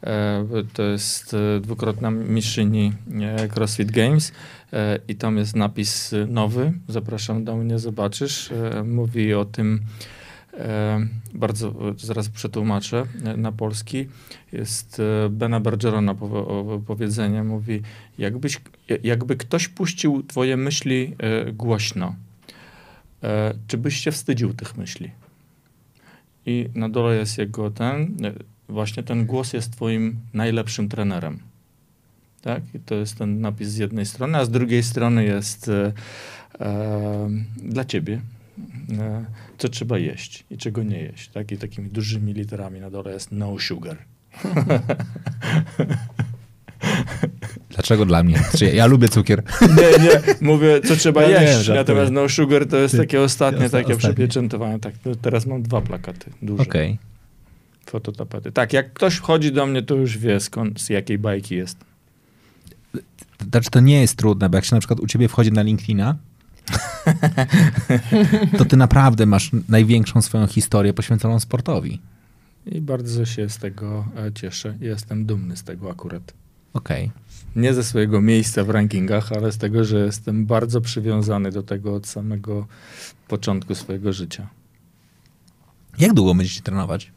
[0.03, 4.31] E, To jest e, dwukrotna mistrzyni e, CrossFit Games
[5.07, 6.73] i tam jest napis nowy.
[6.87, 8.49] Zapraszam do mnie, zobaczysz.
[8.85, 9.79] Mówi o tym
[11.33, 13.05] bardzo, zaraz przetłumaczę
[13.37, 14.07] na polski.
[14.51, 16.15] Jest Bena Bergerona
[16.87, 17.81] powiedzenie, mówi
[18.17, 18.61] jakbyś,
[19.03, 21.15] jakby ktoś puścił twoje myśli
[21.53, 22.15] głośno,
[23.67, 25.11] czy byś się wstydził tych myśli?
[26.45, 28.17] I na dole jest jego ten,
[28.73, 31.39] właśnie ten głos jest twoim najlepszym trenerem.
[32.41, 32.63] Tak?
[32.75, 35.91] I to jest ten napis z jednej strony, a z drugiej strony jest e,
[36.59, 38.21] e, dla ciebie,
[38.99, 39.25] e,
[39.57, 41.29] co trzeba jeść i czego nie jeść.
[41.29, 41.51] Tak?
[41.51, 43.97] I takimi dużymi literami na dole jest no sugar.
[47.69, 48.37] Dlaczego dla mnie?
[48.37, 49.43] Znaczy, ja lubię cukier.
[49.77, 50.09] Nie, nie,
[50.41, 51.53] mówię, co trzeba Ja wiem, jeść.
[51.53, 51.75] żartuję.
[51.75, 53.97] Natomiast no sugar to jest Ty- takie ostatnie, osta- takie ostatnie.
[54.09, 54.79] przypieczętowanie.
[54.79, 56.63] Tak, no, teraz mam dwa plakaty duże.
[56.63, 56.97] Okej.
[57.93, 58.51] Fototapety.
[58.51, 61.77] Tak, jak ktoś wchodzi do mnie, to już wie skąd, z jakiej bajki jest.
[63.51, 66.15] Znaczy, to nie jest trudne, bo jak się na przykład u ciebie wchodzi na LinkedIna,
[68.57, 71.99] to ty naprawdę masz największą swoją historię poświęconą sportowi.
[72.65, 74.77] I bardzo się z tego e, cieszę.
[74.81, 76.33] Jestem dumny z tego akurat.
[76.73, 77.11] Okej.
[77.55, 81.95] Nie ze swojego miejsca w rankingach, ale z tego, że jestem bardzo przywiązany do tego
[81.95, 82.67] od samego
[83.27, 84.47] początku swojego życia.
[85.99, 87.12] Jak długo będziecie trenować?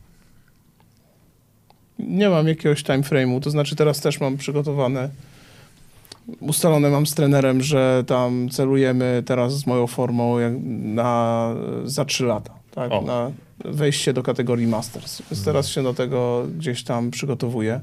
[1.98, 5.08] Nie mam jakiegoś time frame'u, to znaczy teraz też mam przygotowane,
[6.40, 10.36] ustalone mam z trenerem, że tam celujemy teraz z moją formą
[10.82, 11.54] na,
[11.84, 13.02] za trzy lata, tak, O.
[13.02, 13.30] na
[13.64, 15.22] wejście do kategorii Masters.
[15.30, 17.80] Więc teraz się do tego gdzieś tam przygotowuję.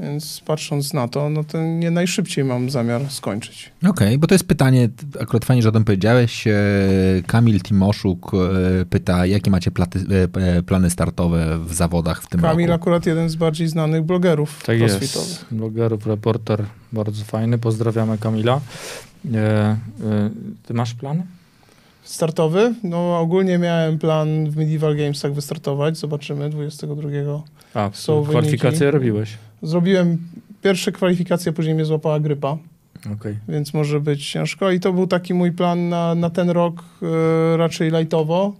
[0.00, 3.70] Więc patrząc na to, no to nie najszybciej mam zamiar skończyć.
[3.88, 4.88] Okej, bo to jest pytanie,
[5.20, 6.46] akurat fajnie, że o tym powiedziałeś.
[6.46, 6.52] E,
[7.26, 9.98] Kamil Timoszuk e, pyta, jakie macie platy,
[10.34, 12.82] e, plany startowe w zawodach w tym Kamil roku?
[12.82, 15.44] akurat jeden z bardziej znanych blogerów Tak jest.
[15.50, 17.58] Blogerów, reporter, bardzo fajny.
[17.58, 18.60] Pozdrawiamy Kamila.
[19.34, 19.76] E, e,
[20.66, 21.22] ty masz plany?
[22.02, 22.74] Startowy?
[22.82, 27.10] No ogólnie miałem plan w Medieval Gamesach wystartować, zobaczymy 22
[27.78, 28.92] A, Są kwalifikacje wyniki.
[28.92, 29.36] robiłeś.
[29.62, 30.18] Zrobiłem
[30.62, 32.56] pierwsze kwalifikacje, później mnie złapała grypa,
[33.14, 33.36] Okej.
[33.48, 34.70] więc może być ciężko.
[34.70, 38.52] I to był taki mój plan na, na ten rok e, raczej lightowo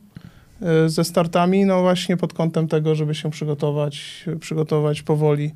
[0.63, 5.51] e, ze startami, no właśnie pod kątem tego, żeby się przygotować, przygotować powoli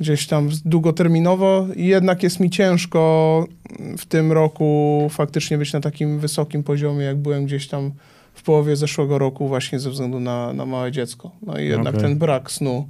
[0.00, 1.66] gdzieś tam długoterminowo.
[1.76, 3.46] I jednak jest mi ciężko
[3.98, 7.90] w tym roku faktycznie być na takim wysokim poziomie, jak byłem gdzieś tam
[8.38, 11.30] w połowie zeszłego roku właśnie ze względu na, na małe dziecko.
[11.42, 12.08] No i jednak Okej.
[12.08, 12.88] ten brak snu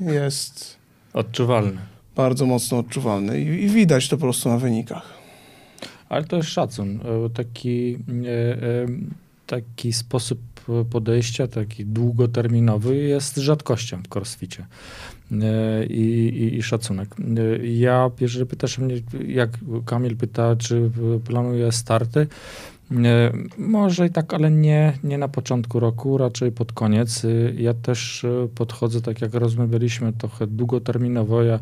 [0.00, 0.76] jest
[1.12, 1.78] Odczuwalny.
[2.16, 5.14] bardzo mocno odczuwalny i, i widać to po prostu na wynikach.
[6.08, 7.00] Ale to jest szacun.
[7.26, 8.86] E, Taki, e, e,
[9.46, 10.38] taki sposób
[10.90, 14.66] podejścia, taki długoterminowy jest rzadkością w crossficie.
[15.88, 16.02] I,
[16.34, 17.14] i, I szacunek.
[17.62, 18.94] Ja, jeżeli pytasz mnie,
[19.28, 19.50] jak
[19.86, 20.90] Kamil pyta, czy
[21.24, 22.26] planuję starty,
[23.58, 27.24] Może i tak, ale nie, nie na początku roku, raczej pod koniec.
[27.24, 31.42] Y, Ja też e, podchodzę, tak jak rozmawialiśmy, trochę długoterminowo.
[31.42, 31.60] Ja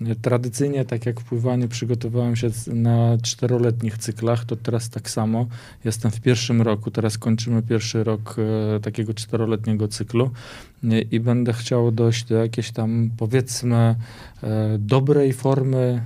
[0.00, 5.46] e, tradycyjnie, tak jak w pływaniu przygotowałem się na czteroletnich cyklach, to teraz tak samo.
[5.84, 8.36] Jestem w pierwszym roku, teraz kończymy pierwszy rok
[8.76, 10.30] e, takiego czteroletniego cyklu
[10.84, 13.76] e, i będę chciał dojść do jakiejś tam, powiedzmy,
[14.42, 16.02] e, dobrej formy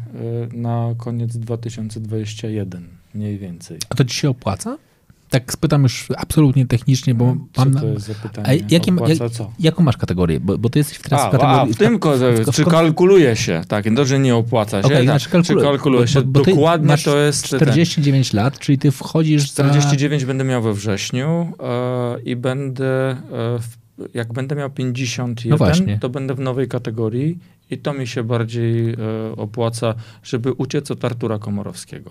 [0.52, 3.78] e, na koniec 2021, mniej więcej.
[3.90, 4.78] A to ci się opłaca?
[5.30, 7.74] Tak spytam już absolutnie technicznie, bo Co mam...
[7.74, 8.48] to jest za pytanie?
[8.48, 9.52] A jakim, Opłaca jak, co?
[9.60, 10.40] jaką masz kategorię?
[10.40, 11.72] Bo, bo ty jesteś teraz A, w kategorii...
[11.72, 14.96] a, w tym, ko- w- czy kalkuluje się, tak, to, że nie opłaca się, Okej,
[14.96, 17.50] tak, znaczy kalkuluj- czy kalkuluje się, bo- bo dokładnie masz to jest...
[17.50, 19.62] ten- 49 lat, czyli ty wchodzisz za...
[19.62, 23.16] 49 będę miał we wrześniu e, i będę,
[23.60, 23.66] w,
[24.14, 27.38] jak będę miał 51, No to będę w nowej kategorii
[27.70, 28.96] i to mi się bardziej e,
[29.36, 32.10] opłaca, żeby uciec od Artura Komorowskiego.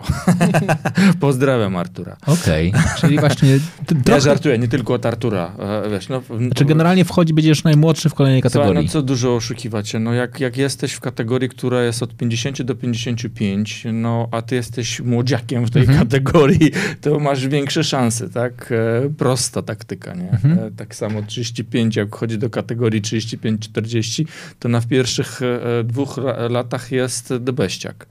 [1.19, 2.17] Pozdrawiam Artura.
[2.27, 3.59] Okej, czyli właśnie...
[3.85, 5.55] Ty, Ja trochę, żartuję, nie tylko od Artura.
[5.85, 8.85] E, wiesz, no, w- znaczy generalnie wchodzi, będziesz najmłodszy w kolejnej Słuchaj, kategorii.
[8.85, 9.99] no co dużo oszukiwać się.
[9.99, 14.55] No jak, jak jesteś w kategorii, która jest od 50 do 55, no a ty
[14.55, 15.99] jesteś młodziakiem w tej Mhm.
[15.99, 16.71] kategorii,
[17.01, 18.71] to masz większe szanse, tak?
[18.71, 20.29] E, prosta taktyka, nie?
[20.31, 20.59] Mhm.
[20.59, 24.25] E, tak samo 35, jak wchodzi do kategorii 35-40,
[24.59, 25.39] to na w pierwszych
[25.83, 28.05] dwóch ra- latach jest debeściak.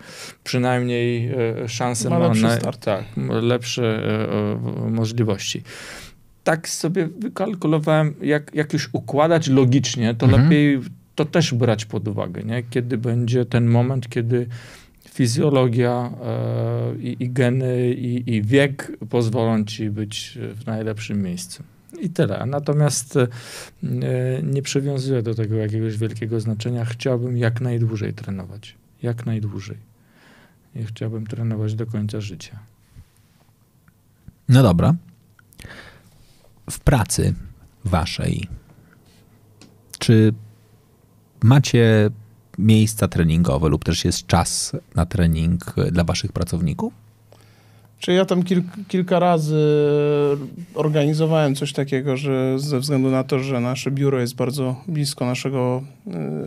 [0.45, 1.29] Przynajmniej
[1.63, 2.85] e, szanse Ma ma, lepszy na, start.
[2.85, 3.05] tak,
[3.43, 5.63] lepsze e, e, możliwości
[6.45, 10.43] tak sobie wykalkulowałem, jak, jak już układać logicznie, to Mhm.
[10.45, 10.81] lepiej
[11.15, 12.63] to też brać pod uwagę, nie?
[12.71, 14.47] kiedy będzie ten moment, kiedy
[15.11, 21.63] fizjologia e, i, i geny i, i wiek pozwolą ci być w najlepszym miejscu.
[22.01, 22.47] I tyle.
[22.47, 23.29] Natomiast e,
[24.43, 26.85] nie przywiązuję do tego jakiegoś wielkiego znaczenia.
[26.85, 28.75] Chciałbym jak najdłużej trenować.
[29.03, 29.77] Jak najdłużej.
[30.75, 32.59] I chciałbym trenować do końca życia.
[34.49, 34.95] No dobra.
[36.71, 37.35] W pracy
[37.85, 38.49] waszej,
[39.99, 40.35] czy
[41.43, 42.11] macie
[42.59, 47.04] miejsca treningowe lub też jest czas na trening dla waszych pracowników?
[48.05, 49.67] Czy ja tam kil, kilka razy
[50.75, 55.83] organizowałem coś takiego, że ze względu na to, że nasze biuro jest bardzo blisko naszego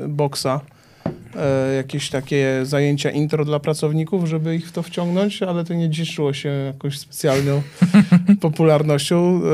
[0.06, 0.62] y, boksa,
[1.36, 5.92] e, jakieś takie zajęcia intro dla pracowników, żeby ich w to wciągnąć, ale to nie
[5.92, 7.62] cieszyło się jakąś specjalną
[8.42, 9.42] popularnością.
[9.44, 9.50] E,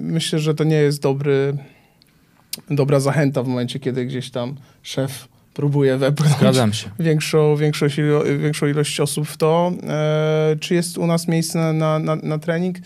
[0.00, 1.56] myślę, że to nie jest dobry,
[2.70, 6.90] dobra zachęta w momencie, kiedy gdzieś tam szef próbuje wepchnąć Zgadzam się.
[6.98, 9.72] większą, większość, ilo, większą ilość osób w to.
[9.88, 12.76] E, czy jest u nas miejsce na, na, na, trening?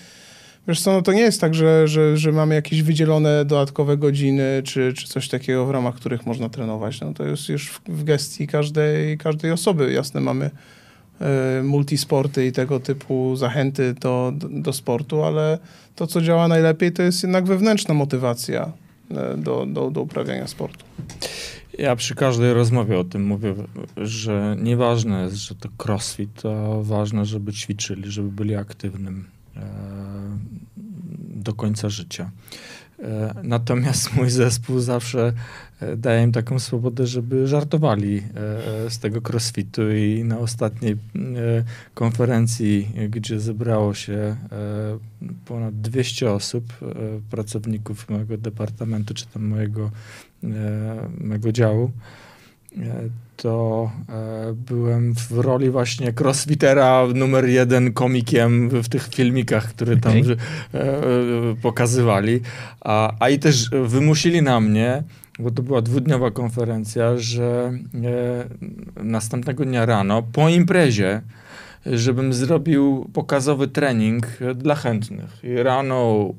[0.68, 4.62] Wiesz co, no to nie jest tak, że, że, że mamy jakieś wydzielone dodatkowe godziny,
[4.64, 7.00] czy, czy coś takiego, w ramach których można trenować.
[7.00, 9.92] No to jest już w, w gestii każdej, każdej osoby.
[9.92, 10.50] Jasne, mamy
[11.20, 15.58] e, multisporty i tego typu zachęty do, do, do sportu, ale
[15.96, 18.72] to, co działa najlepiej, to jest jednak wewnętrzna motywacja
[19.10, 20.84] e, do, do, do uprawiania sportu.
[21.78, 23.54] Ja przy każdej rozmowie o tym mówię,
[23.96, 29.24] że nieważne jest, że to crossfit, to ważne, żeby ćwiczyli, żeby byli aktywnym
[29.56, 29.60] e,
[31.16, 32.30] do końca życia.
[33.02, 35.32] E, natomiast mój zespół zawsze
[35.96, 38.22] daje im taką swobodę, żeby żartowali e,
[38.90, 40.96] z tego crossfitu i na ostatniej e,
[41.94, 44.36] konferencji, gdzie zebrało się e,
[45.44, 46.86] ponad 200 osób, e,
[47.30, 49.90] pracowników mojego departamentu, czy tam mojego
[50.44, 50.48] e,
[51.20, 51.90] mego działu,
[52.78, 59.96] e, to e, byłem w roli właśnie crossfitera numer jeden komikiem w, tych filmikach, które
[59.96, 61.10] tam e, e,
[61.62, 62.40] pokazywali.
[62.80, 65.02] A, a i też wymusili na mnie,
[65.38, 67.72] bo to była dwudniowa konferencja, że
[68.98, 71.22] e, następnego dnia rano po imprezie
[71.92, 75.30] żebym zrobił pokazowy trening dla chętnych.
[75.42, 76.32] I rano o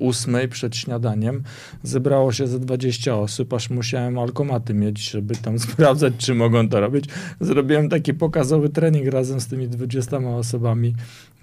[0.50, 1.42] przed śniadaniem
[1.82, 6.80] zebrało się ze 20 osób, aż musiałem alkomaty mieć, żeby tam sprawdzać, czy mogą to
[6.80, 7.04] robić.
[7.40, 10.94] Zrobiłem taki pokazowy trening razem z tymi 20 osobami,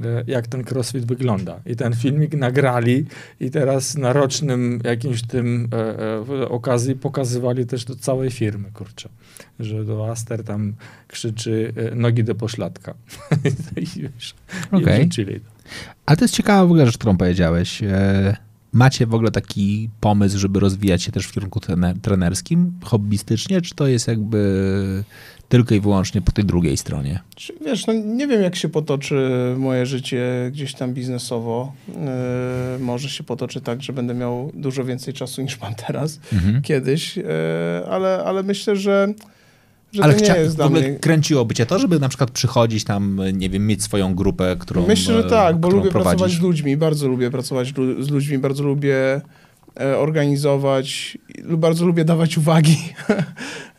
[0.02, 1.60] e, jak ten crossfit wygląda.
[1.66, 3.06] I ten filmik nagrali
[3.40, 9.10] i teraz na rocznym jakimś tym e, e, okazji pokazywali też do całej firmy, kurczę.
[9.60, 10.74] Że do Aster tam
[11.08, 12.94] krzyczy e, nogi do pośladka.
[14.02, 14.34] Wiesz,
[14.72, 14.78] to.
[16.06, 17.84] Ale to jest ciekawa w ogóle rzecz, którą powiedziałeś.
[17.84, 18.38] E,
[18.74, 23.76] Macie w ogóle taki pomysł, żeby rozwijać się też w kierunku trener- trenerskim, hobbystycznie, czy
[23.76, 25.04] to jest jakby
[25.50, 27.20] tylko i wyłącznie po tej drugiej stronie?
[27.66, 29.16] Wiesz, no nie wiem jak się potoczy
[29.58, 31.74] moje życie gdzieś tam biznesowo.
[31.88, 31.96] Yy,
[32.80, 36.62] może się potoczy tak, że będę miał dużo więcej czasu niż mam teraz, Mhm.
[36.62, 37.24] kiedyś, yy,
[37.90, 39.08] ale, ale myślę, że,
[39.96, 41.00] że Ale to nie jest w ogóle mnie...
[41.00, 45.14] kręciłoby cię to, żeby na przykład przychodzić tam, nie wiem, mieć swoją grupę, którą Myślę,
[45.14, 46.40] że e, tak, bo lubię pracować prowadzisz.
[46.40, 49.22] z ludźmi, bardzo lubię pracować z ludźmi, bardzo lubię
[49.80, 52.78] e, organizować, bardzo lubię dawać uwagi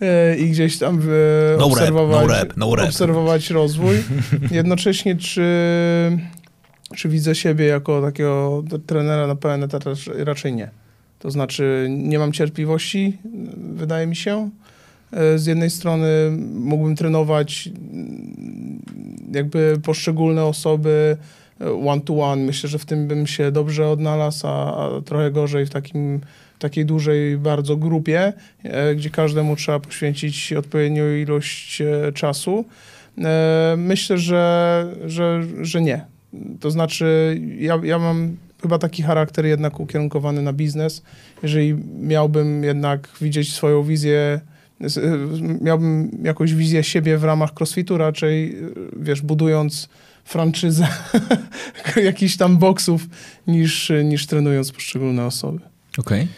[0.00, 1.00] e, i gdzieś tam
[1.58, 2.86] No rap, obserwować, no rap, no rap.
[2.86, 3.96] obserwować rozwój.
[4.50, 5.46] Jednocześnie czy,
[6.96, 9.84] czy widzę siebie jako takiego trenera na pełen etat?
[10.16, 10.70] Raczej nie.
[11.18, 13.18] To znaczy nie mam cierpliwości,
[13.74, 14.50] wydaje mi się.
[15.12, 16.08] E, Z jednej strony
[16.54, 18.82] mógłbym trenować mm,
[19.32, 21.16] jakby poszczególne osoby
[21.86, 22.42] one to one.
[22.42, 26.20] Myślę, że w tym bym się dobrze odnalazł, a, a trochę gorzej w takim
[26.58, 32.64] takiej dużej bardzo grupie, e, gdzie każdemu trzeba poświęcić odpowiednią ilość e, czasu.
[33.76, 36.04] Myślę, że, że, że nie.
[36.60, 41.02] To znaczy, ja, ja mam chyba taki charakter jednak ukierunkowany na biznes.
[41.42, 44.40] Jeżeli miałbym jednak widzieć swoją wizję,
[45.60, 49.88] miałbym jakąś wizję siebie w ramach crossfitu, raczej, y, wiesz, budując
[50.24, 50.88] franczyzę
[52.04, 53.06] jakichś tam boksów,
[53.46, 55.60] niż, niż trenując poszczególne osoby.
[55.98, 56.28] Okej.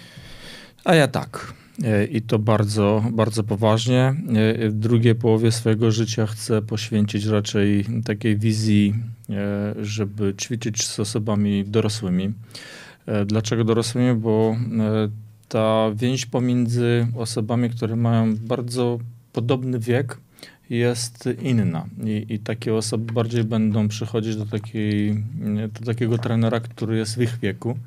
[0.85, 1.53] A ja tak.
[1.85, 4.15] E, I to bardzo, bardzo poważnie.
[4.63, 8.95] E, W drugiej połowie swojego życia chcę poświęcić raczej takiej wizji,
[9.31, 12.33] e, żeby ćwiczyć z osobami dorosłymi.
[13.07, 14.21] E, Dlaczego dorosłymi?
[14.21, 15.09] Bo e,
[15.49, 18.99] ta więź pomiędzy osobami, które mają bardzo
[19.33, 20.19] podobny wiek,
[20.71, 21.87] jest inna.
[22.05, 25.25] I, I takie osoby bardziej będą przychodzić do, takiej,
[25.81, 27.79] do takiego trenera, który jest w ich wieku.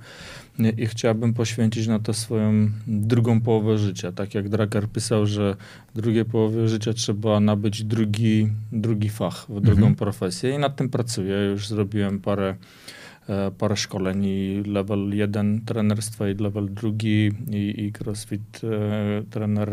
[0.78, 4.12] I chciałbym poświęcić na to swoją drugą połowę życia.
[4.12, 5.56] Tak jak Dragar pisał, że
[5.96, 9.96] w drugiej połowie życia trzeba nabyć drugi, drugi fach, w drugą Mhm.
[9.96, 11.36] profesję i nad tym pracuję.
[11.52, 12.56] Już zrobiłem parę,
[13.58, 19.70] parę szkoleń i level 1 trenerstwa i level drugi i, i crossfit e, trener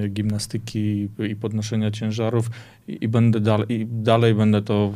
[0.00, 2.50] e, gimnastyki i podnoszenia ciężarów
[2.88, 4.92] i, i będę dalej, i dalej będę to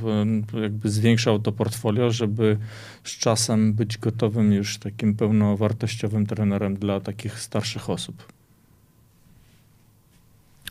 [0.55, 2.59] e, jakby zwiększał to portfolio, żeby
[3.05, 8.33] z czasem być gotowym już takim pełnowartościowym trenerem dla takich starszych osób.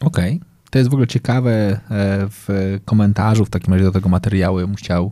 [0.02, 0.40] Okej.
[0.70, 1.80] To jest w ogóle ciekawe e,
[2.30, 4.58] w komentarzu w takim razie do tego materiału.
[4.58, 5.12] Bym chciał,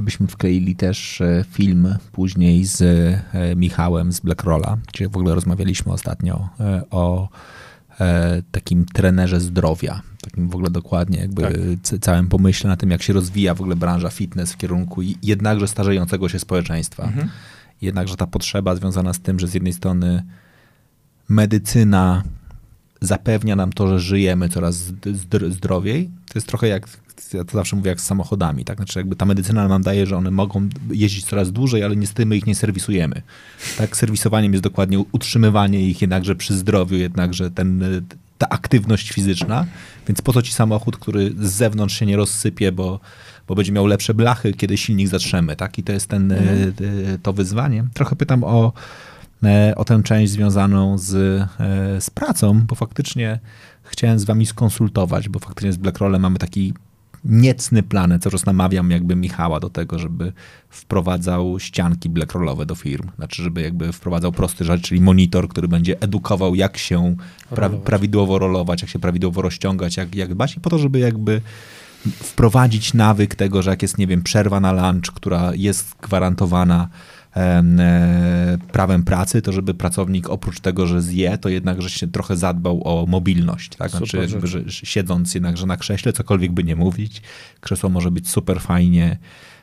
[0.00, 5.92] żebyśmy wkleili też e, film później z e, Michałem z Blackrolla, gdzie w ogóle rozmawialiśmy
[5.92, 7.28] ostatnio e, o
[8.50, 10.02] takim trenerze zdrowia.
[10.22, 12.00] Takim w ogóle dokładnie jakby Tak.
[12.00, 16.28] całym pomyśle na tym, jak się rozwija w ogóle branża fitness w kierunku jednakże starzejącego
[16.28, 17.04] się społeczeństwa.
[17.04, 17.28] Mhm.
[17.82, 20.24] Jednakże ta potrzeba związana z tym, że z jednej strony
[21.28, 22.22] medycyna
[23.00, 26.10] zapewnia nam to, że żyjemy coraz zdr- zdr- zdrowiej.
[26.26, 26.88] To jest trochę jak,
[27.32, 28.64] ja to zawsze mówię, jak z samochodami.
[28.64, 28.76] Tak?
[28.76, 32.36] Znaczy jakby ta medycyna nam daje, że one mogą jeździć coraz dłużej, ale niestety my
[32.36, 33.22] ich nie serwisujemy.
[33.78, 37.84] Tak, serwisowaniem jest dokładnie utrzymywanie ich jednakże przy zdrowiu, jednakże ten,
[38.38, 39.66] ta aktywność fizyczna.
[40.08, 43.00] Więc po co ci samochód, który z zewnątrz się nie rozsypie, bo,
[43.48, 45.78] bo będzie miał lepsze blachy, kiedy silnik zatrzemy, tak?
[45.78, 46.36] I to jest ten, y,
[46.80, 47.84] y, to wyzwanie.
[47.94, 48.72] Trochę pytam o,
[49.19, 49.19] e,
[49.76, 53.38] o tę część związaną z, e, z pracą, bo faktycznie
[53.82, 56.74] chciałem z wami skonsultować, bo faktycznie z Blackrollem mamy taki
[57.24, 58.18] niecny plan.
[58.20, 60.32] Cały czas namawiam jakby Michała do tego, żeby
[60.68, 63.08] wprowadzał ścianki blackrollowe do firm.
[63.16, 67.16] Znaczy, żeby jakby wprowadzał prosty rzecz, czyli monitor, który będzie edukował, jak się
[67.50, 71.40] pra prawidłowo rolować, jak się prawidłowo rozciągać, jak, jak dbać i po to, żeby jakby
[72.06, 77.19] wprowadzić nawyk tego, że jak jest, nie wiem, przerwa na lunch, która jest gwarantowana e,
[78.72, 82.82] prawem pracy, to żeby pracownik oprócz tego, że zje, to jednak, że się trochę zadbał
[82.84, 83.90] o mobilność, tak?
[83.90, 87.22] Znaczy, jakby, że siedząc jednakże na krześle, cokolwiek by nie mówić,
[87.60, 89.18] krzesło może być super fajnie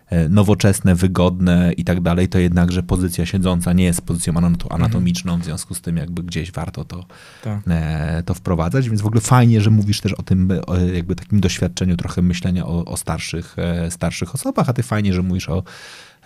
[0.09, 5.39] e, nowoczesne, wygodne i tak dalej, to jednakże pozycja siedząca nie jest pozycją anato- anatomiczną,
[5.39, 7.05] w związku z tym jakby gdzieś warto to
[7.43, 7.59] Tak.
[7.67, 11.15] e, to wprowadzać, więc w ogóle fajnie, że mówisz też o tym e, o jakby
[11.15, 15.49] takim doświadczeniu trochę myślenia o, o starszych, e, starszych osobach, a ty fajnie, że mówisz
[15.49, 15.63] o e,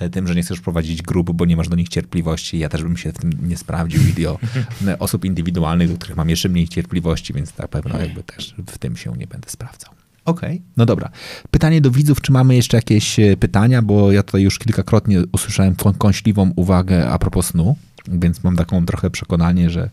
[0.10, 2.60] tym, że nie chcesz prowadzić grup, bo nie masz do nich cierpliwości.
[2.60, 4.40] Ja też bym się w tym nie sprawdził i o
[4.88, 8.78] e, osób indywidualnych, do których mam jeszcze mniej cierpliwości, więc na pewno jakby też w
[8.78, 9.94] tym się nie będę sprawdzał.
[10.26, 11.10] Okej, no dobra.
[11.52, 15.76] Pytanie do widzów, czy mamy jeszcze jakieś e, pytania, bo ja tutaj już kilkakrotnie usłyszałem
[15.98, 17.76] kąśliwą uwagę a propos snu,
[18.08, 19.90] więc mam taką trochę przekonanie, że e,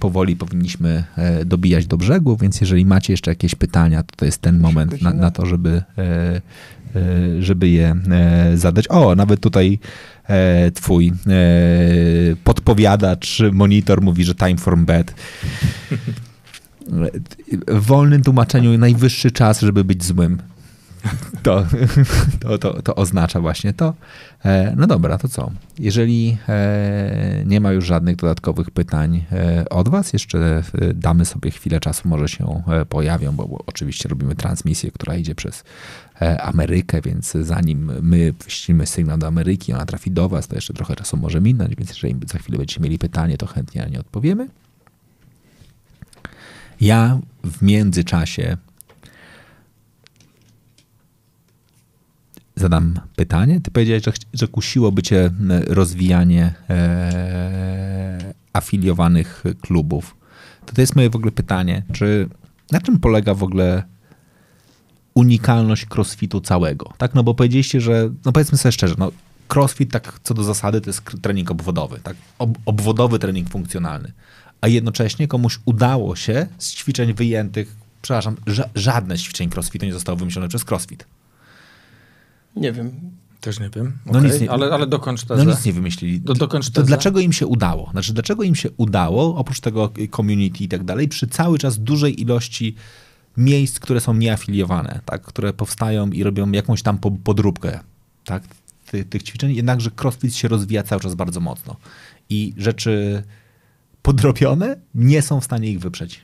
[0.00, 4.40] powoli powinniśmy e, dobijać do brzegu, więc jeżeli macie jeszcze jakieś pytania, to to jest
[4.40, 6.02] ten moment na, na to, żeby, e,
[6.96, 8.88] e, żeby je e, zadać.
[8.88, 9.78] O, nawet tutaj
[10.28, 11.12] e, twój e,
[12.44, 15.14] podpowiadacz, monitor mówi, że time for bed.
[17.68, 20.38] W wolnym tłumaczeniu najwyższy czas, żeby być złym.
[21.42, 21.66] to,
[22.40, 23.94] to, to, to oznacza właśnie to.
[24.44, 25.50] E, no dobra, to co?
[25.78, 30.62] Jeżeli e, nie ma już żadnych dodatkowych pytań e, od Was, jeszcze
[30.94, 35.64] damy sobie chwilę czasu, może się pojawią, bo, oczywiście robimy transmisję, która idzie przez
[36.40, 40.96] Amerykę, więc zanim my wyścimy sygnał do Ameryki, ona trafi do Was, to jeszcze trochę
[40.96, 44.48] czasu może minąć, więc jeżeli za chwilę będziecie mieli pytanie, to chętnie na nie odpowiemy.
[46.80, 48.56] Ja w międzyczasie
[52.56, 53.60] zadam pytanie.
[53.60, 55.30] Ty powiedziałeś, że, że kusiłoby cię
[55.66, 60.16] rozwijanie e, afiliowanych klubów.
[60.66, 62.28] To, to jest moje w ogóle pytanie, czy
[62.70, 63.82] na czym polega w ogóle
[65.14, 66.92] unikalność crossfitu całego?
[66.98, 69.12] Tak, no bo powiedzieliście, że, no powiedzmy sobie szczerze, no
[69.54, 72.16] crossfit tak co do zasady to jest trening obwodowy, tak?
[72.38, 74.12] Ob, obwodowy trening funkcjonalny.
[74.60, 79.92] A jednocześnie komuś udało się z ćwiczeń wyjętych, przepraszam, ża żadne z ćwiczeń crossfitu nie
[79.92, 81.06] zostało wymyślone przez crossfit.
[82.56, 82.90] Nie wiem.
[83.40, 83.98] Też nie wiem.
[84.06, 84.22] Okay.
[84.22, 85.44] No nic nie, ale, ale dokończ tezę.
[85.44, 86.20] No nic nie wymyślili.
[86.20, 86.80] Do, dokończ tezę.
[86.80, 87.90] To dlaczego im się udało?
[87.90, 92.20] Znaczy, dlaczego im się udało, oprócz tego community i tak dalej, przy cały czas dużej
[92.20, 92.74] ilości
[93.36, 97.80] miejsc, które są nieafiliowane, tak, które powstają i robią jakąś tam podróbkę
[98.24, 98.42] tak,
[98.90, 101.76] tych, tych ćwiczeń, jednakże crossfit się rozwija cały czas bardzo mocno.
[102.30, 103.22] I rzeczy
[104.02, 106.20] podrobione nie są w stanie ich wyprzeć.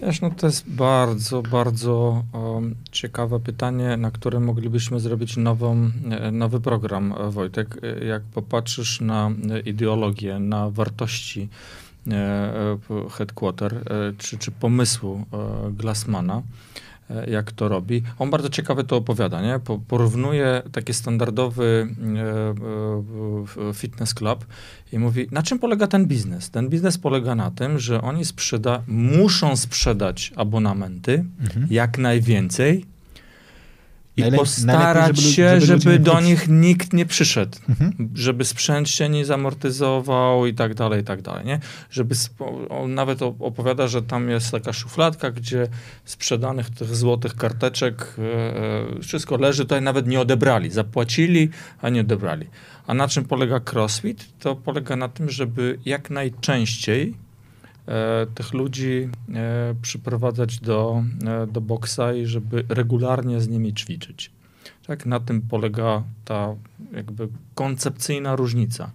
[0.00, 6.30] Wiesz, no to jest bardzo, bardzo um, ciekawe pytanie, na które moglibyśmy zrobić nową, e,
[6.30, 7.78] nowy program, e, Wojtek.
[7.82, 9.30] E, jak popatrzysz na
[9.64, 11.48] ideologię, na wartości
[13.10, 13.84] headquarter
[14.18, 15.24] czy, czy pomysłu
[15.70, 16.42] Glassmana,
[17.26, 18.02] jak to robi.
[18.18, 19.60] On bardzo ciekawe to opowiada, nie?
[19.88, 21.88] Porównuje taki standardowy
[23.58, 24.46] e, e, fitness club
[24.92, 26.50] i mówi, na czym polega ten biznes?
[26.50, 31.66] Ten biznes polega na tym, że oni sprzeda muszą sprzedać abonamenty mhm.
[31.70, 32.84] jak najwięcej,
[34.18, 37.92] i Najlep postarać żeby, się, żeby, żeby do nich nikt nie przyszedł, mhm.
[38.14, 41.60] żeby sprzęt się nie zamortyzował i tak dalej, i tak dalej, nie?
[41.90, 42.14] Żeby,
[42.68, 45.68] on nawet opowiada, że tam jest taka szufladka, gdzie
[46.04, 51.48] sprzedanych tych złotych karteczek e, e, wszystko leży, tutaj nawet nie odebrali, zapłacili,
[51.82, 52.46] a nie odebrali.
[52.86, 54.38] A na czym polega CrossFit?
[54.38, 57.14] To polega na tym, żeby jak najczęściej
[58.34, 64.30] tych ludzi e, przyprowadzać do, e, do boksa i żeby regularnie z nimi ćwiczyć.
[64.86, 66.54] Tak, na tym polega ta
[66.92, 68.90] jakby koncepcyjna różnica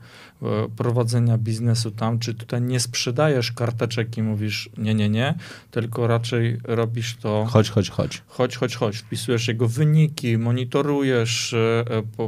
[0.78, 5.36] prowadzenia biznesu tam, czy tutaj nie sprzedajesz karteczek i mówisz nie, nie, nie,
[5.72, 7.46] tylko raczej robisz to...
[7.50, 8.22] Chodź, chodź, chodź.
[8.28, 8.98] Chodź, chodź, chodź.
[8.98, 11.56] Wpisujesz jego wyniki, monitorujesz,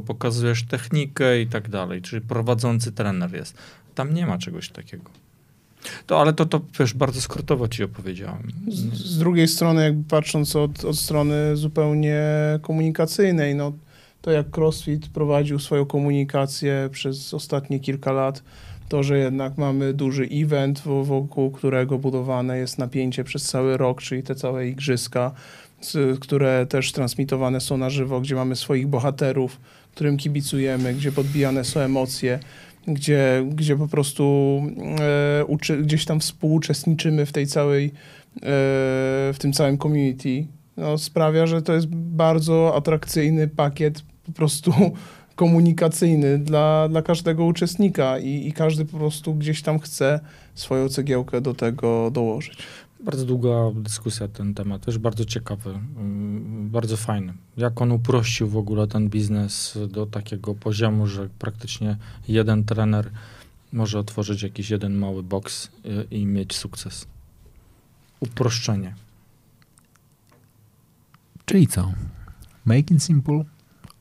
[0.08, 3.58] pokazujesz technikę i tak dalej, czyli prowadzący trener jest.
[3.96, 5.25] Tam nie ma czegoś takiego.
[6.08, 8.52] To, ale to, to wiesz, bardzo skrótowo ci opowiedziałem.
[8.68, 12.24] Z, z drugiej strony, jakby patrząc od, od strony zupełnie
[12.62, 13.74] komunikacyjnej, no
[14.22, 18.44] to jak CrossFit prowadził swoją komunikację przez ostatnie kilka lat,
[18.90, 24.24] to, że jednak mamy duży event, wokół którego budowane jest napięcie przez cały rok, czyli
[24.24, 25.32] te całe igrzyska,
[26.20, 29.60] które też transmitowane są na żywo, gdzie mamy swoich bohaterów,
[29.96, 32.40] którym kibicujemy, gdzie podbijane są emocje,
[32.88, 34.62] gdzie, gdzie po prostu
[35.00, 37.92] e, uczy, gdzieś tam współuczestniczymy w tej całej, e,
[39.34, 40.48] w tym całym community,
[40.78, 44.74] no, sprawia, że to jest bardzo atrakcyjny pakiet po prostu
[45.36, 50.20] komunikacyjny dla, dla każdego uczestnika i, i każdy po prostu gdzieś tam chce
[50.56, 52.58] swoją cegiełkę do tego dołożyć.
[53.00, 57.34] Bardzo długa dyskusja ten temat, też bardzo ciekawy, mm, bardzo fajny.
[57.58, 61.98] Jak on uprościł w ogóle ten biznes do takiego poziomu, że praktycznie
[62.28, 63.10] jeden trener
[63.74, 67.08] może otworzyć jakiś jeden mały box y, i mieć sukces.
[68.20, 68.96] Uproszczenie.
[71.46, 71.92] Czyli co?
[72.66, 73.46] Make it simple,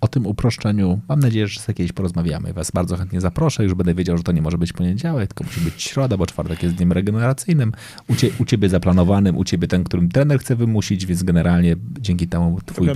[0.04, 2.52] o tym uproszczeniu mam nadzieję, że kiedyś porozmawiamy.
[2.52, 3.64] Was bardzo chętnie zaproszę.
[3.64, 6.62] Już będę wiedział, że to nie może być poniedziałek, tylko musi być środa, bo czwartek
[6.62, 7.72] jest dniem regeneracyjnym.
[8.08, 12.28] U, cie, u ciebie zaplanowanym, u ciebie ten, którym trener chce wymusić, więc generalnie dzięki
[12.28, 12.88] temu twój,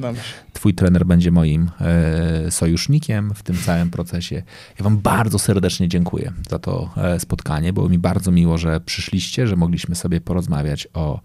[0.52, 4.43] twój trener będzie moim e, sojusznikiem w tym całym procesie.
[4.78, 7.72] Ja wam bardzo serdecznie dziękuję za to e, spotkanie.
[7.72, 11.20] Było mi bardzo miło, że przyszliście, że mogliśmy sobie porozmawiać o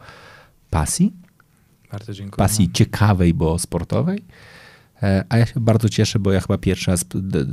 [0.70, 1.14] pasji.
[1.92, 2.38] Bardzo dziękuję.
[2.38, 4.24] Pasji ciekawej, bo sportowej.
[5.04, 7.06] E, a ja się bardzo cieszę, bo ja chyba pierwszy raz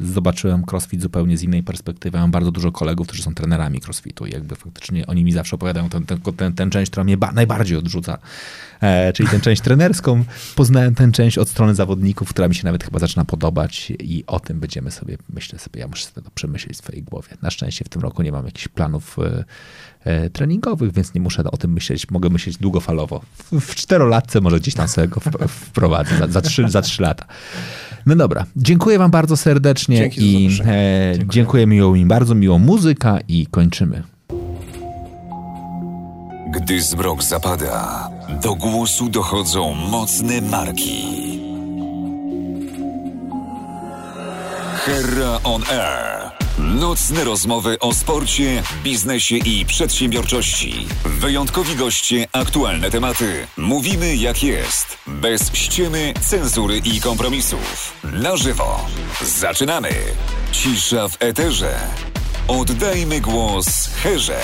[0.02, 2.18] zobaczyłem crossfit zupełnie z innej perspektywy.
[2.18, 5.88] Mam bardzo dużo kolegów, którzy są trenerami crossfitu i jakby faktycznie oni mi zawsze opowiadają
[5.88, 8.18] tę ten, ten, ten, część, która mnie najbardziej odrzuca,
[8.80, 10.24] e, czyli tę część trenerską.
[10.56, 14.40] Poznałem tę część od strony zawodników, która mi się nawet chyba zaczyna podobać i o
[14.40, 17.28] tym będziemy sobie, myślę sobie, ja muszę sobie to przemyśleć w swojej głowie.
[17.42, 19.44] Na szczęście w tym roku nie mam jakichś planów e
[20.32, 22.10] treningowych, więc nie muszę o tym myśleć.
[22.10, 23.20] Mogę myśleć długofalowo.
[23.52, 27.24] W, w czterolatce może gdzieś tam sobie go wprowadzę za, za, trzy, za trzy lata.
[28.06, 33.18] No dobra, dziękuję wam bardzo serdecznie Dzięki i e, dziękuję miło mi bardzo, miło muzyka
[33.28, 34.02] i kończymy.
[36.50, 38.10] Gdy zmrok zapada,
[38.42, 41.20] do głosu dochodzą mocne marki.
[44.84, 46.39] Herra on Air.
[46.58, 50.86] Nocne rozmowy o sporcie, biznesie i przedsiębiorczości.
[51.04, 53.46] Wyjątkowi goście, aktualne tematy.
[53.56, 54.98] Mówimy jak jest.
[55.06, 57.92] Bez ściemy, cenzury i kompromisów.
[58.04, 58.86] Na żywo.
[59.22, 59.90] Zaczynamy.
[60.52, 61.78] Cisza w eterze.
[62.48, 64.40] Oddajmy głos Herze.